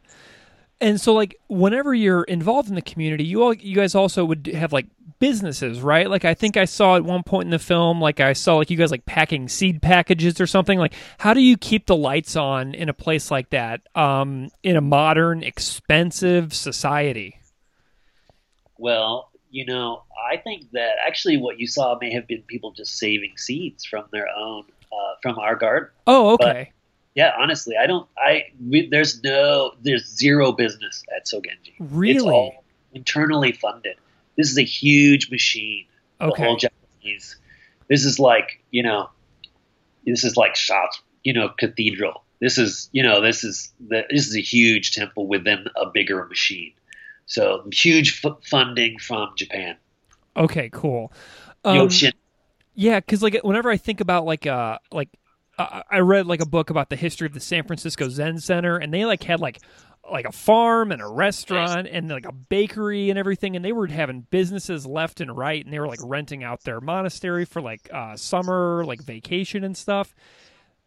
And 0.81 1.01
so 1.01 1.15
like 1.15 1.37
whenever 1.49 1.95
you're 1.95 2.25
involved 2.25 2.69
in 2.69 2.75
the 2.75 2.83
community, 2.83 3.25
you 3.25 3.43
all 3.43 3.55
you 3.55 3.75
guys 3.75 3.95
also 3.95 4.25
would 4.25 4.47
have 4.49 4.73
like 4.73 4.87
businesses, 5.19 5.81
right? 5.81 6.09
Like 6.09 6.25
I 6.25 6.35
think 6.35 6.57
I 6.57 6.67
saw 6.67 6.97
at 6.97 7.05
one 7.05 7.23
point 7.23 7.47
in 7.47 7.51
the 7.51 7.59
film 7.59 8.01
like 8.01 8.21
I 8.21 8.35
saw 8.35 8.57
like 8.57 8.71
you 8.71 8.77
guys 8.77 8.91
like 8.91 9.07
packing 9.07 9.49
seed 9.49 9.81
packages 9.83 10.41
or 10.41 10.47
something. 10.47 10.79
Like 10.79 10.95
how 11.19 11.35
do 11.35 11.41
you 11.41 11.57
keep 11.57 11.87
the 11.87 11.97
lights 11.97 12.37
on 12.37 12.75
in 12.75 12.89
a 12.89 12.95
place 12.95 13.31
like 13.31 13.51
that 13.51 13.81
um 13.95 14.51
in 14.63 14.77
a 14.77 14.83
modern 14.83 15.43
expensive 15.43 16.55
society? 16.55 17.41
Well, 18.79 19.31
you 19.51 19.65
know, 19.65 20.05
I 20.31 20.37
think 20.37 20.71
that 20.73 20.97
actually 21.07 21.37
what 21.37 21.59
you 21.59 21.67
saw 21.67 21.97
may 22.01 22.13
have 22.13 22.27
been 22.27 22.43
people 22.43 22.73
just 22.73 22.99
saving 22.99 23.37
seeds 23.37 23.85
from 23.85 24.05
their 24.13 24.29
own 24.29 24.65
uh, 24.93 25.15
from 25.23 25.39
our 25.39 25.57
garden. 25.57 25.91
Oh, 26.07 26.31
okay. 26.35 26.73
Yeah, 27.15 27.33
honestly, 27.39 27.77
I 27.81 27.87
don't. 27.87 28.07
I 28.19 28.45
we, 28.69 28.89
there's 28.89 29.23
no 29.23 29.73
there's 29.81 30.07
zero 30.07 30.53
business 30.53 31.03
at 31.17 31.25
Sogenji. 31.25 31.75
Really, 31.81 32.17
it's 32.17 32.25
all 32.25 32.65
internally 32.93 33.53
funded. 33.53 33.97
This 34.37 34.51
is 34.51 34.59
a 34.59 34.65
huge 34.65 35.31
machine. 35.31 35.87
Okay. 36.21 36.43
The 36.43 36.47
whole 36.47 36.57
Japanese. 36.57 37.37
This 37.89 38.05
is 38.05 38.19
like 38.19 38.63
you 38.71 38.83
know, 38.83 39.09
this 40.05 40.25
is 40.25 40.37
like 40.37 40.57
shots. 40.57 41.01
You 41.25 41.33
know, 41.33 41.49
cathedral. 41.49 42.23
This 42.41 42.59
is 42.59 42.91
you 42.93 43.03
know 43.03 43.23
this 43.23 43.45
is 43.45 43.73
the, 43.81 44.05
this 44.11 44.27
is 44.29 44.37
a 44.37 44.43
huge 44.43 44.93
temple 44.93 45.27
within 45.27 45.67
a 45.75 45.87
bigger 45.87 46.27
machine. 46.27 46.73
So 47.27 47.69
huge 47.73 48.25
f- 48.25 48.39
funding 48.45 48.99
from 48.99 49.31
Japan. 49.37 49.77
Okay, 50.37 50.71
cool. 50.73 51.13
Um, 51.65 51.89
Yoshin. 51.89 52.13
Yeah, 52.75 53.01
because 53.01 53.23
like 53.23 53.39
whenever 53.43 53.71
I 53.71 53.77
think 53.77 54.01
about 54.01 54.25
like 54.25 54.47
uh 54.47 54.79
like 54.93 55.09
uh, 55.59 55.83
I 55.91 55.99
read 56.01 56.27
like 56.27 56.41
a 56.41 56.47
book 56.47 56.71
about 56.71 56.91
the 56.91 56.97
history 56.97 57.27
of 57.27 57.33
the 57.33 57.41
San 57.41 57.65
Francisco 57.65 58.09
Zen 58.09 58.39
Center, 58.39 58.77
and 58.77 58.93
they 58.93 59.05
like 59.05 59.23
had 59.23 59.41
like 59.41 59.61
like 60.11 60.27
a 60.27 60.33
farm 60.33 60.93
and 60.93 61.03
a 61.03 61.07
restaurant 61.07 61.89
and 61.91 62.09
like 62.09 62.27
a 62.27 62.33
bakery 62.33 63.11
and 63.11 63.19
everything, 63.19 63.57
and 63.57 63.65
they 63.65 63.73
were 63.73 63.87
having 63.87 64.27
businesses 64.31 64.87
left 64.87 65.21
and 65.21 65.37
right, 65.37 65.65
and 65.65 65.73
they 65.73 65.81
were 65.81 65.89
like 65.89 65.99
renting 66.05 66.45
out 66.45 66.63
their 66.63 66.81
monastery 66.81 67.45
for 67.45 67.61
like 67.61 67.89
uh, 67.93 68.17
summer 68.17 68.85
like 68.85 69.01
vacation 69.01 69.65
and 69.65 69.77
stuff. 69.77 70.15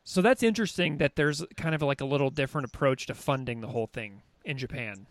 So 0.03 0.21
that's 0.21 0.41
interesting 0.41 0.97
that 0.97 1.15
there's 1.15 1.43
kind 1.57 1.75
of 1.75 1.81
like 1.81 2.01
a 2.01 2.05
little 2.05 2.29
different 2.29 2.65
approach 2.65 3.07
to 3.07 3.13
funding 3.13 3.61
the 3.61 3.67
whole 3.67 3.87
thing 3.87 4.21
in 4.45 4.57
Japan. 4.57 5.07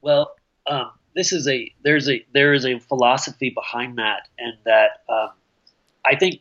Well, 0.00 0.34
um, 0.66 0.90
this 1.14 1.32
is 1.32 1.46
a 1.48 1.72
there's 1.82 2.08
a 2.08 2.24
there 2.32 2.52
is 2.52 2.64
a 2.64 2.78
philosophy 2.78 3.50
behind 3.50 3.98
that, 3.98 4.28
and 4.38 4.54
that 4.64 5.02
um, 5.08 5.30
I 6.04 6.16
think 6.16 6.40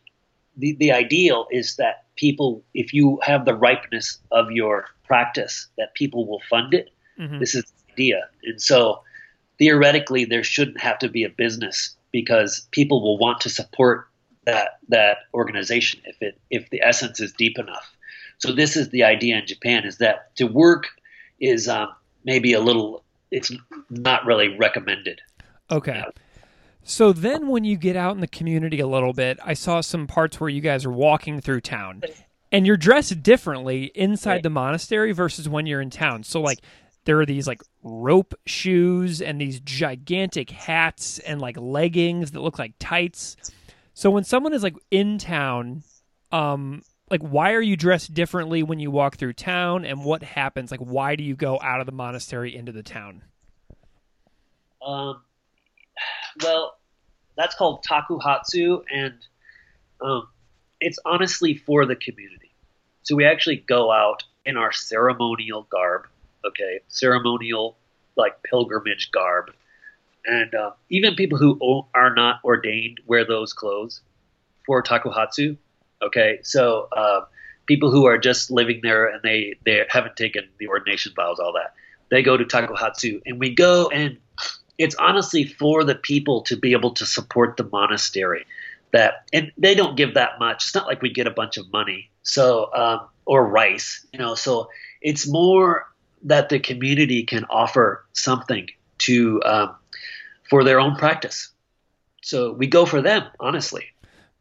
the 0.58 0.76
the 0.80 0.92
ideal 0.92 1.48
is 1.52 1.76
that 1.76 2.06
people, 2.16 2.64
if 2.74 2.94
you 2.94 3.20
have 3.24 3.46
the 3.46 3.56
ripeness 3.56 4.20
of 4.32 4.52
your 4.52 4.86
practice, 5.04 5.68
that 5.78 5.94
people 5.96 6.28
will 6.28 6.42
fund 6.50 6.74
it. 6.74 6.90
Mm-hmm. 7.20 7.40
This 7.40 7.56
is 7.56 7.64
the 7.64 7.94
idea, 7.94 8.30
and 8.44 8.62
so 8.62 9.02
theoretically, 9.58 10.26
there 10.26 10.44
shouldn't 10.44 10.80
have 10.80 11.00
to 11.00 11.10
be 11.10 11.24
a 11.24 11.30
business 11.30 11.96
because 12.12 12.68
people 12.72 13.02
will 13.02 13.18
want 13.18 13.42
to 13.42 13.50
support 13.50 14.08
that 14.46 14.80
that 14.90 15.18
organization 15.34 16.02
if 16.06 16.16
it 16.22 16.40
if 16.50 16.70
the 16.70 16.82
essence 16.82 17.20
is 17.20 17.34
deep 17.34 17.60
enough. 17.60 17.96
So 18.38 18.52
this 18.52 18.76
is 18.76 18.90
the 18.90 19.04
idea 19.04 19.38
in 19.38 19.46
Japan: 19.46 19.86
is 19.86 19.98
that 19.98 20.36
to 20.38 20.46
work 20.46 20.88
is 21.40 21.68
um, 21.68 21.90
maybe 22.24 22.54
a 22.54 22.62
little 22.62 23.04
it's 23.32 23.52
not 23.90 24.26
really 24.26 24.58
recommended. 24.58 25.22
Okay. 25.70 26.04
So 26.84 27.14
then 27.14 27.48
when 27.48 27.64
you 27.64 27.78
get 27.78 27.96
out 27.96 28.16
in 28.16 28.22
the 28.22 28.28
community 28.28 28.80
a 28.80 28.88
little 28.88 29.14
bit, 29.14 29.40
I 29.44 29.54
saw 29.54 29.82
some 29.82 30.08
parts 30.08 30.40
where 30.40 30.50
you 30.50 30.62
guys 30.62 30.86
are 30.86 30.92
walking 30.92 31.40
through 31.40 31.62
town 31.62 32.02
and 32.52 32.66
you're 32.66 32.78
dressed 32.78 33.24
differently 33.24 33.86
inside 33.96 34.32
right. 34.32 34.44
the 34.44 34.50
monastery 34.50 35.12
versus 35.12 35.48
when 35.48 35.66
you're 35.66 35.82
in 35.82 35.90
town. 35.90 36.24
So 36.24 36.42
like 36.42 36.60
there 37.06 37.20
are 37.20 37.26
these 37.26 37.48
like 37.48 37.62
rope 37.84 38.34
shoes 38.46 39.22
and 39.22 39.40
these 39.40 39.60
gigantic 39.60 40.50
hats 40.50 41.20
and 41.20 41.40
like 41.40 41.58
leggings 41.58 42.32
that 42.32 42.42
look 42.42 42.60
like 42.60 42.74
tights. 42.80 43.38
So 43.94 44.10
when 44.10 44.24
someone 44.24 44.54
is 44.54 44.64
like 44.64 44.76
in 44.90 45.18
town, 45.18 45.84
um 46.32 46.82
like 47.12 47.22
why 47.22 47.54
are 47.54 47.62
you 47.62 47.76
dressed 47.76 48.14
differently 48.14 48.64
when 48.64 48.80
you 48.80 48.90
walk 48.90 49.18
through 49.18 49.34
town 49.34 49.86
and 49.86 50.04
what 50.04 50.24
happens? 50.24 50.72
Like 50.72 50.80
why 50.80 51.16
do 51.16 51.24
you 51.24 51.36
go 51.36 51.60
out 51.62 51.80
of 51.80 51.86
the 51.86 51.92
monastery 51.92 52.56
into 52.56 52.72
the 52.72 52.84
town? 52.84 53.22
Um, 54.86 55.22
well 56.44 56.78
that's 57.38 57.56
called 57.56 57.86
takuhatsu 57.88 58.84
and 58.92 59.14
um, 60.02 60.28
it's 60.80 60.98
honestly 61.06 61.56
for 61.56 61.86
the 61.86 61.96
community. 61.96 62.52
So 63.04 63.16
we 63.16 63.26
actually 63.26 63.58
go 63.58 63.92
out 63.92 64.24
in 64.46 64.58
our 64.58 64.72
ceremonial 64.72 65.68
garb 65.70 66.08
okay? 66.46 66.80
Ceremonial 66.88 67.78
like 68.16 68.42
pilgrimage 68.44 69.12
garb. 69.12 69.52
And 70.26 70.54
uh, 70.54 70.72
even 70.90 71.16
people 71.16 71.38
who 71.38 71.86
are 71.94 72.14
not 72.14 72.40
ordained 72.44 73.00
wear 73.06 73.26
those 73.26 73.54
clothes 73.54 74.02
for 74.66 74.84
takuhatsu 74.84 75.58
Okay, 76.02 76.40
so 76.44 76.88
uh, 76.96 77.22
people 77.66 77.92
who 77.92 78.06
are 78.06 78.18
just 78.18 78.52
living 78.52 78.80
there 78.84 79.08
and 79.08 79.22
they 79.24 79.56
they 79.66 79.86
haven't 79.90 80.16
taken 80.16 80.48
the 80.60 80.68
ordination 80.68 81.14
vows, 81.16 81.40
all 81.40 81.54
that, 81.54 81.74
they 82.10 82.22
go 82.22 82.38
to 82.38 82.46
Takuhatsu, 82.46 83.22
and 83.26 83.40
we 83.40 83.54
go 83.54 83.88
and 83.90 84.18
it's 84.78 84.96
honestly 84.96 85.44
for 85.44 85.84
the 85.84 85.96
people 85.96 86.42
to 86.42 86.58
be 86.58 86.72
able 86.74 86.92
to 86.92 87.06
support 87.06 87.58
the 87.58 87.64
monastery. 87.72 88.46
That 88.92 89.26
and 89.32 89.52
they 89.58 89.74
don't 89.74 89.96
give 89.96 90.16
that 90.16 90.38
much. 90.40 90.66
It's 90.66 90.76
not 90.76 90.86
like 90.86 91.02
we 91.02 91.14
get 91.14 91.28
a 91.28 91.32
bunch 91.32 91.58
of 91.58 91.72
money, 91.72 92.10
so 92.24 92.70
um, 92.74 93.08
or 93.26 93.48
rice, 93.48 94.06
you 94.12 94.20
know. 94.20 94.36
So 94.36 94.70
it's 95.02 95.26
more 95.28 95.88
that 96.24 96.50
the 96.50 96.60
community 96.60 97.24
can 97.24 97.46
offer 97.46 98.06
something 98.12 98.68
to 99.00 99.42
um, 99.44 99.76
for 100.50 100.66
their 100.66 100.80
own 100.80 100.96
practice. 100.98 101.50
So 102.22 102.52
we 102.52 102.68
go 102.68 102.86
for 102.86 103.02
them, 103.02 103.24
honestly. 103.40 103.86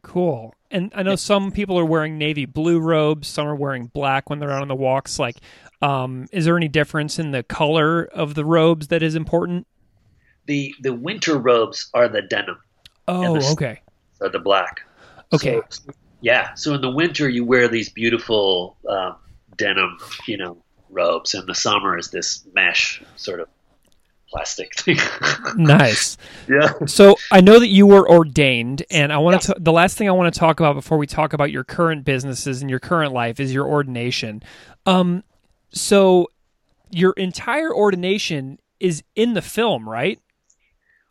Cool. 0.03 0.55
And 0.71 0.91
I 0.95 1.03
know 1.03 1.15
some 1.15 1.51
people 1.51 1.77
are 1.77 1.85
wearing 1.85 2.17
navy 2.17 2.45
blue 2.45 2.79
robes, 2.79 3.27
some 3.27 3.47
are 3.47 3.55
wearing 3.55 3.87
black 3.87 4.29
when 4.29 4.39
they're 4.39 4.51
out 4.51 4.61
on 4.61 4.67
the 4.67 4.75
walks. 4.75 5.19
Like, 5.19 5.37
um, 5.81 6.27
is 6.31 6.45
there 6.45 6.57
any 6.57 6.67
difference 6.67 7.19
in 7.19 7.31
the 7.31 7.43
color 7.43 8.03
of 8.05 8.33
the 8.33 8.45
robes 8.45 8.87
that 8.87 9.03
is 9.03 9.15
important? 9.15 9.67
The 10.47 10.73
the 10.81 10.93
winter 10.93 11.37
robes 11.37 11.89
are 11.93 12.07
the 12.07 12.21
denim. 12.21 12.57
Oh, 13.07 13.39
the, 13.39 13.45
okay. 13.51 13.81
Are 14.21 14.29
the 14.29 14.39
black. 14.39 14.81
Okay. 15.33 15.61
So, 15.69 15.91
yeah. 16.21 16.53
So 16.55 16.73
in 16.73 16.81
the 16.81 16.89
winter 16.89 17.29
you 17.29 17.45
wear 17.45 17.67
these 17.67 17.89
beautiful 17.89 18.77
um, 18.89 19.17
denim, 19.57 19.97
you 20.25 20.37
know, 20.37 20.63
robes, 20.89 21.33
and 21.35 21.47
the 21.47 21.55
summer 21.55 21.97
is 21.97 22.09
this 22.09 22.43
mesh 22.53 23.03
sort 23.17 23.39
of 23.39 23.47
plastic 24.31 24.73
thing. 24.75 24.97
nice. 25.55 26.17
Yeah. 26.49 26.73
So 26.85 27.15
I 27.31 27.41
know 27.41 27.59
that 27.59 27.67
you 27.67 27.85
were 27.85 28.09
ordained, 28.09 28.83
and 28.89 29.11
I 29.11 29.17
want 29.17 29.41
to. 29.43 29.55
The 29.59 29.71
last 29.71 29.97
thing 29.97 30.07
I 30.07 30.13
want 30.13 30.33
to 30.33 30.39
talk 30.39 30.59
about 30.59 30.73
before 30.73 30.97
we 30.97 31.07
talk 31.07 31.33
about 31.33 31.51
your 31.51 31.63
current 31.63 32.05
businesses 32.05 32.61
and 32.61 32.69
your 32.69 32.79
current 32.79 33.13
life 33.13 33.39
is 33.39 33.53
your 33.53 33.67
ordination. 33.67 34.41
Um, 34.85 35.23
so 35.73 36.27
your 36.89 37.13
entire 37.13 37.73
ordination 37.73 38.59
is 38.79 39.03
in 39.15 39.33
the 39.33 39.41
film, 39.41 39.87
right? 39.87 40.19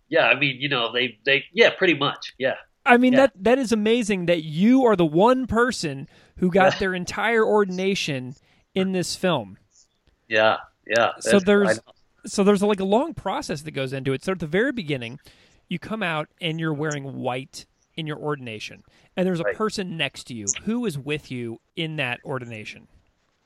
Yeah, 0.08 0.26
I 0.26 0.38
mean, 0.38 0.56
you 0.58 0.68
know, 0.68 0.92
they 0.92 1.18
they 1.24 1.44
yeah, 1.52 1.70
pretty 1.70 1.94
much, 1.94 2.34
yeah. 2.38 2.54
I 2.84 2.96
mean 2.96 3.12
yeah. 3.12 3.20
that 3.20 3.32
that 3.44 3.58
is 3.58 3.72
amazing 3.72 4.26
that 4.26 4.42
you 4.42 4.84
are 4.84 4.96
the 4.96 5.06
one 5.06 5.46
person 5.46 6.08
who 6.36 6.50
got 6.50 6.78
their 6.78 6.94
entire 6.94 7.44
ordination 7.44 8.34
in 8.74 8.92
this 8.92 9.14
film. 9.14 9.58
Yeah, 10.28 10.56
yeah. 10.86 11.12
So 11.20 11.38
there's 11.38 11.78
so 12.26 12.44
there's 12.44 12.62
like 12.62 12.80
a 12.80 12.84
long 12.84 13.14
process 13.14 13.62
that 13.62 13.72
goes 13.72 13.92
into 13.92 14.12
it. 14.12 14.24
So 14.24 14.32
at 14.32 14.38
the 14.38 14.46
very 14.46 14.72
beginning, 14.72 15.18
you 15.68 15.78
come 15.78 16.02
out 16.02 16.28
and 16.40 16.58
you're 16.60 16.74
wearing 16.74 17.18
white 17.18 17.66
in 17.96 18.06
your 18.06 18.18
ordination, 18.18 18.82
and 19.16 19.26
there's 19.26 19.40
a 19.40 19.44
right. 19.44 19.56
person 19.56 19.96
next 19.96 20.24
to 20.24 20.34
you 20.34 20.46
who 20.64 20.86
is 20.86 20.98
with 20.98 21.30
you 21.30 21.60
in 21.76 21.96
that 21.96 22.20
ordination. 22.24 22.88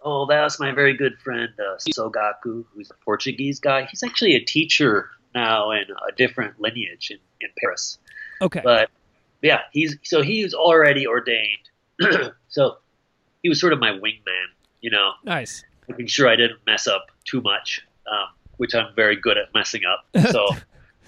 Oh, 0.03 0.27
that's 0.27 0.61
my 0.61 0.71
very 0.71 0.97
good 0.97 1.19
friend 1.19 1.49
uh, 1.59 1.77
Sogaku, 1.79 2.65
who's 2.73 2.91
a 2.91 3.05
Portuguese 3.05 3.59
guy. 3.59 3.87
He's 3.91 4.03
actually 4.03 4.35
a 4.35 4.41
teacher 4.41 5.11
now 5.35 5.71
in 5.71 5.85
a 6.09 6.13
different 6.15 6.61
lineage 6.61 7.11
in, 7.11 7.19
in 7.41 7.49
Paris. 7.59 7.99
Okay, 8.43 8.61
but 8.63 8.91
yeah, 9.43 9.61
he's 9.73 9.97
so 10.03 10.23
he's 10.23 10.55
already 10.55 11.07
ordained. 11.07 11.71
so 12.49 12.79
he 13.43 13.49
was 13.49 13.61
sort 13.61 13.73
of 13.73 13.79
my 13.79 13.91
wingman, 13.91 14.47
you 14.81 14.91
know. 14.91 15.13
Nice. 15.25 15.65
Making 15.89 16.07
sure 16.07 16.29
I 16.29 16.37
didn't 16.37 16.61
mess 16.67 16.87
up 16.87 17.07
too 17.25 17.41
much. 17.41 17.87
Um, 18.11 18.29
which 18.57 18.75
I'm 18.75 18.95
very 18.95 19.17
good 19.17 19.39
at 19.39 19.49
messing 19.55 19.83
up. 19.85 20.07
So, 20.33 20.47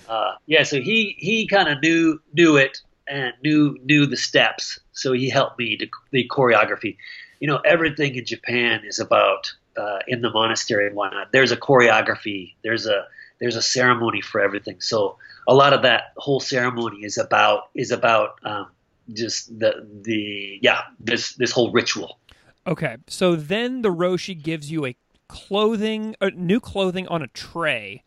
uh, 0.09 0.35
yeah, 0.47 0.63
so 0.63 0.81
he 0.81 1.17
he 1.19 1.47
kind 1.47 1.69
of 1.69 1.81
knew 1.83 2.21
knew 2.33 2.57
it 2.57 2.79
and 3.09 3.33
knew 3.43 3.77
knew 3.85 4.07
the 4.07 4.17
steps. 4.17 4.79
So 4.93 5.13
he 5.13 5.29
helped 5.29 5.59
me 5.59 5.77
to 5.79 5.89
the 6.11 6.29
choreography. 6.29 6.97
You 7.41 7.49
know, 7.49 7.61
everything 7.65 8.15
in 8.15 8.25
Japan 8.25 8.83
is 8.87 8.99
about 8.99 9.53
uh, 9.77 9.99
in 10.07 10.23
the 10.23 10.31
monastery 10.31 10.87
and 10.87 10.97
whatnot. 10.97 11.33
There's 11.33 11.53
a 11.53 11.57
choreography. 11.57 12.55
There's 12.63 12.87
a 12.87 13.07
there's 13.41 13.57
a 13.57 13.63
ceremony 13.63 14.21
for 14.21 14.41
everything. 14.41 14.81
So 14.81 15.19
a 15.47 15.55
lot 15.55 15.73
of 15.73 15.83
that 15.83 16.13
whole 16.17 16.41
ceremony 16.41 17.05
is 17.05 17.19
about 17.19 17.71
is 17.75 17.91
about 17.91 18.39
um, 18.45 18.69
just 19.13 19.59
the 19.59 19.87
the 20.03 20.59
yeah 20.63 20.83
this 21.01 21.35
this 21.35 21.51
whole 21.51 21.73
ritual. 21.73 22.19
Okay, 22.67 22.97
so 23.07 23.37
then 23.37 23.83
the 23.83 23.93
roshi 23.93 24.41
gives 24.41 24.71
you 24.73 24.87
a 24.87 24.97
clothing, 25.29 26.15
uh, 26.21 26.31
new 26.35 26.61
clothing 26.61 27.07
on 27.09 27.23
a 27.23 27.29
tray, 27.29 28.03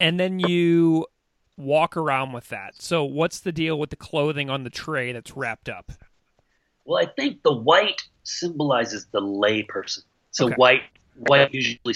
and 0.00 0.18
then 0.18 0.38
you 0.38 1.06
walk 1.56 1.96
around 1.96 2.32
with 2.32 2.48
that. 2.48 2.80
So, 2.80 3.04
what's 3.04 3.40
the 3.40 3.52
deal 3.52 3.78
with 3.78 3.90
the 3.90 3.96
clothing 3.96 4.50
on 4.50 4.64
the 4.64 4.70
tray 4.70 5.12
that's 5.12 5.36
wrapped 5.36 5.68
up? 5.68 5.92
Well, 6.84 7.02
I 7.02 7.10
think 7.10 7.42
the 7.42 7.52
white 7.52 8.02
symbolizes 8.22 9.06
the 9.06 9.20
lay 9.20 9.62
person. 9.62 10.02
So, 10.30 10.46
okay. 10.46 10.54
white 10.56 10.82
white 11.16 11.52
usually 11.52 11.94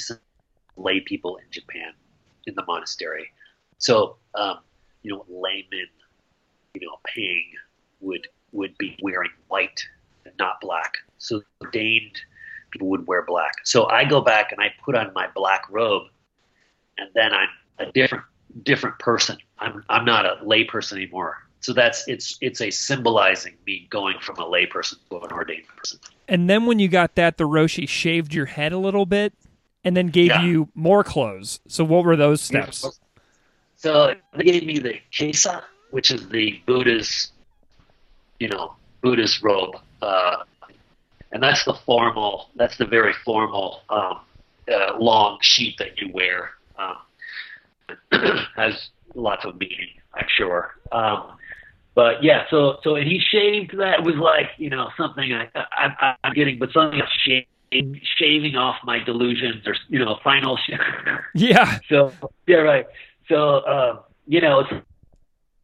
lay 0.77 1.01
people 1.01 1.37
in 1.37 1.45
Japan 1.51 1.93
in 2.47 2.55
the 2.55 2.65
monastery. 2.67 3.31
So, 3.79 4.17
um, 4.35 4.59
you 5.03 5.13
know, 5.13 5.25
laymen, 5.29 5.89
you 6.75 6.87
know, 6.87 6.99
paying 7.05 7.53
would 8.01 8.27
would 8.53 8.77
be 8.79 8.99
wearing 9.03 9.31
white 9.49 9.85
and 10.25 10.35
not 10.39 10.61
black. 10.61 10.95
So, 11.19 11.43
ordained 11.63 12.21
people 12.71 12.89
would 12.89 13.07
wear 13.07 13.23
black. 13.23 13.53
So 13.65 13.89
I 13.89 14.05
go 14.05 14.21
back 14.21 14.53
and 14.53 14.61
I 14.61 14.73
put 14.85 14.95
on 14.95 15.13
my 15.15 15.29
black 15.35 15.65
robe, 15.71 16.05
and 16.99 17.09
then 17.15 17.33
I'm 17.33 17.49
a 17.79 17.91
different 17.93 18.25
different 18.63 18.99
person. 18.99 19.39
I'm 19.59 19.85
I'm 19.89 20.05
not 20.05 20.27
a 20.27 20.37
layperson 20.45 20.95
anymore. 20.95 21.39
So 21.61 21.73
that's 21.73 22.07
it's 22.09 22.39
it's 22.41 22.61
a 22.61 22.71
symbolizing 22.71 23.57
me 23.67 23.87
going 23.91 24.19
from 24.21 24.37
a 24.39 24.45
layperson 24.45 24.97
to 25.11 25.19
an 25.19 25.33
ordained 25.33 25.67
person. 25.77 26.01
And 26.29 26.49
then 26.49 26.67
when 26.67 26.79
you 26.79 26.89
got 26.89 27.17
that, 27.17 27.37
the 27.37 27.45
Roshi 27.45 27.89
shaved 27.89 28.33
your 28.33 28.47
head 28.47 28.73
a 28.73 28.79
little 28.79 29.05
bit, 29.05 29.35
and 29.85 29.97
then 29.97 30.09
gave 30.09 30.29
yeah. 30.29 30.43
you 30.43 30.69
more 30.75 31.05
clothes. 31.05 31.61
So 31.69 31.85
what 31.85 32.05
were 32.05 32.17
those 32.17 32.41
steps? 32.41 33.01
So 33.77 34.15
they 34.35 34.45
gave 34.45 34.67
me 34.67 34.79
the 34.79 35.01
kesa, 35.13 35.63
which 35.91 36.11
is 36.11 36.29
the 36.29 36.61
Buddha's, 36.67 37.33
you 38.39 38.49
know, 38.49 38.75
Buddhist 39.03 39.43
robe. 39.43 39.77
Uh, 40.03 40.45
and 41.33 41.43
that's 41.43 41.65
the 41.65 41.75
formal. 41.87 42.51
That's 42.57 42.77
the 42.79 42.87
very 42.87 43.13
formal 43.25 43.83
um, 43.89 44.21
uh, 44.73 44.97
long 44.99 45.39
sheet 45.41 45.77
that 45.79 46.01
you 46.01 46.11
wear. 46.13 46.51
Um, 46.79 46.97
has 48.57 48.89
lots 49.15 49.45
of 49.45 49.59
meaning, 49.59 49.89
I'm 50.15 50.27
sure. 50.37 50.75
Um, 50.93 51.37
but 51.95 52.23
yeah, 52.23 52.45
so 52.51 52.79
so 52.83 52.95
and 52.95 53.07
he 53.07 53.19
shaved 53.19 53.77
that 53.79 54.05
was 54.05 54.15
like 54.17 54.51
you 54.59 54.71
know 54.71 54.91
something 54.97 55.33
I, 55.33 55.49
I, 55.55 56.15
I'm 56.23 56.33
getting, 56.35 56.59
but 56.59 56.71
something 56.73 57.01
shaving, 57.27 58.01
shaving 58.17 58.57
off 58.57 58.77
my 58.85 59.03
delusions 59.03 59.67
or 59.67 59.75
you 59.89 59.99
know 59.99 60.19
final. 60.23 60.59
yeah. 61.35 61.79
So 61.89 62.13
yeah, 62.47 62.59
right. 62.59 62.87
so 63.29 63.59
uh, 63.59 64.03
you 64.27 64.41
know, 64.41 64.61
it's 64.61 64.73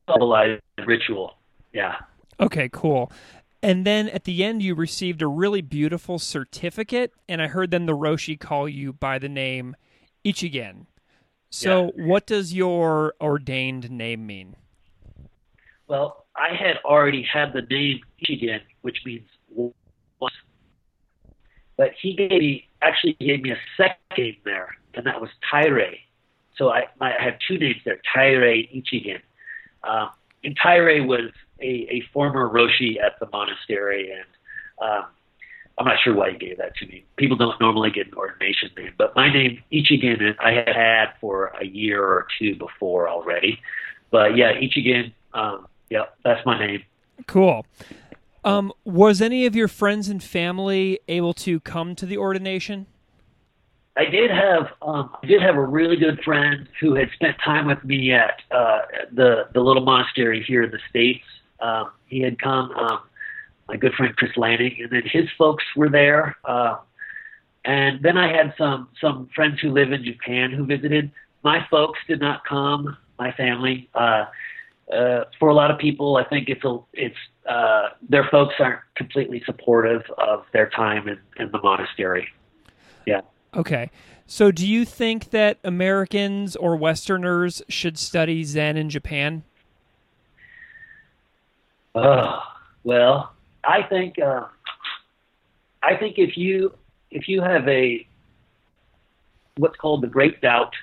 a 0.08 0.84
ritual. 0.84 1.34
Yeah. 1.72 1.96
Okay, 2.40 2.68
cool. 2.72 3.10
And 3.62 3.86
then 3.86 4.08
at 4.08 4.24
the 4.24 4.44
end, 4.44 4.62
you 4.62 4.74
received 4.74 5.22
a 5.22 5.26
really 5.26 5.62
beautiful 5.62 6.18
certificate, 6.18 7.12
and 7.28 7.40
I 7.40 7.48
heard 7.48 7.70
then 7.70 7.86
the 7.86 7.96
Roshi 7.96 8.38
call 8.38 8.68
you 8.68 8.92
by 8.92 9.18
the 9.18 9.28
name 9.28 9.74
Ichigen. 10.24 10.86
So, 11.50 11.92
yeah. 11.96 12.06
what 12.06 12.26
does 12.26 12.52
your 12.52 13.14
ordained 13.20 13.90
name 13.90 14.26
mean? 14.26 14.56
Well, 15.88 16.26
I 16.34 16.54
had 16.54 16.78
already 16.84 17.22
had 17.22 17.52
the 17.52 17.62
name 17.62 18.00
Ichigen, 18.22 18.60
which 18.82 18.98
means 19.04 19.28
one. 19.48 19.72
But 21.76 21.92
he 22.00 22.14
gave 22.14 22.30
me 22.30 22.68
actually 22.82 23.14
gave 23.14 23.42
me 23.42 23.50
a 23.52 23.58
second 23.76 23.96
name 24.16 24.36
there, 24.44 24.76
and 24.94 25.06
that 25.06 25.20
was 25.20 25.30
Tairei. 25.50 25.98
So 26.56 26.70
I, 26.70 26.84
I 27.00 27.12
had 27.18 27.38
two 27.46 27.58
names 27.58 27.76
there, 27.84 28.00
Tairei 28.14 28.68
Ichigen. 28.74 29.20
Um, 29.84 30.10
and 30.42 30.58
Tairei 30.58 31.06
was 31.06 31.30
a, 31.60 31.86
a 31.90 32.02
former 32.12 32.48
Roshi 32.48 33.00
at 33.00 33.18
the 33.20 33.28
monastery, 33.32 34.10
and 34.12 34.88
um, 34.88 35.06
I'm 35.78 35.86
not 35.86 35.96
sure 36.02 36.14
why 36.14 36.32
he 36.32 36.38
gave 36.38 36.58
that 36.58 36.76
to 36.76 36.86
me. 36.86 37.04
People 37.16 37.36
don't 37.36 37.60
normally 37.60 37.90
get 37.90 38.06
an 38.08 38.14
ordination 38.14 38.70
name, 38.76 38.94
but 38.96 39.14
my 39.14 39.32
name 39.32 39.62
Ichigen 39.72 40.34
I 40.40 40.52
had 40.52 40.74
had 40.74 41.06
for 41.20 41.52
a 41.60 41.66
year 41.66 42.02
or 42.02 42.26
two 42.38 42.56
before 42.56 43.08
already. 43.08 43.60
But 44.10 44.36
yeah, 44.36 44.52
Ichigen, 44.52 45.12
um, 45.34 45.66
yeah, 45.90 46.04
that's 46.24 46.44
my 46.46 46.58
name. 46.58 46.82
Cool. 47.26 47.66
Um, 48.44 48.72
was 48.84 49.20
any 49.20 49.44
of 49.44 49.56
your 49.56 49.68
friends 49.68 50.08
and 50.08 50.22
family 50.22 51.00
able 51.08 51.34
to 51.34 51.60
come 51.60 51.96
to 51.96 52.06
the 52.06 52.16
ordination? 52.16 52.86
I 53.96 54.04
did 54.04 54.30
have 54.30 54.68
um, 54.82 55.10
I 55.22 55.26
did 55.26 55.42
have 55.42 55.56
a 55.56 55.64
really 55.64 55.96
good 55.96 56.20
friend 56.22 56.68
who 56.80 56.94
had 56.94 57.08
spent 57.14 57.36
time 57.42 57.66
with 57.66 57.82
me 57.82 58.12
at 58.12 58.40
uh, 58.50 58.82
the 59.12 59.48
the 59.52 59.60
little 59.60 59.84
monastery 59.84 60.44
here 60.46 60.62
in 60.62 60.70
the 60.70 60.78
states. 60.88 61.24
Um, 61.60 61.90
he 62.06 62.20
had 62.20 62.38
come. 62.40 62.70
Um, 62.72 63.00
my 63.68 63.76
good 63.76 63.94
friend 63.94 64.16
Chris 64.16 64.36
Lanning, 64.36 64.76
and 64.80 64.90
then 64.90 65.02
his 65.04 65.24
folks 65.36 65.64
were 65.74 65.88
there. 65.88 66.36
Uh, 66.44 66.76
and 67.64 68.00
then 68.02 68.16
I 68.16 68.34
had 68.34 68.54
some 68.56 68.88
some 69.00 69.28
friends 69.34 69.60
who 69.60 69.70
live 69.70 69.92
in 69.92 70.04
Japan 70.04 70.52
who 70.52 70.64
visited. 70.64 71.10
My 71.42 71.66
folks 71.70 71.98
did 72.06 72.20
not 72.20 72.44
come. 72.44 72.96
My 73.18 73.32
family. 73.32 73.88
Uh, 73.94 74.26
uh, 74.92 75.24
for 75.40 75.48
a 75.48 75.54
lot 75.54 75.70
of 75.72 75.78
people, 75.78 76.16
I 76.16 76.24
think 76.24 76.48
it's 76.48 76.64
a 76.64 76.78
it's 76.92 77.16
uh, 77.48 77.88
their 78.08 78.28
folks 78.30 78.54
aren't 78.60 78.80
completely 78.94 79.42
supportive 79.44 80.02
of 80.18 80.44
their 80.52 80.70
time 80.70 81.08
in, 81.08 81.18
in 81.38 81.50
the 81.50 81.60
monastery. 81.60 82.28
Yeah. 83.04 83.22
Okay. 83.54 83.90
So, 84.28 84.52
do 84.52 84.66
you 84.66 84.84
think 84.84 85.30
that 85.30 85.58
Americans 85.64 86.56
or 86.56 86.76
Westerners 86.76 87.62
should 87.68 87.98
study 87.98 88.44
Zen 88.44 88.76
in 88.76 88.90
Japan? 88.90 89.44
Well, 92.84 93.32
I 93.64 93.82
think 93.82 94.18
uh, 94.18 94.44
I 95.82 95.96
think 95.96 96.18
if 96.18 96.36
you 96.36 96.74
if 97.10 97.26
you 97.26 97.40
have 97.40 97.66
a 97.66 98.06
what's 99.56 99.76
called 99.76 100.02
the 100.02 100.06
great 100.06 100.42
doubt, 100.42 100.74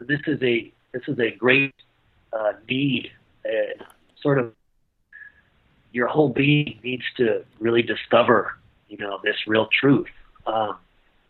this 0.00 0.20
is 0.26 0.42
a 0.42 0.72
this 0.92 1.02
is 1.06 1.18
a 1.18 1.32
great 1.36 1.74
uh, 2.32 2.52
need, 2.66 3.10
uh, 3.44 3.84
sort 4.22 4.38
of 4.38 4.52
your 5.92 6.06
whole 6.08 6.30
being 6.30 6.80
needs 6.82 7.04
to 7.18 7.44
really 7.60 7.82
discover, 7.82 8.56
you 8.88 8.96
know, 8.96 9.20
this 9.22 9.36
real 9.46 9.68
truth. 9.78 10.08
Um, 10.46 10.78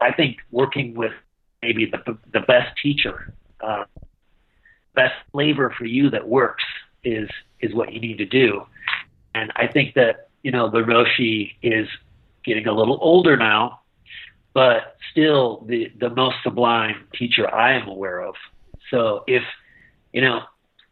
I 0.01 0.13
think 0.13 0.37
working 0.53 0.95
with 0.95 1.13
maybe 1.61 1.87
the 1.87 2.17
the 2.33 2.41
best 2.41 2.79
teacher, 2.81 3.35
uh, 3.61 3.85
best 4.95 5.15
flavor 5.33 5.75
for 5.77 5.87
you 5.87 6.09
that 6.11 6.29
works 6.29 6.65
is 7.03 7.29
is 7.61 7.75
what 7.75 7.93
you 7.93 8.01
need 8.01 8.19
to 8.19 8.27
do. 8.27 8.65
And 9.35 9.53
I 9.57 9.67
think 9.67 9.95
that 9.95 10.29
you 10.45 10.53
know, 10.53 10.71
the 10.71 10.83
Roshi 10.83 11.55
is 11.63 11.89
getting 12.45 12.69
a 12.69 12.73
little 12.73 12.99
older 13.01 13.37
now, 13.37 13.81
but 14.53 14.97
still 15.11 15.65
the, 15.67 15.91
the 15.99 16.11
most 16.11 16.37
sublime 16.45 17.09
teacher 17.15 17.53
I 17.53 17.73
am 17.73 17.89
aware 17.89 18.21
of. 18.21 18.35
So 18.91 19.25
if, 19.27 19.43
you 20.13 20.21
know, 20.21 20.43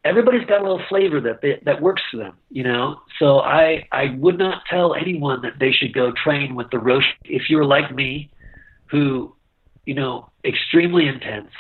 everybody's 0.05 0.47
got 0.47 0.61
a 0.61 0.63
little 0.63 0.83
flavor 0.89 1.21
that 1.21 1.43
they, 1.43 1.61
that 1.65 1.83
works 1.83 2.03
for 2.11 2.17
them, 2.17 2.39
you 2.51 2.65
know. 2.65 3.03
So 3.19 3.41
I 3.41 3.87
I 3.93 4.17
would 4.19 4.39
not 4.39 4.63
tell 4.69 4.95
anyone 4.95 5.43
that 5.43 5.59
they 5.61 5.71
should 5.71 5.93
go 5.93 6.13
train 6.13 6.55
with 6.55 6.71
the 6.71 6.79
Roshi. 6.79 7.13
If 7.25 7.51
you're 7.51 7.67
like 7.67 7.95
me, 7.95 8.31
who, 8.87 9.37
you 9.85 9.95
know, 9.95 10.31
extremely 10.45 11.07
intense, 11.07 11.51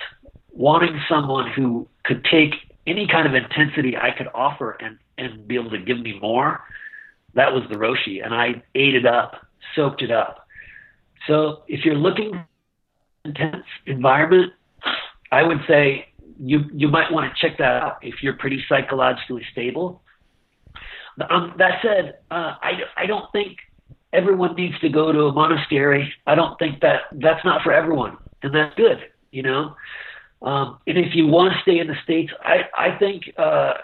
wanting 0.50 0.98
someone 1.10 1.52
who 1.52 1.86
could 2.04 2.24
take 2.24 2.54
any 2.86 3.06
kind 3.06 3.28
of 3.28 3.34
intensity 3.34 3.96
I 3.98 4.10
could 4.16 4.28
offer 4.34 4.72
and 4.80 4.98
and 5.22 5.46
be 5.46 5.54
able 5.56 5.70
to 5.70 5.78
give 5.78 6.00
me 6.00 6.18
more, 6.20 6.62
that 7.34 7.52
was 7.52 7.62
the 7.70 7.76
Roshi, 7.76 8.24
and 8.24 8.34
I 8.34 8.62
ate 8.74 8.94
it 8.94 9.06
up, 9.06 9.46
soaked 9.74 10.02
it 10.02 10.10
up. 10.10 10.46
So 11.26 11.62
if 11.68 11.84
you're 11.84 11.94
looking 11.94 12.44
intense 13.24 13.64
environment, 13.86 14.52
I 15.30 15.42
would 15.42 15.60
say 15.68 16.08
you 16.38 16.64
you 16.72 16.88
might 16.88 17.10
want 17.12 17.32
to 17.32 17.40
check 17.40 17.58
that 17.58 17.82
out 17.82 17.98
if 18.02 18.22
you're 18.22 18.34
pretty 18.34 18.62
psychologically 18.68 19.42
stable. 19.52 20.02
Um, 21.30 21.54
that 21.58 21.80
said, 21.82 22.18
uh, 22.30 22.54
I 22.60 22.72
I 22.96 23.06
don't 23.06 23.30
think 23.32 23.58
everyone 24.12 24.54
needs 24.56 24.78
to 24.80 24.88
go 24.88 25.12
to 25.12 25.20
a 25.26 25.32
monastery. 25.32 26.12
I 26.26 26.34
don't 26.34 26.58
think 26.58 26.80
that 26.80 27.02
that's 27.12 27.44
not 27.44 27.62
for 27.62 27.72
everyone, 27.72 28.16
and 28.42 28.54
that's 28.54 28.74
good, 28.74 28.98
you 29.30 29.42
know. 29.42 29.76
Um, 30.42 30.78
and 30.86 30.98
if 30.98 31.14
you 31.14 31.28
want 31.28 31.54
to 31.54 31.60
stay 31.62 31.78
in 31.78 31.86
the 31.86 31.96
states, 32.02 32.32
I 32.42 32.62
I 32.76 32.98
think 32.98 33.32
uh, 33.38 33.74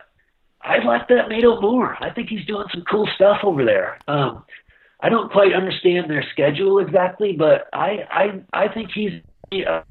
I 0.60 0.78
like 0.84 1.08
that 1.08 1.28
Meido 1.28 1.60
Moore. 1.60 1.96
I 2.00 2.10
think 2.10 2.28
he's 2.28 2.44
doing 2.46 2.66
some 2.72 2.82
cool 2.90 3.08
stuff 3.14 3.38
over 3.44 3.64
there. 3.64 3.98
Um, 4.08 4.44
I 5.00 5.08
don't 5.08 5.30
quite 5.30 5.52
understand 5.52 6.10
their 6.10 6.24
schedule 6.32 6.80
exactly, 6.80 7.32
but 7.32 7.68
I 7.72 8.04
I 8.10 8.64
I 8.64 8.68
think 8.72 8.90
he's 8.92 9.22
uh, 9.66 9.82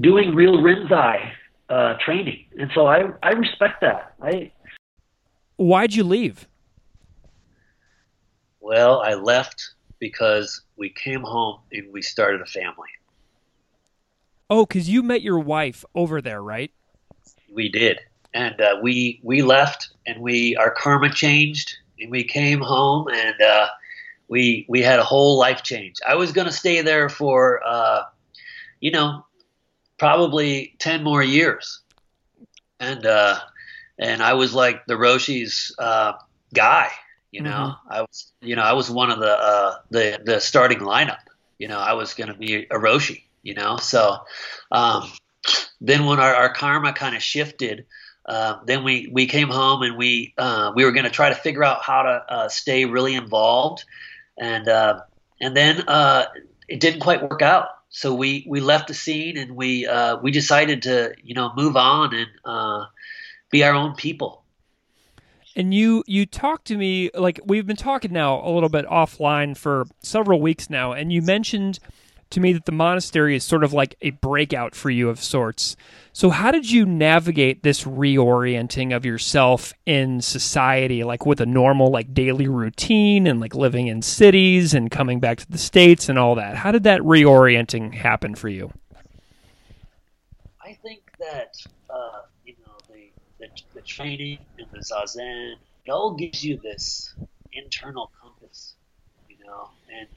doing 0.00 0.34
real 0.34 0.54
Rinzai 0.54 1.30
uh, 1.68 1.94
training, 2.04 2.46
and 2.58 2.70
so 2.74 2.86
I 2.86 3.04
I 3.22 3.30
respect 3.32 3.80
that. 3.82 4.14
I. 4.22 4.52
Why'd 5.56 5.94
you 5.94 6.04
leave? 6.04 6.48
Well, 8.60 9.02
I 9.02 9.14
left 9.14 9.74
because 10.00 10.62
we 10.76 10.88
came 10.90 11.20
home 11.20 11.60
and 11.70 11.92
we 11.92 12.02
started 12.02 12.40
a 12.40 12.46
family. 12.46 12.88
Oh, 14.48 14.64
because 14.66 14.88
you 14.88 15.02
met 15.02 15.22
your 15.22 15.38
wife 15.38 15.84
over 15.94 16.20
there, 16.20 16.42
right? 16.42 16.72
We 17.52 17.68
did 17.68 18.00
and 18.34 18.60
uh, 18.60 18.76
we 18.82 19.20
we 19.22 19.42
left 19.42 19.90
and 20.06 20.20
we 20.20 20.56
our 20.56 20.70
karma 20.70 21.08
changed 21.08 21.76
and 22.00 22.10
we 22.10 22.24
came 22.24 22.60
home 22.60 23.08
and 23.08 23.40
uh, 23.40 23.68
we 24.28 24.66
we 24.68 24.82
had 24.82 24.98
a 24.98 25.04
whole 25.04 25.38
life 25.38 25.62
change. 25.62 26.00
I 26.06 26.16
was 26.16 26.32
going 26.32 26.46
to 26.46 26.52
stay 26.52 26.82
there 26.82 27.08
for 27.08 27.62
uh, 27.64 28.02
you 28.80 28.90
know 28.90 29.24
probably 29.98 30.74
ten 30.78 31.02
more 31.02 31.22
years, 31.22 31.80
and 32.80 33.06
uh, 33.06 33.38
and 33.98 34.22
I 34.22 34.34
was 34.34 34.52
like 34.54 34.86
the 34.86 34.94
Roshi's 34.94 35.74
uh, 35.78 36.14
guy. 36.52 36.90
You 37.30 37.42
know, 37.42 37.50
mm-hmm. 37.50 37.92
I 37.92 38.00
was 38.02 38.32
you 38.40 38.56
know 38.56 38.62
I 38.62 38.72
was 38.72 38.90
one 38.90 39.10
of 39.10 39.20
the 39.20 39.32
uh, 39.32 39.76
the 39.90 40.20
the 40.24 40.40
starting 40.40 40.80
lineup. 40.80 41.18
You 41.58 41.68
know, 41.68 41.78
I 41.78 41.92
was 41.92 42.14
going 42.14 42.28
to 42.28 42.34
be 42.34 42.64
a 42.64 42.78
Roshi. 42.78 43.22
You 43.42 43.54
know, 43.54 43.76
so 43.76 44.16
um, 44.72 45.12
then 45.80 46.06
when 46.06 46.18
our, 46.18 46.34
our 46.34 46.52
karma 46.52 46.94
kind 46.94 47.14
of 47.14 47.22
shifted 47.22 47.84
uh, 48.26 48.58
then 48.64 48.84
we, 48.84 49.08
we 49.12 49.26
came 49.26 49.48
home 49.48 49.82
and 49.82 49.96
we 49.96 50.34
uh, 50.38 50.72
we 50.74 50.84
were 50.84 50.92
going 50.92 51.04
to 51.04 51.10
try 51.10 51.28
to 51.28 51.34
figure 51.34 51.62
out 51.62 51.82
how 51.82 52.02
to 52.02 52.24
uh, 52.28 52.48
stay 52.48 52.84
really 52.84 53.14
involved, 53.14 53.84
and 54.38 54.68
uh, 54.68 55.00
and 55.40 55.56
then 55.56 55.82
uh, 55.88 56.24
it 56.68 56.80
didn't 56.80 57.00
quite 57.00 57.22
work 57.22 57.42
out. 57.42 57.68
So 57.90 58.12
we, 58.12 58.44
we 58.48 58.58
left 58.58 58.88
the 58.88 58.94
scene 58.94 59.36
and 59.36 59.54
we 59.54 59.86
we 60.22 60.30
decided 60.30 60.82
to 60.82 61.14
you 61.22 61.34
know 61.34 61.52
move 61.56 61.76
on 61.76 62.14
and 62.14 62.86
be 63.50 63.62
our 63.62 63.74
own 63.74 63.94
people. 63.94 64.42
And 65.54 65.72
you 65.72 66.02
you 66.06 66.26
talked 66.26 66.66
to 66.68 66.76
me 66.76 67.10
like 67.14 67.38
we've 67.44 67.66
been 67.66 67.76
talking 67.76 68.12
now 68.12 68.44
a 68.44 68.50
little 68.50 68.68
bit 68.68 68.86
offline 68.86 69.56
for 69.56 69.84
several 70.00 70.40
weeks 70.40 70.68
now, 70.68 70.92
and 70.92 71.12
you 71.12 71.22
mentioned 71.22 71.78
to 72.34 72.40
me 72.40 72.52
that 72.52 72.66
the 72.66 72.72
monastery 72.72 73.36
is 73.36 73.44
sort 73.44 73.64
of 73.64 73.72
like 73.72 73.94
a 74.02 74.10
breakout 74.10 74.74
for 74.74 74.90
you 74.90 75.08
of 75.08 75.22
sorts. 75.22 75.76
So, 76.12 76.30
how 76.30 76.50
did 76.50 76.70
you 76.70 76.84
navigate 76.84 77.62
this 77.62 77.84
reorienting 77.84 78.94
of 78.94 79.04
yourself 79.04 79.72
in 79.86 80.20
society, 80.20 81.02
like 81.04 81.24
with 81.26 81.40
a 81.40 81.46
normal, 81.46 81.90
like 81.90 82.12
daily 82.12 82.48
routine 82.48 83.26
and 83.26 83.40
like 83.40 83.54
living 83.54 83.86
in 83.86 84.02
cities 84.02 84.74
and 84.74 84.90
coming 84.90 85.20
back 85.20 85.38
to 85.38 85.50
the 85.50 85.58
States 85.58 86.08
and 86.08 86.18
all 86.18 86.34
that? 86.34 86.56
How 86.56 86.72
did 86.72 86.84
that 86.84 87.00
reorienting 87.00 87.94
happen 87.94 88.34
for 88.34 88.48
you? 88.48 88.72
I 90.62 90.74
think 90.82 91.02
that, 91.18 91.56
uh, 91.88 92.22
you 92.44 92.54
know, 92.66 92.72
the, 92.88 93.10
the, 93.38 93.48
the 93.74 93.80
training 93.82 94.38
and 94.58 94.66
the 94.72 94.80
Zazen, 94.80 95.54
it 95.84 95.90
all 95.90 96.14
gives 96.14 96.44
you 96.44 96.58
this 96.58 97.14
internal 97.52 98.10
compass, 98.20 98.74
you 99.28 99.36
know, 99.44 99.68
and 99.92 100.08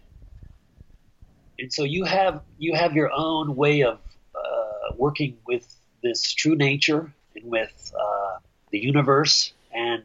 and 1.59 1.73
so 1.73 1.83
you 1.83 2.03
have 2.03 2.41
you 2.57 2.75
have 2.75 2.93
your 2.93 3.11
own 3.11 3.55
way 3.55 3.81
of 3.81 3.99
uh, 4.35 4.93
working 4.95 5.37
with 5.47 5.67
this 6.03 6.33
true 6.33 6.55
nature 6.55 7.13
and 7.35 7.45
with 7.45 7.91
uh, 7.99 8.37
the 8.71 8.79
universe. 8.79 9.53
And 9.73 10.03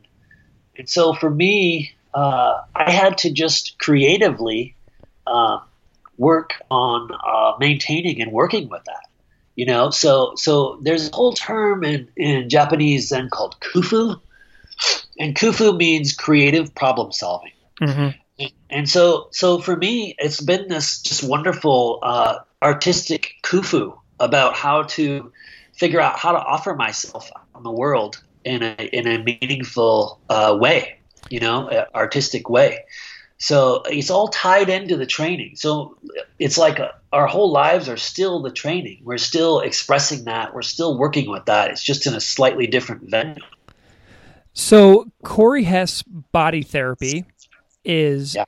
and 0.77 0.89
so 0.89 1.13
for 1.15 1.31
me, 1.31 1.93
uh, 2.15 2.63
I 2.75 2.91
had 2.91 3.19
to 3.19 3.31
just 3.31 3.79
creatively 3.79 4.75
uh, 5.27 5.59
work 6.17 6.55
on 6.71 7.11
uh, 7.13 7.53
maintaining 7.59 8.21
and 8.23 8.33
working 8.33 8.69
with 8.69 8.85
that. 8.85 9.09
You 9.55 9.67
know, 9.67 9.91
so 9.91 10.33
so 10.37 10.79
there's 10.83 11.11
a 11.11 11.15
whole 11.15 11.35
term 11.35 11.85
in, 11.85 12.09
in 12.17 12.49
Japanese 12.49 13.09
Zen 13.09 13.29
called 13.29 13.57
kufu, 13.61 14.19
and 15.19 15.35
kufu 15.35 15.77
means 15.77 16.15
creative 16.15 16.75
problem 16.75 17.13
solving. 17.13 17.53
Mm-hmm. 17.81 18.19
And 18.71 18.89
so, 18.89 19.29
so 19.31 19.59
for 19.59 19.77
me, 19.77 20.15
it's 20.19 20.41
been 20.41 20.69
this 20.69 21.03
just 21.03 21.23
wonderful 21.23 21.99
uh, 22.03 22.39
artistic 22.63 23.35
kufu 23.43 23.99
about 24.19 24.55
how 24.57 24.85
to 24.85 25.33
figure 25.75 26.01
out 26.01 26.19
how 26.19 26.33
to 26.33 26.39
offer 26.39 26.75
myself 26.75 27.31
on 27.55 27.63
the 27.63 27.71
world 27.71 28.23
in 28.45 28.63
a 28.63 28.75
in 28.93 29.07
a 29.07 29.23
meaningful 29.23 30.21
uh, 30.29 30.57
way, 30.59 30.99
you 31.29 31.41
know, 31.41 31.87
artistic 31.95 32.49
way. 32.49 32.85
So 33.39 33.83
it's 33.87 34.11
all 34.11 34.29
tied 34.29 34.69
into 34.69 34.97
the 34.97 35.07
training. 35.07 35.57
So 35.57 35.99
it's 36.39 36.57
like 36.57 36.79
a, 36.79 36.95
our 37.13 37.27
whole 37.27 37.51
lives 37.51 37.89
are 37.89 37.97
still 37.97 38.41
the 38.41 38.53
training. 38.53 39.01
We're 39.03 39.19
still 39.19 39.59
expressing 39.61 40.25
that. 40.25 40.55
We're 40.55 40.63
still 40.63 40.97
working 40.97 41.29
with 41.29 41.47
that. 41.47 41.71
It's 41.73 41.83
just 41.83 42.07
in 42.07 42.15
a 42.15 42.21
slightly 42.21 42.69
different 42.69 43.11
venue. 43.11 43.43
So 44.53 45.11
Corey 45.25 45.65
Hess 45.65 46.03
body 46.03 46.63
therapy 46.63 47.25
is 47.85 48.35
yeah. 48.35 48.45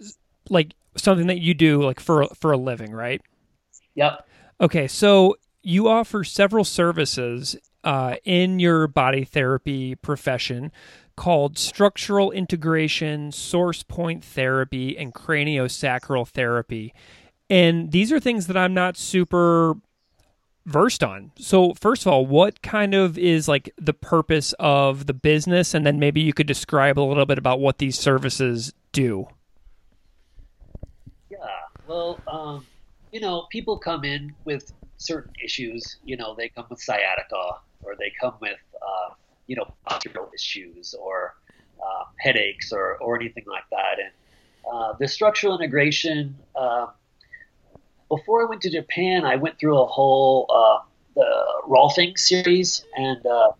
like 0.48 0.74
something 0.96 1.26
that 1.26 1.40
you 1.40 1.54
do 1.54 1.82
like 1.82 2.00
for 2.00 2.26
for 2.34 2.52
a 2.52 2.56
living, 2.56 2.92
right? 2.92 3.20
Yep. 3.94 4.26
Okay, 4.60 4.88
so 4.88 5.36
you 5.62 5.88
offer 5.88 6.24
several 6.24 6.64
services 6.64 7.56
uh, 7.82 8.16
in 8.24 8.58
your 8.58 8.86
body 8.86 9.24
therapy 9.24 9.94
profession 9.94 10.72
called 11.16 11.58
structural 11.58 12.30
integration, 12.32 13.30
Sourcepoint 13.30 14.22
therapy, 14.22 14.96
and 14.98 15.14
craniosacral 15.14 16.26
therapy. 16.26 16.92
And 17.48 17.92
these 17.92 18.10
are 18.10 18.18
things 18.18 18.46
that 18.46 18.56
I'm 18.56 18.74
not 18.74 18.96
super 18.96 19.74
versed 20.66 21.04
on. 21.04 21.30
So, 21.36 21.74
first 21.74 22.02
of 22.02 22.12
all, 22.12 22.26
what 22.26 22.62
kind 22.62 22.94
of 22.94 23.18
is 23.18 23.46
like 23.48 23.70
the 23.76 23.92
purpose 23.92 24.54
of 24.58 25.06
the 25.06 25.14
business? 25.14 25.74
And 25.74 25.86
then 25.86 25.98
maybe 25.98 26.20
you 26.20 26.32
could 26.32 26.46
describe 26.46 26.98
a 26.98 27.02
little 27.02 27.26
bit 27.26 27.38
about 27.38 27.60
what 27.60 27.78
these 27.78 27.98
services 27.98 28.72
do. 28.94 29.26
Yeah, 31.30 31.38
well, 31.86 32.20
um, 32.26 32.66
you 33.12 33.20
know, 33.20 33.46
people 33.50 33.76
come 33.76 34.04
in 34.04 34.34
with 34.44 34.72
certain 34.96 35.32
issues. 35.44 35.98
You 36.04 36.16
know, 36.16 36.34
they 36.34 36.48
come 36.48 36.66
with 36.70 36.80
sciatica 36.80 37.58
or 37.82 37.94
they 37.98 38.12
come 38.20 38.34
with 38.40 38.58
uh, 38.74 39.14
you 39.46 39.56
know 39.56 39.66
postural 39.86 40.28
issues 40.34 40.94
or 40.94 41.34
uh, 41.80 42.04
headaches 42.20 42.72
or 42.72 42.96
or 42.98 43.16
anything 43.20 43.44
like 43.46 43.64
that. 43.70 43.98
And 44.02 44.12
uh, 44.72 44.94
the 44.98 45.08
structural 45.08 45.58
integration. 45.58 46.36
Um, 46.56 46.88
before 48.10 48.42
I 48.42 48.48
went 48.48 48.60
to 48.62 48.70
Japan, 48.70 49.24
I 49.24 49.36
went 49.36 49.58
through 49.58 49.80
a 49.80 49.86
whole 49.86 50.46
uh, 50.48 50.86
the 51.16 51.62
Rolfing 51.68 52.16
series, 52.16 52.84
and 52.96 53.24
uh, 53.26 53.52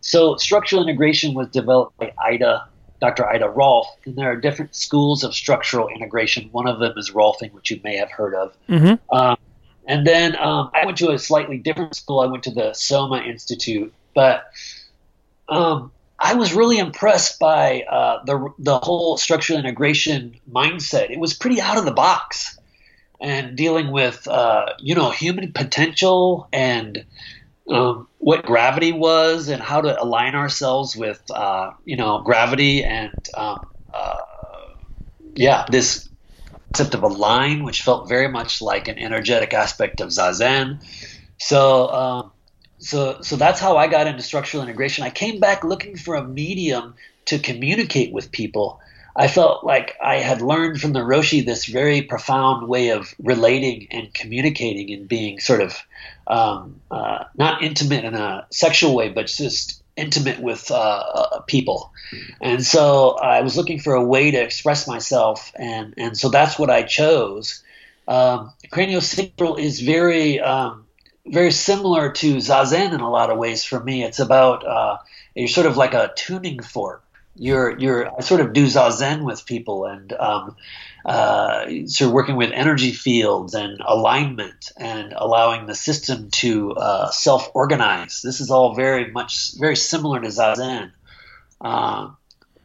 so 0.00 0.36
structural 0.36 0.82
integration 0.82 1.34
was 1.34 1.48
developed 1.48 1.96
by 1.98 2.12
Ida, 2.18 2.68
Dr. 3.04 3.28
Ida 3.28 3.48
Rolf, 3.50 3.86
and 4.06 4.16
there 4.16 4.32
are 4.32 4.36
different 4.36 4.74
schools 4.74 5.24
of 5.24 5.34
structural 5.34 5.88
integration. 5.88 6.48
One 6.52 6.66
of 6.66 6.78
them 6.78 6.94
is 6.96 7.10
Rolfing, 7.10 7.52
which 7.52 7.70
you 7.70 7.78
may 7.84 7.96
have 7.96 8.10
heard 8.10 8.34
of. 8.34 8.56
Mm-hmm. 8.66 9.14
Um, 9.14 9.36
and 9.86 10.06
then 10.06 10.36
um, 10.36 10.70
I 10.72 10.86
went 10.86 10.96
to 10.98 11.10
a 11.10 11.18
slightly 11.18 11.58
different 11.58 11.94
school. 11.94 12.20
I 12.20 12.26
went 12.26 12.44
to 12.44 12.50
the 12.50 12.72
Soma 12.72 13.18
Institute, 13.18 13.92
but 14.14 14.44
um, 15.50 15.92
I 16.18 16.34
was 16.34 16.54
really 16.54 16.78
impressed 16.78 17.38
by 17.38 17.82
uh, 17.82 18.24
the 18.24 18.48
the 18.58 18.78
whole 18.78 19.18
structural 19.18 19.58
integration 19.58 20.40
mindset. 20.50 21.10
It 21.10 21.18
was 21.18 21.34
pretty 21.34 21.60
out 21.60 21.76
of 21.76 21.84
the 21.84 21.92
box, 21.92 22.58
and 23.20 23.54
dealing 23.54 23.90
with 23.90 24.26
uh, 24.26 24.72
you 24.78 24.94
know 24.94 25.10
human 25.10 25.52
potential 25.52 26.48
and 26.54 27.04
um, 27.68 28.08
what 28.18 28.44
gravity 28.44 28.92
was 28.92 29.48
and 29.48 29.62
how 29.62 29.80
to 29.80 30.02
align 30.02 30.34
ourselves 30.34 30.96
with 30.96 31.22
uh, 31.30 31.70
you 31.84 31.96
know 31.96 32.20
gravity 32.22 32.84
and 32.84 33.12
um, 33.36 33.60
uh, 33.92 34.18
yeah 35.34 35.64
this 35.70 36.08
concept 36.74 36.94
of 36.94 37.04
a 37.04 37.08
line, 37.08 37.62
which 37.62 37.82
felt 37.82 38.08
very 38.08 38.28
much 38.28 38.60
like 38.60 38.88
an 38.88 38.98
energetic 38.98 39.54
aspect 39.54 40.00
of 40.00 40.08
zazen. 40.08 40.84
So, 41.38 41.88
um, 41.88 42.32
so, 42.78 43.20
so 43.22 43.36
that's 43.36 43.60
how 43.60 43.76
I 43.76 43.86
got 43.86 44.08
into 44.08 44.22
structural 44.22 44.62
integration. 44.62 45.04
I 45.04 45.10
came 45.10 45.38
back 45.38 45.62
looking 45.62 45.96
for 45.96 46.16
a 46.16 46.26
medium 46.26 46.94
to 47.26 47.38
communicate 47.38 48.12
with 48.12 48.32
people. 48.32 48.80
I 49.16 49.28
felt 49.28 49.64
like 49.64 49.96
I 50.02 50.16
had 50.16 50.42
learned 50.42 50.80
from 50.80 50.92
the 50.92 51.00
Roshi 51.00 51.44
this 51.44 51.66
very 51.66 52.02
profound 52.02 52.66
way 52.68 52.88
of 52.88 53.14
relating 53.22 53.86
and 53.90 54.12
communicating 54.12 54.92
and 54.92 55.08
being 55.08 55.38
sort 55.38 55.60
of 55.60 55.78
um, 56.26 56.80
uh, 56.90 57.24
not 57.36 57.62
intimate 57.62 58.04
in 58.04 58.14
a 58.14 58.46
sexual 58.50 58.94
way, 58.94 59.10
but 59.10 59.26
just 59.26 59.82
intimate 59.96 60.40
with 60.40 60.70
uh, 60.70 60.74
uh, 60.74 61.40
people, 61.42 61.92
and 62.40 62.64
so 62.64 63.10
I 63.10 63.42
was 63.42 63.56
looking 63.56 63.78
for 63.78 63.94
a 63.94 64.02
way 64.02 64.32
to 64.32 64.38
express 64.38 64.88
myself, 64.88 65.52
and 65.54 65.94
and 65.96 66.18
so 66.18 66.28
that's 66.28 66.58
what 66.58 66.70
I 66.70 66.82
chose. 66.82 67.62
Um, 68.08 68.52
craniosacral 68.72 69.60
is 69.60 69.80
very 69.80 70.40
um, 70.40 70.86
very 71.26 71.52
similar 71.52 72.10
to 72.12 72.36
zazen 72.36 72.92
in 72.92 73.00
a 73.00 73.10
lot 73.10 73.30
of 73.30 73.38
ways. 73.38 73.62
For 73.62 73.78
me, 73.78 74.02
it's 74.02 74.18
about 74.18 74.66
uh, 74.66 74.98
you're 75.36 75.46
sort 75.46 75.66
of 75.68 75.76
like 75.76 75.94
a 75.94 76.12
tuning 76.16 76.60
fork. 76.60 77.03
You're 77.36 77.78
you're 77.78 78.16
I 78.16 78.20
sort 78.20 78.40
of 78.40 78.52
do 78.52 78.66
zazen 78.66 79.24
with 79.24 79.44
people, 79.44 79.86
and 79.86 80.12
um, 80.12 80.56
uh, 81.04 81.66
sort 81.86 82.08
of 82.08 82.12
working 82.12 82.36
with 82.36 82.50
energy 82.52 82.92
fields 82.92 83.54
and 83.54 83.80
alignment 83.86 84.72
and 84.76 85.12
allowing 85.14 85.66
the 85.66 85.74
system 85.74 86.30
to 86.30 86.72
uh, 86.72 87.10
self-organize. 87.10 88.22
This 88.22 88.40
is 88.40 88.50
all 88.50 88.74
very 88.74 89.10
much 89.10 89.52
very 89.58 89.76
similar 89.76 90.20
to 90.20 90.28
Zazen. 90.28 90.92
Uh, 91.60 92.10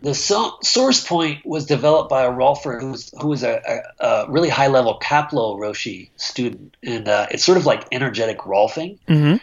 the 0.02 0.16
so- 0.16 0.58
Sourcepoint 0.64 1.46
was 1.46 1.66
developed 1.66 2.10
by 2.10 2.24
a 2.24 2.32
Rolfer 2.32 2.80
who 2.80 2.92
was, 2.92 3.14
who 3.20 3.28
was 3.28 3.44
a, 3.44 3.84
a, 4.00 4.06
a 4.06 4.32
really 4.32 4.50
high 4.50 4.68
level 4.68 4.98
Kapleau 5.02 5.58
Roshi 5.58 6.10
student, 6.16 6.78
and 6.82 7.08
uh, 7.08 7.28
it's 7.32 7.44
sort 7.44 7.58
of 7.58 7.66
like 7.66 7.86
energetic 7.92 8.40
Rolfing. 8.40 9.00
Mm-hmm. 9.08 9.38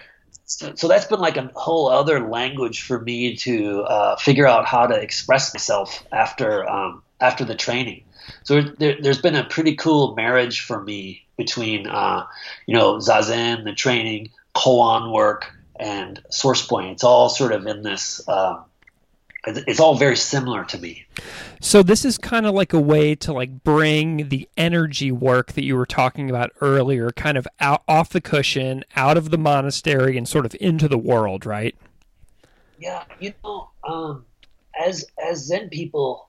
So, 0.46 0.72
so, 0.76 0.88
that's 0.88 1.06
been 1.06 1.18
like 1.18 1.36
a 1.36 1.50
whole 1.56 1.88
other 1.88 2.28
language 2.28 2.82
for 2.82 3.00
me 3.00 3.34
to 3.36 3.82
uh, 3.82 4.16
figure 4.16 4.46
out 4.46 4.64
how 4.64 4.86
to 4.86 4.94
express 4.94 5.52
myself 5.52 6.04
after 6.12 6.68
um, 6.68 7.02
after 7.20 7.44
the 7.44 7.56
training. 7.56 8.04
So 8.44 8.60
there, 8.62 8.96
has 9.02 9.18
been 9.18 9.34
a 9.34 9.44
pretty 9.44 9.74
cool 9.74 10.14
marriage 10.14 10.60
for 10.60 10.82
me 10.82 11.26
between, 11.36 11.86
uh, 11.86 12.26
you 12.66 12.76
know, 12.76 12.96
zazen, 12.96 13.64
the 13.64 13.72
training, 13.72 14.30
koan 14.54 15.12
work, 15.12 15.52
and 15.78 16.22
Sourcepoint. 16.30 16.92
It's 16.92 17.04
all 17.04 17.28
sort 17.28 17.52
of 17.52 17.66
in 17.66 17.82
this. 17.82 18.26
Uh, 18.28 18.62
it's 19.46 19.80
all 19.80 19.96
very 19.96 20.16
similar 20.16 20.64
to 20.64 20.78
me. 20.78 21.06
So 21.60 21.82
this 21.82 22.04
is 22.04 22.18
kind 22.18 22.46
of 22.46 22.54
like 22.54 22.72
a 22.72 22.80
way 22.80 23.14
to 23.16 23.32
like 23.32 23.62
bring 23.62 24.28
the 24.28 24.48
energy 24.56 25.12
work 25.12 25.52
that 25.52 25.64
you 25.64 25.76
were 25.76 25.86
talking 25.86 26.28
about 26.28 26.50
earlier, 26.60 27.10
kind 27.12 27.38
of 27.38 27.46
out 27.60 27.82
off 27.86 28.10
the 28.10 28.20
cushion, 28.20 28.84
out 28.96 29.16
of 29.16 29.30
the 29.30 29.38
monastery, 29.38 30.18
and 30.18 30.28
sort 30.28 30.46
of 30.46 30.56
into 30.60 30.88
the 30.88 30.98
world, 30.98 31.46
right? 31.46 31.76
Yeah, 32.78 33.04
you 33.20 33.32
know, 33.42 33.70
um, 33.84 34.26
as 34.78 35.06
as 35.24 35.46
Zen 35.46 35.70
people, 35.70 36.28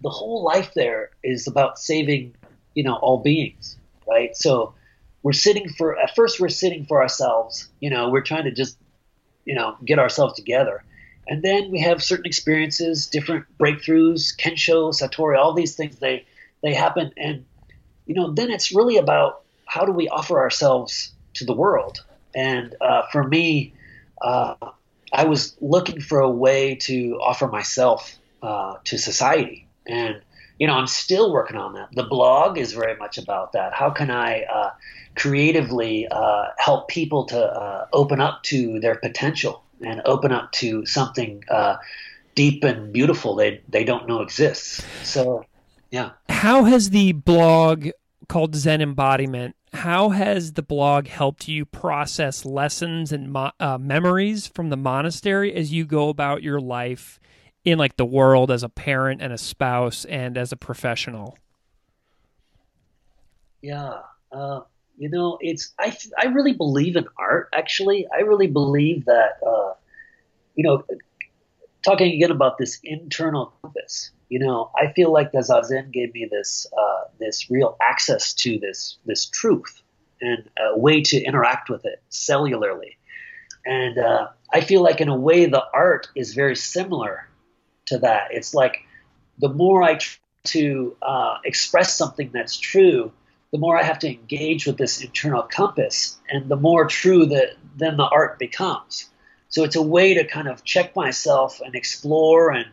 the 0.00 0.10
whole 0.10 0.44
life 0.44 0.72
there 0.74 1.10
is 1.22 1.46
about 1.46 1.78
saving, 1.78 2.34
you 2.74 2.84
know, 2.84 2.94
all 2.94 3.18
beings, 3.18 3.76
right? 4.08 4.36
So 4.36 4.74
we're 5.22 5.32
sitting 5.32 5.68
for 5.68 5.98
at 5.98 6.14
first 6.14 6.40
we're 6.40 6.48
sitting 6.48 6.86
for 6.86 7.02
ourselves, 7.02 7.68
you 7.80 7.90
know, 7.90 8.08
we're 8.08 8.22
trying 8.22 8.44
to 8.44 8.52
just, 8.52 8.78
you 9.44 9.54
know, 9.54 9.76
get 9.84 9.98
ourselves 9.98 10.34
together. 10.34 10.82
And 11.28 11.42
then 11.42 11.70
we 11.70 11.80
have 11.80 12.02
certain 12.02 12.26
experiences, 12.26 13.06
different 13.06 13.46
breakthroughs, 13.58 14.36
kensho, 14.36 14.92
satori, 14.92 15.38
all 15.38 15.54
these 15.54 15.76
things 15.76 15.98
they 15.98 16.26
they 16.62 16.74
happen 16.74 17.12
and 17.16 17.46
you 18.10 18.16
know, 18.16 18.32
then 18.32 18.50
it's 18.50 18.74
really 18.74 18.96
about 18.96 19.42
how 19.66 19.84
do 19.84 19.92
we 19.92 20.08
offer 20.08 20.40
ourselves 20.40 21.12
to 21.34 21.44
the 21.44 21.52
world. 21.52 22.04
And 22.34 22.74
uh, 22.80 23.02
for 23.12 23.22
me, 23.22 23.72
uh, 24.20 24.56
I 25.12 25.26
was 25.26 25.56
looking 25.60 26.00
for 26.00 26.18
a 26.18 26.28
way 26.28 26.74
to 26.74 27.20
offer 27.22 27.46
myself 27.46 28.18
uh, 28.42 28.78
to 28.82 28.98
society. 28.98 29.68
And 29.86 30.20
you 30.58 30.66
know, 30.66 30.74
I'm 30.74 30.88
still 30.88 31.32
working 31.32 31.56
on 31.56 31.74
that. 31.74 31.90
The 31.92 32.02
blog 32.02 32.58
is 32.58 32.72
very 32.72 32.96
much 32.96 33.16
about 33.16 33.52
that. 33.52 33.74
How 33.74 33.90
can 33.90 34.10
I 34.10 34.42
uh, 34.42 34.70
creatively 35.16 36.08
uh, 36.10 36.46
help 36.58 36.88
people 36.88 37.26
to 37.26 37.40
uh, 37.40 37.86
open 37.92 38.20
up 38.20 38.42
to 38.44 38.80
their 38.80 38.96
potential 38.96 39.62
and 39.80 40.02
open 40.04 40.32
up 40.32 40.52
to 40.52 40.84
something 40.86 41.42
uh, 41.50 41.76
deep 42.34 42.64
and 42.64 42.92
beautiful 42.92 43.36
they 43.36 43.62
they 43.68 43.84
don't 43.84 44.08
know 44.08 44.20
exists? 44.20 44.84
So, 45.02 45.44
yeah. 45.90 46.10
How 46.28 46.64
has 46.64 46.90
the 46.90 47.12
blog 47.12 47.88
called 48.28 48.54
Zen 48.54 48.80
Embodiment? 48.80 49.56
how 49.72 50.08
has 50.10 50.54
the 50.54 50.62
blog 50.62 51.06
helped 51.06 51.48
you 51.48 51.64
process 51.64 52.44
lessons 52.44 53.12
and 53.12 53.32
mo- 53.32 53.52
uh, 53.60 53.78
memories 53.78 54.46
from 54.46 54.68
the 54.68 54.76
monastery 54.76 55.54
as 55.54 55.72
you 55.72 55.84
go 55.84 56.08
about 56.08 56.42
your 56.42 56.60
life 56.60 57.20
in 57.64 57.78
like 57.78 57.96
the 57.96 58.04
world 58.04 58.50
as 58.50 58.62
a 58.62 58.68
parent 58.68 59.22
and 59.22 59.32
a 59.32 59.38
spouse 59.38 60.04
and 60.06 60.36
as 60.36 60.50
a 60.50 60.56
professional? 60.56 61.36
Yeah, 63.62 63.98
uh, 64.32 64.60
you 65.00 65.08
know, 65.08 65.38
it's 65.40 65.72
I 65.78 65.96
I 66.22 66.26
really 66.26 66.52
believe 66.52 66.94
in 66.94 67.06
art. 67.18 67.48
Actually, 67.54 68.06
I 68.14 68.20
really 68.20 68.48
believe 68.48 69.06
that 69.06 69.38
uh, 69.44 69.72
you 70.54 70.62
know, 70.62 70.84
talking 71.82 72.12
again 72.12 72.30
about 72.30 72.58
this 72.58 72.78
internal 72.84 73.54
compass. 73.62 74.10
You 74.28 74.40
know, 74.40 74.70
I 74.76 74.92
feel 74.92 75.10
like 75.10 75.32
the 75.32 75.38
Zazen 75.38 75.90
gave 75.90 76.12
me 76.12 76.28
this 76.30 76.66
uh, 76.76 77.04
this 77.18 77.50
real 77.50 77.78
access 77.80 78.34
to 78.34 78.58
this 78.58 78.98
this 79.06 79.24
truth 79.24 79.82
and 80.20 80.44
a 80.58 80.78
way 80.78 81.00
to 81.00 81.16
interact 81.16 81.70
with 81.70 81.86
it 81.86 82.02
cellularly. 82.10 82.96
And 83.64 83.98
uh, 83.98 84.28
I 84.52 84.60
feel 84.60 84.82
like 84.82 85.00
in 85.00 85.08
a 85.08 85.16
way 85.16 85.46
the 85.46 85.64
art 85.72 86.08
is 86.14 86.34
very 86.34 86.56
similar 86.56 87.26
to 87.86 87.98
that. 88.00 88.28
It's 88.32 88.52
like 88.52 88.76
the 89.38 89.48
more 89.48 89.82
I 89.82 89.94
try 89.94 90.18
to 90.44 90.96
uh, 91.02 91.38
express 91.44 91.96
something 91.96 92.30
that's 92.34 92.58
true, 92.58 93.12
the 93.52 93.58
more 93.58 93.78
I 93.78 93.82
have 93.82 93.98
to 94.00 94.08
engage 94.08 94.66
with 94.66 94.76
this 94.76 95.02
internal 95.02 95.42
compass, 95.42 96.18
and 96.28 96.48
the 96.48 96.56
more 96.56 96.86
true 96.86 97.26
that 97.26 97.56
then 97.76 97.96
the 97.96 98.04
art 98.04 98.38
becomes. 98.38 99.08
So 99.48 99.64
it's 99.64 99.76
a 99.76 99.82
way 99.82 100.14
to 100.14 100.24
kind 100.24 100.48
of 100.48 100.62
check 100.64 100.94
myself 100.94 101.60
and 101.60 101.74
explore 101.74 102.52
and 102.52 102.66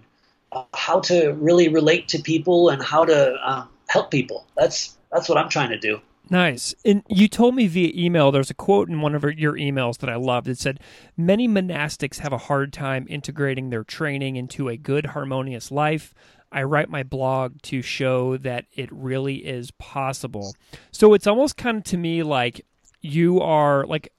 uh, 0.52 0.64
how 0.74 1.00
to 1.02 1.32
really 1.34 1.70
relate 1.70 2.10
to 2.10 2.20
people 2.20 2.70
and 2.70 2.82
how 2.82 3.06
to 3.06 3.36
um, 3.44 3.70
help 3.88 4.12
people. 4.12 4.46
That's 4.56 4.98
that's 5.12 5.28
what 5.28 5.38
I'm 5.38 5.50
trying 5.50 5.70
to 5.70 5.80
do. 5.80 6.02
Nice. 6.30 6.76
And 6.84 7.04
you 7.08 7.28
told 7.28 7.56
me 7.56 7.68
via 7.68 7.92
email, 7.96 8.32
there's 8.32 8.50
a 8.50 8.54
quote 8.54 8.90
in 8.90 9.02
one 9.02 9.16
of 9.16 9.24
your 9.24 9.54
emails 9.54 10.00
that 10.00 10.10
I 10.10 10.16
loved. 10.16 10.48
It 10.48 10.58
said, 10.58 10.80
Many 11.16 11.48
monastics 11.48 12.20
have 12.20 12.34
a 12.34 12.38
hard 12.38 12.74
time 12.74 13.08
integrating 13.10 13.70
their 13.70 13.84
training 13.84 14.36
into 14.36 14.68
a 14.68 14.78
good, 14.78 15.08
harmonious 15.08 15.72
life. 15.72 16.14
I 16.52 16.64
write 16.64 16.90
my 16.90 17.04
blog 17.04 17.62
to 17.64 17.82
show 17.82 18.38
that 18.38 18.66
it 18.74 18.90
really 18.92 19.46
is 19.46 19.72
possible. 19.72 20.56
So 20.92 21.14
it's 21.14 21.28
almost 21.28 21.58
kind 21.58 21.78
of 21.78 21.84
to 21.86 21.98
me 21.98 22.24
like 22.24 22.66
you 23.02 23.42
are 23.42 23.86
like 23.86 24.12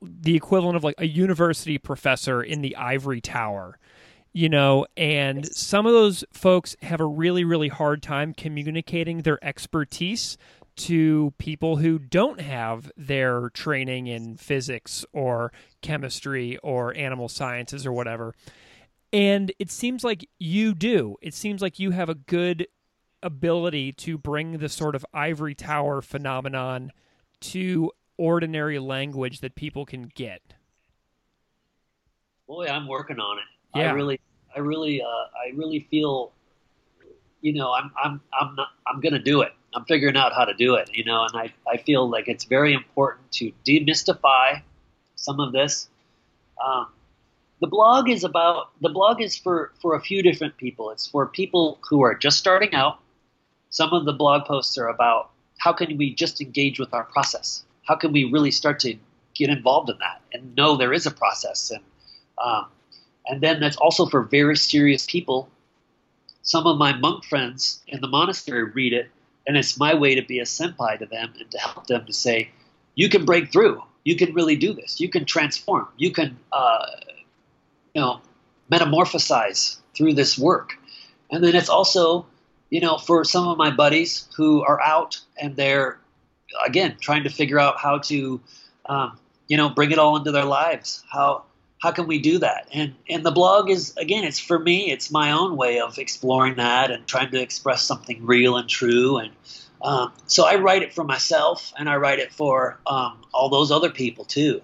the 0.00 0.36
equivalent 0.36 0.76
of 0.76 0.84
like 0.84 0.94
a 0.98 1.06
university 1.06 1.78
professor 1.78 2.42
in 2.42 2.62
the 2.62 2.76
ivory 2.76 3.20
tower 3.20 3.78
you 4.36 4.50
know, 4.50 4.84
and 4.98 5.50
some 5.56 5.86
of 5.86 5.94
those 5.94 6.22
folks 6.30 6.76
have 6.82 7.00
a 7.00 7.06
really, 7.06 7.42
really 7.42 7.68
hard 7.68 8.02
time 8.02 8.34
communicating 8.34 9.22
their 9.22 9.42
expertise 9.42 10.36
to 10.76 11.32
people 11.38 11.76
who 11.76 11.98
don't 11.98 12.42
have 12.42 12.92
their 12.98 13.48
training 13.50 14.08
in 14.08 14.36
physics 14.36 15.06
or 15.14 15.52
chemistry 15.80 16.58
or 16.58 16.94
animal 16.94 17.30
sciences 17.30 17.86
or 17.86 17.92
whatever. 17.94 18.34
And 19.12 19.52
it 19.58 19.70
seems 19.70 20.04
like 20.04 20.28
you 20.38 20.74
do. 20.74 21.16
It 21.22 21.34
seems 21.34 21.62
like 21.62 21.78
you 21.78 21.92
have 21.92 22.08
a 22.08 22.14
good 22.14 22.66
ability 23.22 23.92
to 23.92 24.18
bring 24.18 24.58
the 24.58 24.68
sort 24.68 24.94
of 24.94 25.06
ivory 25.14 25.54
tower 25.54 26.02
phenomenon 26.02 26.92
to 27.40 27.92
ordinary 28.18 28.78
language 28.78 29.40
that 29.40 29.54
people 29.54 29.84
can 29.86 30.10
get. 30.14 30.54
Boy, 32.46 32.66
I'm 32.66 32.86
working 32.86 33.18
on 33.18 33.38
it. 33.38 33.78
Yeah. 33.78 33.90
I 33.90 33.92
really, 33.92 34.20
I 34.54 34.60
really, 34.60 35.02
uh, 35.02 35.06
I 35.06 35.54
really 35.54 35.86
feel, 35.90 36.32
you 37.40 37.52
know, 37.52 37.72
I'm, 37.72 37.90
I'm, 38.02 38.20
I'm 38.38 38.54
not, 38.54 38.68
I'm 38.86 39.00
going 39.00 39.12
to 39.12 39.18
do 39.18 39.42
it. 39.42 39.52
I'm 39.74 39.84
figuring 39.84 40.16
out 40.16 40.32
how 40.32 40.44
to 40.44 40.54
do 40.54 40.76
it, 40.76 40.88
you 40.94 41.04
know, 41.04 41.24
and 41.24 41.36
I, 41.36 41.52
I 41.70 41.76
feel 41.76 42.08
like 42.08 42.28
it's 42.28 42.44
very 42.44 42.72
important 42.72 43.30
to 43.32 43.52
demystify 43.66 44.62
some 45.16 45.40
of 45.40 45.52
this. 45.52 45.88
Um, 46.64 46.86
the 47.60 47.66
blog 47.66 48.08
is 48.10 48.24
about 48.24 48.70
the 48.80 48.88
blog 48.88 49.20
is 49.20 49.36
for 49.36 49.72
for 49.80 49.94
a 49.94 50.00
few 50.00 50.22
different 50.22 50.56
people. 50.56 50.90
It's 50.90 51.06
for 51.06 51.26
people 51.26 51.78
who 51.88 52.02
are 52.02 52.14
just 52.14 52.38
starting 52.38 52.74
out. 52.74 52.98
Some 53.70 53.92
of 53.92 54.04
the 54.04 54.12
blog 54.12 54.46
posts 54.46 54.78
are 54.78 54.88
about 54.88 55.30
how 55.58 55.72
can 55.72 55.96
we 55.96 56.14
just 56.14 56.40
engage 56.40 56.78
with 56.78 56.92
our 56.92 57.04
process. 57.04 57.64
How 57.84 57.94
can 57.94 58.12
we 58.12 58.24
really 58.24 58.50
start 58.50 58.80
to 58.80 58.96
get 59.34 59.50
involved 59.50 59.90
in 59.90 59.98
that 59.98 60.20
and 60.32 60.54
know 60.56 60.76
there 60.76 60.92
is 60.92 61.06
a 61.06 61.10
process 61.10 61.70
and 61.70 61.82
um, 62.42 62.66
and 63.26 63.40
then 63.40 63.60
that's 63.60 63.76
also 63.76 64.06
for 64.06 64.22
very 64.22 64.56
serious 64.56 65.06
people. 65.06 65.48
Some 66.42 66.66
of 66.66 66.78
my 66.78 66.96
monk 66.96 67.24
friends 67.24 67.82
in 67.88 68.00
the 68.00 68.06
monastery 68.06 68.64
read 68.64 68.92
it, 68.92 69.10
and 69.46 69.56
it's 69.56 69.78
my 69.78 69.94
way 69.94 70.14
to 70.14 70.22
be 70.22 70.38
a 70.38 70.44
senpai 70.44 70.98
to 70.98 71.06
them 71.06 71.34
and 71.38 71.50
to 71.50 71.58
help 71.58 71.86
them 71.86 72.06
to 72.06 72.12
say, 72.12 72.50
you 72.94 73.08
can 73.08 73.24
break 73.24 73.50
through. 73.50 73.82
You 74.04 74.16
can 74.16 74.32
really 74.34 74.54
do 74.56 74.72
this. 74.72 75.00
You 75.00 75.08
can 75.08 75.24
transform. 75.24 75.88
You 75.96 76.12
can, 76.12 76.38
uh, 76.52 76.86
you 77.96 78.02
know, 78.02 78.20
metamorphosize 78.70 79.78
through 79.96 80.12
this 80.12 80.36
work. 80.36 80.74
And 81.30 81.42
then 81.42 81.56
it's 81.56 81.70
also, 81.70 82.26
you 82.68 82.82
know, 82.82 82.98
for 82.98 83.24
some 83.24 83.48
of 83.48 83.56
my 83.56 83.70
buddies 83.70 84.28
who 84.36 84.62
are 84.62 84.78
out 84.82 85.18
and 85.40 85.56
they're, 85.56 85.98
again, 86.66 86.98
trying 87.00 87.24
to 87.24 87.30
figure 87.30 87.58
out 87.58 87.78
how 87.78 88.00
to, 88.00 88.38
um, 88.84 89.18
you 89.48 89.56
know, 89.56 89.70
bring 89.70 89.92
it 89.92 89.98
all 89.98 90.14
into 90.18 90.30
their 90.30 90.44
lives. 90.44 91.04
How 91.10 91.44
how 91.78 91.90
can 91.90 92.06
we 92.06 92.18
do 92.18 92.38
that? 92.40 92.68
And 92.70 92.94
and 93.08 93.24
the 93.24 93.30
blog 93.30 93.70
is 93.70 93.96
again, 93.96 94.24
it's 94.24 94.40
for 94.40 94.58
me, 94.58 94.90
it's 94.90 95.10
my 95.10 95.32
own 95.32 95.56
way 95.56 95.80
of 95.80 95.96
exploring 95.96 96.56
that 96.56 96.90
and 96.90 97.06
trying 97.06 97.30
to 97.30 97.40
express 97.40 97.82
something 97.82 98.26
real 98.26 98.58
and 98.58 98.68
true. 98.68 99.16
And 99.16 99.32
um, 99.80 100.12
so 100.26 100.46
I 100.46 100.56
write 100.56 100.82
it 100.82 100.92
for 100.92 101.04
myself, 101.04 101.72
and 101.78 101.88
I 101.88 101.96
write 101.96 102.18
it 102.18 102.30
for 102.30 102.78
um, 102.86 103.24
all 103.32 103.48
those 103.48 103.70
other 103.70 103.90
people 103.90 104.26
too. 104.26 104.60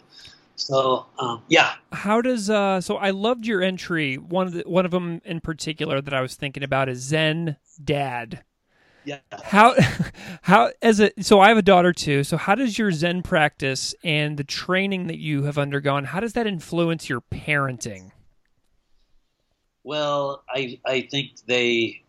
So 0.56 1.06
um, 1.18 1.42
yeah. 1.48 1.74
How 1.92 2.20
does 2.20 2.50
uh? 2.50 2.80
So 2.80 2.96
I 2.96 3.10
loved 3.10 3.46
your 3.46 3.62
entry. 3.62 4.16
One 4.16 4.46
of 4.46 4.52
the 4.52 4.62
one 4.66 4.84
of 4.84 4.90
them 4.90 5.20
in 5.24 5.40
particular 5.40 6.00
that 6.00 6.14
I 6.14 6.20
was 6.20 6.34
thinking 6.34 6.62
about 6.62 6.88
is 6.88 7.00
Zen 7.00 7.56
Dad. 7.82 8.44
Yeah. 9.04 9.18
How 9.42 9.74
how 10.42 10.70
as 10.80 11.00
a 11.00 11.10
so 11.20 11.40
I 11.40 11.48
have 11.48 11.58
a 11.58 11.62
daughter 11.62 11.92
too. 11.92 12.24
So 12.24 12.36
how 12.36 12.54
does 12.54 12.78
your 12.78 12.92
Zen 12.92 13.22
practice 13.22 13.94
and 14.04 14.36
the 14.36 14.44
training 14.44 15.06
that 15.08 15.18
you 15.18 15.44
have 15.44 15.58
undergone 15.58 16.04
how 16.04 16.20
does 16.20 16.34
that 16.34 16.46
influence 16.46 17.08
your 17.08 17.20
parenting? 17.20 18.12
Well, 19.84 20.44
I 20.48 20.78
I 20.86 21.08
think 21.10 21.32
they 21.46 22.02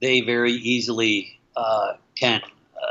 they 0.00 0.20
very 0.20 0.52
easily 0.52 1.40
uh, 1.54 1.92
can 2.16 2.42
uh, 2.42 2.88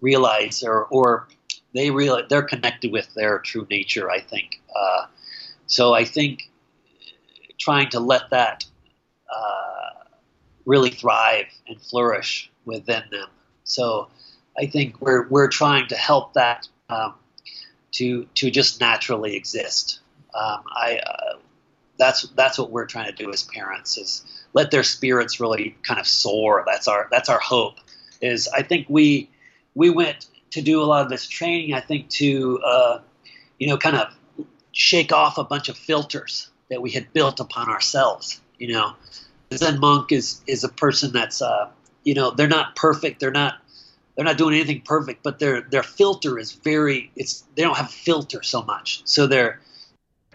realize 0.00 0.62
or 0.62 0.86
or 0.86 1.28
they 1.74 1.90
realize 1.90 2.24
they're 2.28 2.42
connected 2.42 2.92
with 2.92 3.12
their 3.14 3.38
true 3.38 3.66
nature. 3.70 4.10
I 4.10 4.20
think 4.20 4.60
uh, 4.74 5.06
so. 5.66 5.94
I 5.94 6.04
think 6.04 6.50
trying 7.58 7.90
to 7.90 8.00
let 8.00 8.30
that 8.30 8.64
uh, 9.32 10.04
really 10.64 10.90
thrive 10.90 11.46
and 11.68 11.80
flourish 11.80 12.50
within 12.64 13.02
them. 13.10 13.28
So 13.64 14.08
I 14.58 14.66
think 14.66 15.00
we're 15.00 15.28
we're 15.28 15.48
trying 15.48 15.88
to 15.88 15.96
help 15.96 16.34
that 16.34 16.68
um, 16.88 17.14
to 17.92 18.26
to 18.34 18.50
just 18.50 18.80
naturally 18.80 19.36
exist. 19.36 20.00
Um, 20.34 20.62
I 20.74 21.00
uh, 21.06 21.38
that's 21.98 22.22
that's 22.30 22.58
what 22.58 22.70
we're 22.70 22.86
trying 22.86 23.14
to 23.14 23.24
do 23.24 23.30
as 23.30 23.42
parents 23.44 23.96
is 23.96 24.24
let 24.54 24.70
their 24.70 24.82
spirits 24.82 25.38
really 25.38 25.76
kind 25.82 26.00
of 26.00 26.06
soar. 26.06 26.64
That's 26.66 26.88
our 26.88 27.08
that's 27.10 27.28
our 27.28 27.38
hope. 27.38 27.78
Is 28.20 28.48
I 28.48 28.62
think 28.62 28.86
we 28.88 29.30
we 29.74 29.90
went 29.90 30.26
to 30.50 30.62
do 30.62 30.82
a 30.82 30.84
lot 30.84 31.02
of 31.02 31.10
this 31.10 31.26
training. 31.26 31.74
I 31.74 31.80
think 31.80 32.08
to 32.10 32.60
uh, 32.64 33.00
you 33.58 33.68
know 33.68 33.76
kind 33.76 33.96
of 33.96 34.14
shake 34.72 35.12
off 35.12 35.38
a 35.38 35.44
bunch 35.44 35.68
of 35.68 35.76
filters 35.76 36.50
that 36.68 36.80
we 36.80 36.90
had 36.90 37.12
built 37.12 37.40
upon 37.40 37.68
ourselves. 37.68 38.40
You 38.58 38.72
know, 38.72 38.92
Zen 39.54 39.80
monk 39.80 40.12
is 40.12 40.42
is 40.46 40.64
a 40.64 40.68
person 40.68 41.12
that's 41.12 41.42
uh, 41.42 41.68
you 42.04 42.14
know 42.14 42.30
they're 42.30 42.48
not 42.48 42.76
perfect. 42.76 43.20
They're 43.20 43.30
not 43.30 43.54
they're 44.14 44.24
not 44.24 44.38
doing 44.38 44.54
anything 44.54 44.82
perfect, 44.82 45.22
but 45.22 45.38
their 45.38 45.62
their 45.62 45.82
filter 45.82 46.38
is 46.38 46.52
very 46.52 47.10
it's 47.16 47.44
they 47.54 47.62
don't 47.62 47.76
have 47.76 47.90
filter 47.90 48.42
so 48.42 48.62
much. 48.62 49.02
So 49.04 49.26
they're 49.26 49.60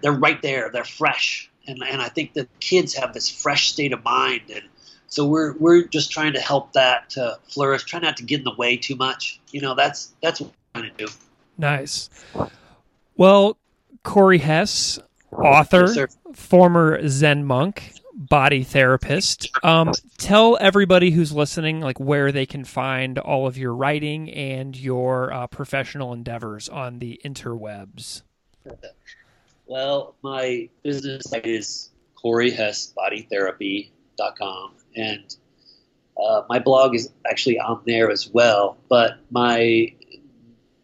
they're 0.02 0.12
right 0.12 0.42
there. 0.42 0.70
They're 0.70 0.84
fresh, 0.84 1.50
and 1.68 1.82
and 1.84 2.02
I 2.02 2.10
think 2.10 2.34
that 2.34 2.48
kids 2.60 2.94
have 2.96 3.14
this 3.14 3.30
fresh 3.30 3.72
state 3.72 3.94
of 3.94 4.04
mind, 4.04 4.42
and 4.54 4.64
so 5.08 5.26
we're 5.26 5.54
we're 5.58 5.84
just 5.84 6.12
trying 6.12 6.34
to 6.34 6.40
help 6.40 6.74
that 6.74 7.10
to 7.12 7.38
flourish. 7.48 7.84
Try 7.84 8.00
not 8.00 8.18
to 8.18 8.24
get 8.24 8.40
in 8.40 8.44
the 8.44 8.56
way 8.56 8.78
too 8.78 8.96
much. 8.96 9.40
You 9.52 9.62
know, 9.62 9.76
that's 9.76 10.14
that's 10.22 10.42
what 10.42 10.52
we're 10.52 10.82
trying 10.82 10.92
to 10.96 11.06
do. 11.06 11.12
Nice. 11.58 12.10
Well, 13.18 13.58
Corey 14.04 14.40
Hess, 14.40 15.00
author, 15.32 15.92
yes, 15.94 16.18
former 16.34 17.08
Zen 17.08 17.46
monk, 17.46 17.94
body 18.14 18.64
therapist. 18.64 19.50
Um, 19.64 19.94
tell 20.18 20.58
everybody 20.60 21.12
who's 21.12 21.32
listening 21.32 21.82
like 21.82 22.00
where 22.00 22.32
they 22.32 22.46
can 22.46 22.66
find 22.66 23.18
all 23.18 23.48
of 23.48 23.58
your 23.58 23.74
writing 23.74 24.30
and 24.30 24.76
your 24.76 25.34
uh, 25.34 25.48
professional 25.48 26.14
endeavors 26.14 26.70
on 26.70 27.00
the 27.00 27.20
interwebs. 27.24 28.22
Well, 29.66 30.16
my 30.22 30.70
business 30.84 31.30
site 31.30 31.46
is 31.46 31.90
coreyhessbodytherapy.com, 34.20 34.74
and 34.96 35.36
uh, 36.18 36.42
my 36.50 36.60
blog 36.60 36.96
is 36.96 37.12
actually 37.30 37.60
on 37.60 37.82
there 37.86 38.10
as 38.10 38.30
well. 38.30 38.78
But 38.90 39.18
my 39.32 39.94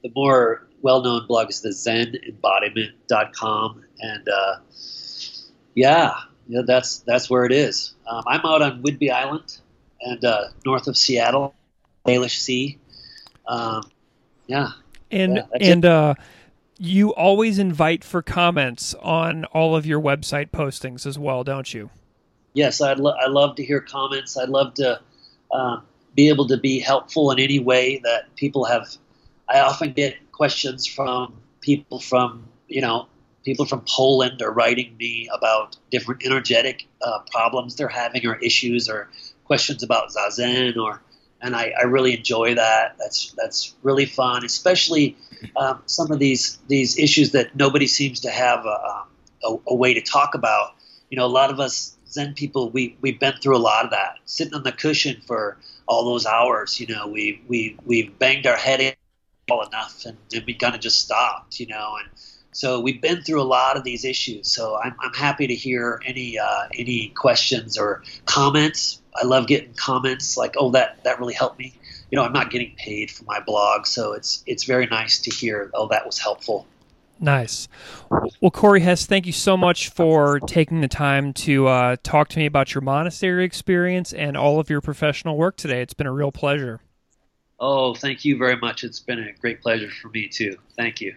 the 0.04 0.12
more 0.16 0.68
well-known 0.82 1.28
blog 1.28 1.50
is 1.50 1.62
the 1.62 1.70
ZenEmbodiment.com, 1.70 3.84
and 4.00 4.30
uh, 4.30 4.56
yeah, 5.76 6.14
yeah, 6.48 6.62
that's 6.66 7.00
that's 7.00 7.30
where 7.30 7.46
it 7.46 7.52
is. 7.52 7.94
Um, 8.08 8.24
I'm 8.28 8.46
out 8.46 8.62
on 8.62 8.82
Whidbey 8.84 9.12
Island 9.12 9.58
and 10.02 10.24
uh, 10.26 10.48
north 10.66 10.88
of 10.88 10.98
Seattle, 10.98 11.54
Salish 12.06 12.40
Sea. 12.40 12.78
Um, 13.48 13.84
yeah, 14.48 14.72
and 15.12 15.38
Yeah, 15.38 15.44
and 15.60 15.86
uh, 15.86 16.16
you 16.78 17.14
always 17.14 17.60
invite 17.60 18.04
for 18.04 18.22
comments 18.22 18.94
on 18.96 19.46
all 19.46 19.76
of 19.76 19.86
your 19.86 20.02
website 20.02 20.50
postings 20.50 21.06
as 21.06 21.20
well, 21.20 21.44
don't 21.44 21.74
you? 21.74 21.90
Yes, 22.54 22.82
I'd 22.82 23.00
lo- 23.00 23.16
I 23.20 23.28
love 23.28 23.56
to 23.56 23.64
hear 23.64 23.82
comments. 23.82 24.38
I'd 24.38 24.50
love 24.50 24.74
to 24.76 25.00
um, 25.52 25.84
be 26.16 26.30
able 26.30 26.48
to 26.48 26.58
be 26.58 26.80
helpful 26.80 27.32
in 27.32 27.40
any 27.40 27.60
way 27.60 28.00
that 28.04 28.36
people 28.36 28.66
have. 28.66 28.88
I 29.50 29.60
often 29.62 29.94
get 29.94 30.16
questions 30.32 30.86
from 30.86 31.42
people 31.62 32.00
from 32.00 32.46
you 32.68 32.82
know 32.82 33.08
people 33.44 33.66
from 33.66 33.84
Poland 33.88 34.42
are 34.42 34.52
writing 34.52 34.96
me 34.98 35.30
about 35.34 35.78
different 35.90 36.26
energetic 36.26 36.88
uh, 37.02 37.20
problems 37.32 37.76
they're 37.76 37.88
having 37.88 38.26
or 38.26 38.36
issues 38.36 38.90
or 38.90 39.10
questions 39.46 39.84
about 39.84 40.10
zazen 40.10 40.78
or 40.78 41.02
and 41.42 41.56
I, 41.56 41.74
I 41.80 41.86
really 41.86 42.16
enjoy 42.16 42.56
that. 42.56 42.96
That's 43.00 43.34
that's 43.36 43.74
really 43.82 44.06
fun, 44.06 44.46
especially 44.46 45.18
um, 45.56 45.82
some 45.88 46.12
of 46.12 46.20
these 46.20 46.60
these 46.68 46.98
issues 46.98 47.32
that 47.32 47.56
nobody 47.56 47.88
seems 47.88 48.22
to 48.22 48.30
have 48.30 48.66
a, 48.66 49.06
a, 49.44 49.58
a 49.68 49.76
way 49.76 49.94
to 49.96 50.02
talk 50.02 50.36
about. 50.36 50.76
You 51.10 51.18
know, 51.18 51.26
a 51.26 51.34
lot 51.42 51.50
of 51.50 51.60
us 51.60 51.98
Zen 52.12 52.34
people, 52.34 52.70
we 52.70 52.98
we've 53.02 53.20
been 53.20 53.34
through 53.42 53.56
a 53.56 53.60
lot 53.60 53.86
of 53.86 53.92
that, 53.92 54.18
sitting 54.26 54.54
on 54.54 54.64
the 54.64 54.72
cushion 54.72 55.22
for 55.26 55.58
all 55.88 56.06
those 56.06 56.26
hours. 56.26 56.80
You 56.80 56.88
know, 56.88 57.08
we 57.08 57.42
we 57.48 57.78
we've 57.86 58.18
banged 58.20 58.48
our 58.48 58.58
head 58.58 58.82
in 58.82 58.94
well 59.50 59.66
enough, 59.68 60.06
and, 60.06 60.18
and 60.34 60.44
we 60.46 60.54
kind 60.54 60.76
of 60.76 60.82
just 60.82 61.00
stopped. 61.00 61.60
You 61.60 61.68
know, 61.68 61.98
and 62.02 62.10
so 62.52 62.80
we've 62.82 63.02
been 63.02 63.22
through 63.22 63.42
a 63.42 63.44
lot 63.44 63.78
of 63.78 63.84
these 63.84 64.04
issues. 64.04 64.52
So 64.52 64.78
I'm 64.78 64.96
I'm 65.00 65.14
happy 65.14 65.48
to 65.48 65.56
hear 65.56 66.02
any 66.06 66.38
uh, 66.38 66.68
any 66.74 67.10
questions 67.10 67.78
or 67.78 68.04
comments. 68.26 69.02
I 69.16 69.26
love 69.26 69.48
getting 69.48 69.74
comments 69.74 70.38
like, 70.38 70.56
"Oh, 70.58 70.72
that 70.72 71.04
that 71.04 71.20
really 71.20 71.34
helped 71.34 71.60
me." 71.60 71.74
You 72.12 72.18
know, 72.18 72.24
I'm 72.26 72.34
not 72.34 72.52
getting 72.52 72.76
paid 72.78 73.10
for 73.10 73.24
my 73.24 73.40
blog, 73.40 73.86
so 73.86 74.14
it's 74.14 74.44
it's 74.46 74.66
very 74.66 74.86
nice 74.88 75.20
to 75.22 75.32
hear. 75.32 75.72
Oh, 75.74 75.88
that 75.88 76.06
was 76.06 76.18
helpful. 76.20 76.68
Nice. 77.24 77.68
Well, 78.42 78.50
Corey 78.50 78.82
Hess, 78.82 79.06
thank 79.06 79.28
you 79.28 79.32
so 79.32 79.56
much 79.56 79.90
for 79.90 80.40
taking 80.40 80.82
the 80.82 80.88
time 80.88 81.34
to 81.34 81.68
uh, 81.68 81.98
talk 82.02 82.30
to 82.30 82.40
me 82.40 82.48
about 82.48 82.74
your 82.74 82.82
monastery 82.82 83.46
experience 83.46 84.12
and 84.12 84.36
all 84.36 84.60
of 84.60 84.72
your 84.72 84.82
professional 84.82 85.38
work 85.38 85.56
today. 85.56 85.84
It's 85.84 85.94
been 85.94 86.08
a 86.08 86.12
real 86.12 86.32
pleasure. 86.32 86.82
Oh, 87.60 87.94
thank 87.94 88.26
you 88.26 88.38
very 88.40 88.58
much. 88.58 88.84
It's 88.84 89.00
been 89.00 89.20
a 89.20 89.34
great 89.34 89.62
pleasure 89.62 89.92
for 90.02 90.10
me 90.10 90.28
too. 90.28 90.58
Thank 90.76 91.00
you. 91.00 91.14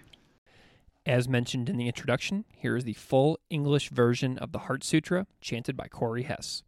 As 1.07 1.26
mentioned 1.26 1.70
in 1.70 1.78
the 1.78 1.86
introduction, 1.86 2.44
here 2.55 2.76
is 2.76 2.84
the 2.84 2.92
full 2.92 3.38
English 3.48 3.88
version 3.88 4.36
of 4.36 4.52
the 4.52 4.61
Heart 4.61 4.84
Sutra 4.84 5.26
chanted 5.40 5.74
by 5.74 5.88
Corey 5.88 6.24
Hess. 6.24 6.62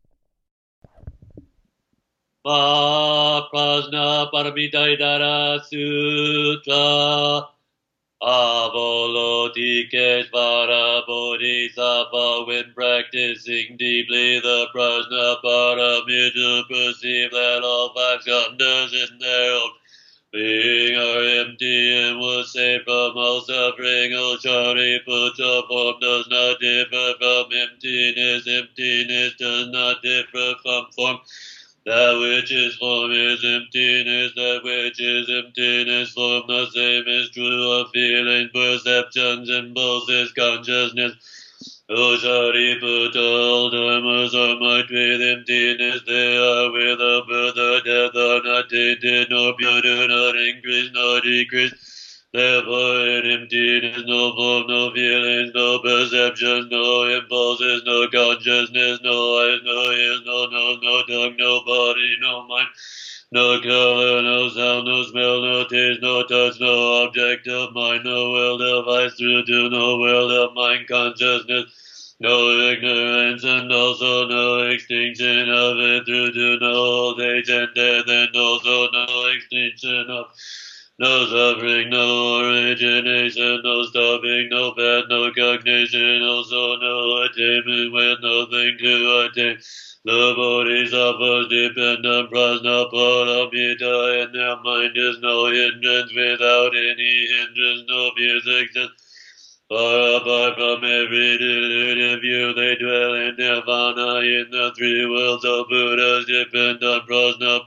Pa 2.43 3.51
Prajna 3.53 4.30
Paramita 4.32 4.97
Hridaya 4.97 5.62
Sutra 5.62 7.49
Avalokiteshvara 8.23 11.07
Bodhisattva 11.07 12.45
when 12.47 12.73
practicing 12.75 13.77
deeply 13.77 14.41
the 14.41 14.69
Prajna 14.75 15.37
Paramita 15.45 16.67
perceive 16.67 17.31
that 17.31 17.61
all 17.62 17.93
five 17.95 18.21
skandhas 18.21 18.95
in 18.95 19.19
their 19.19 19.53
own 19.53 19.71
being 20.33 20.97
are 20.97 21.41
empty 21.41 21.95
and 21.95 22.19
was 22.19 22.53
saved 22.53 22.85
from 22.85 23.17
all 23.17 23.43
suffering. 23.43 24.12
O 24.14 24.37
Shariputra 24.43 25.69
form 25.69 26.01
does 26.01 26.27
not 26.29 26.59
differ 26.61 27.14
from 27.19 27.53
emptiness. 27.53 28.49
Emptiness 28.49 29.35
does 29.39 29.69
not 29.69 30.03
differ 30.03 30.55
from 30.62 30.87
form. 30.97 31.19
That 31.87 32.18
which 32.18 32.51
is 32.51 32.74
form 32.78 33.12
is 33.12 33.45
emptiness, 33.45 34.32
that 34.34 34.61
which 34.64 35.01
is 35.01 35.30
emptiness, 35.30 36.11
form 36.11 36.43
the 36.49 36.66
same 36.74 37.05
is 37.07 37.30
true 37.30 37.70
of 37.70 37.91
feeling, 37.95 38.51
perceptions, 38.53 39.49
impulses, 39.49 40.32
consciousness. 40.32 41.12
Oh, 41.89 42.14
o 42.14 42.16
Shariputra, 42.18 43.16
all 43.16 43.70
dharmas 43.70 44.34
are 44.34 44.59
marked 44.59 44.91
with 44.91 45.22
emptiness, 45.22 46.03
they 46.09 46.37
are 46.37 46.72
without 46.72 47.28
birth 47.28 47.57
or 47.57 47.80
death, 47.82 48.16
are 48.16 48.43
not 48.43 48.68
tainted, 48.68 49.30
nor 49.30 49.55
pure, 49.55 49.80
do 49.80 50.09
not 50.09 50.37
increase, 50.37 50.91
nor 50.93 51.20
decrease. 51.20 51.86
Therefore, 52.37 53.09
in 53.09 53.24
emptiness, 53.30 54.03
no 54.05 54.34
form, 54.34 54.66
no 54.66 54.93
feelings, 54.93 55.53
no 55.55 55.78
perceptions, 55.78 56.70
no 56.70 57.05
impulses, 57.05 57.82
no 57.87 58.07
consciousness, 58.09 59.01
no 59.03 59.39
eyes, 59.39 59.61
no 59.64 59.91
ears, 59.91 60.20
no 60.26 60.45
nose, 60.45 60.78
no 60.82 61.03
tongue, 61.05 61.37
no 61.39 61.64
body, 61.64 62.16
no 62.20 62.47
mind, 62.47 62.68
no 63.32 63.59
color, 63.62 64.20
no 64.20 64.51
sound, 64.51 64.84
no 64.84 65.03
smell, 65.05 65.41
no 65.41 65.64
taste, 65.64 66.03
no 66.03 66.24
touch, 66.24 66.61
no 66.61 67.05
object 67.05 67.49
of 67.49 67.72
mind, 67.72 68.05
no 68.05 68.30
world 68.30 68.61
of 68.61 68.87
eyes 68.87 69.14
through 69.14 69.47
to 69.47 69.70
no 69.70 69.97
world 69.97 70.30
of 70.30 70.53
mind 70.53 70.87
consciousness. 70.89 71.72
No 72.20 72.51
ignorance 72.70 73.45
and 73.45 73.70
also 73.70 74.26
no 74.28 74.68
extinction 74.68 75.51
of 75.51 75.78
it 75.78 76.05
through 76.07 76.32
to 76.32 76.59
no 76.59 76.72
old 76.72 77.20
age 77.20 77.51
and 77.51 77.68
death 77.74 78.05
and 78.09 78.34
also 78.34 78.91
no 78.91 79.26
extinction 79.26 80.07
of 80.11 80.26
no 80.99 81.27
suffering, 81.27 81.91
no 81.91 82.39
origination, 82.41 83.61
no 83.63 83.83
stopping, 83.85 84.49
no 84.51 84.73
path, 84.73 85.05
no 85.09 85.31
cognition, 85.33 86.23
also 86.23 86.77
no 86.79 87.23
attainment 87.23 87.93
with 87.93 88.19
nothing 88.23 88.79
to 88.79 89.29
attain. 89.29 89.59
The 90.05 90.33
bodhisattvas 90.37 91.49
depend 91.49 92.07
on 92.07 92.29
prajna 92.29 92.91
paramita, 92.91 94.23
and 94.25 94.35
their 94.35 94.57
mind 94.63 94.93
is 94.97 95.19
no 95.21 95.47
hindrance. 95.47 96.15
Without 96.15 96.75
any 96.75 97.27
hindrance, 97.27 97.83
no 97.89 98.11
fears 98.17 98.47
exist. 98.47 98.93
Far 99.69 100.21
apart 100.21 100.55
from 100.55 100.85
every 100.85 101.39
deluded 101.39 102.21
view, 102.23 102.55
they 102.55 102.77
dwell 102.77 103.15
in 103.15 103.35
nirvana 103.37 104.21
in 104.21 104.49
the 104.51 104.73
three 104.79 105.05
worlds 105.05 105.45
of 105.45 105.67
Buddhas 105.69 106.25
depend 106.27 106.85
on 106.85 107.01
prajna 107.01 107.67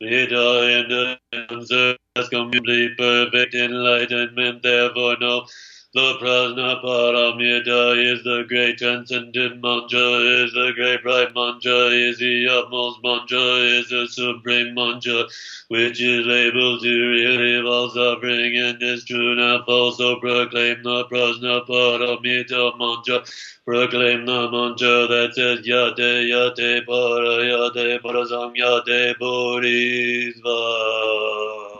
Vita 0.00 0.80
in 0.80 0.88
the 0.88 1.18
answer 1.50 1.96
as 2.16 2.28
complete 2.28 2.96
perfect 2.98 3.54
enlightenment, 3.54 4.62
therefore 4.62 5.16
no. 5.20 5.46
The 5.92 6.14
prajna 6.22 6.80
paramita 6.84 8.12
is 8.12 8.22
the 8.22 8.44
great 8.46 8.78
transcendent 8.78 9.60
mantra, 9.60 9.98
is 9.98 10.52
the 10.52 10.70
great 10.76 11.02
bright 11.02 11.34
mantra, 11.34 11.88
is 11.88 12.18
the 12.18 12.46
utmost 12.46 13.02
mantra, 13.02 13.40
is 13.40 13.88
the 13.88 14.06
supreme 14.06 14.72
mantra, 14.72 15.26
which 15.66 16.00
is 16.00 16.28
able 16.28 16.78
to 16.78 17.08
relieve 17.08 17.66
all 17.66 17.90
suffering 17.90 18.56
and 18.56 18.80
is 18.80 19.04
true 19.04 19.34
not 19.34 19.66
false. 19.66 19.98
So 19.98 20.20
proclaim 20.20 20.84
the 20.84 21.06
prajna 21.06 21.66
paramita 21.66 22.78
mantra. 22.78 23.24
Proclaim 23.64 24.26
the 24.26 24.48
mantra 24.48 25.08
that 25.08 25.34
says 25.34 25.66
Yate 25.66 26.28
Yate 26.30 26.86
Para 26.86 27.42
Yate 27.42 28.00
Parasam 28.00 28.54
Yate 28.54 29.18
Bodhisattva. 29.18 31.79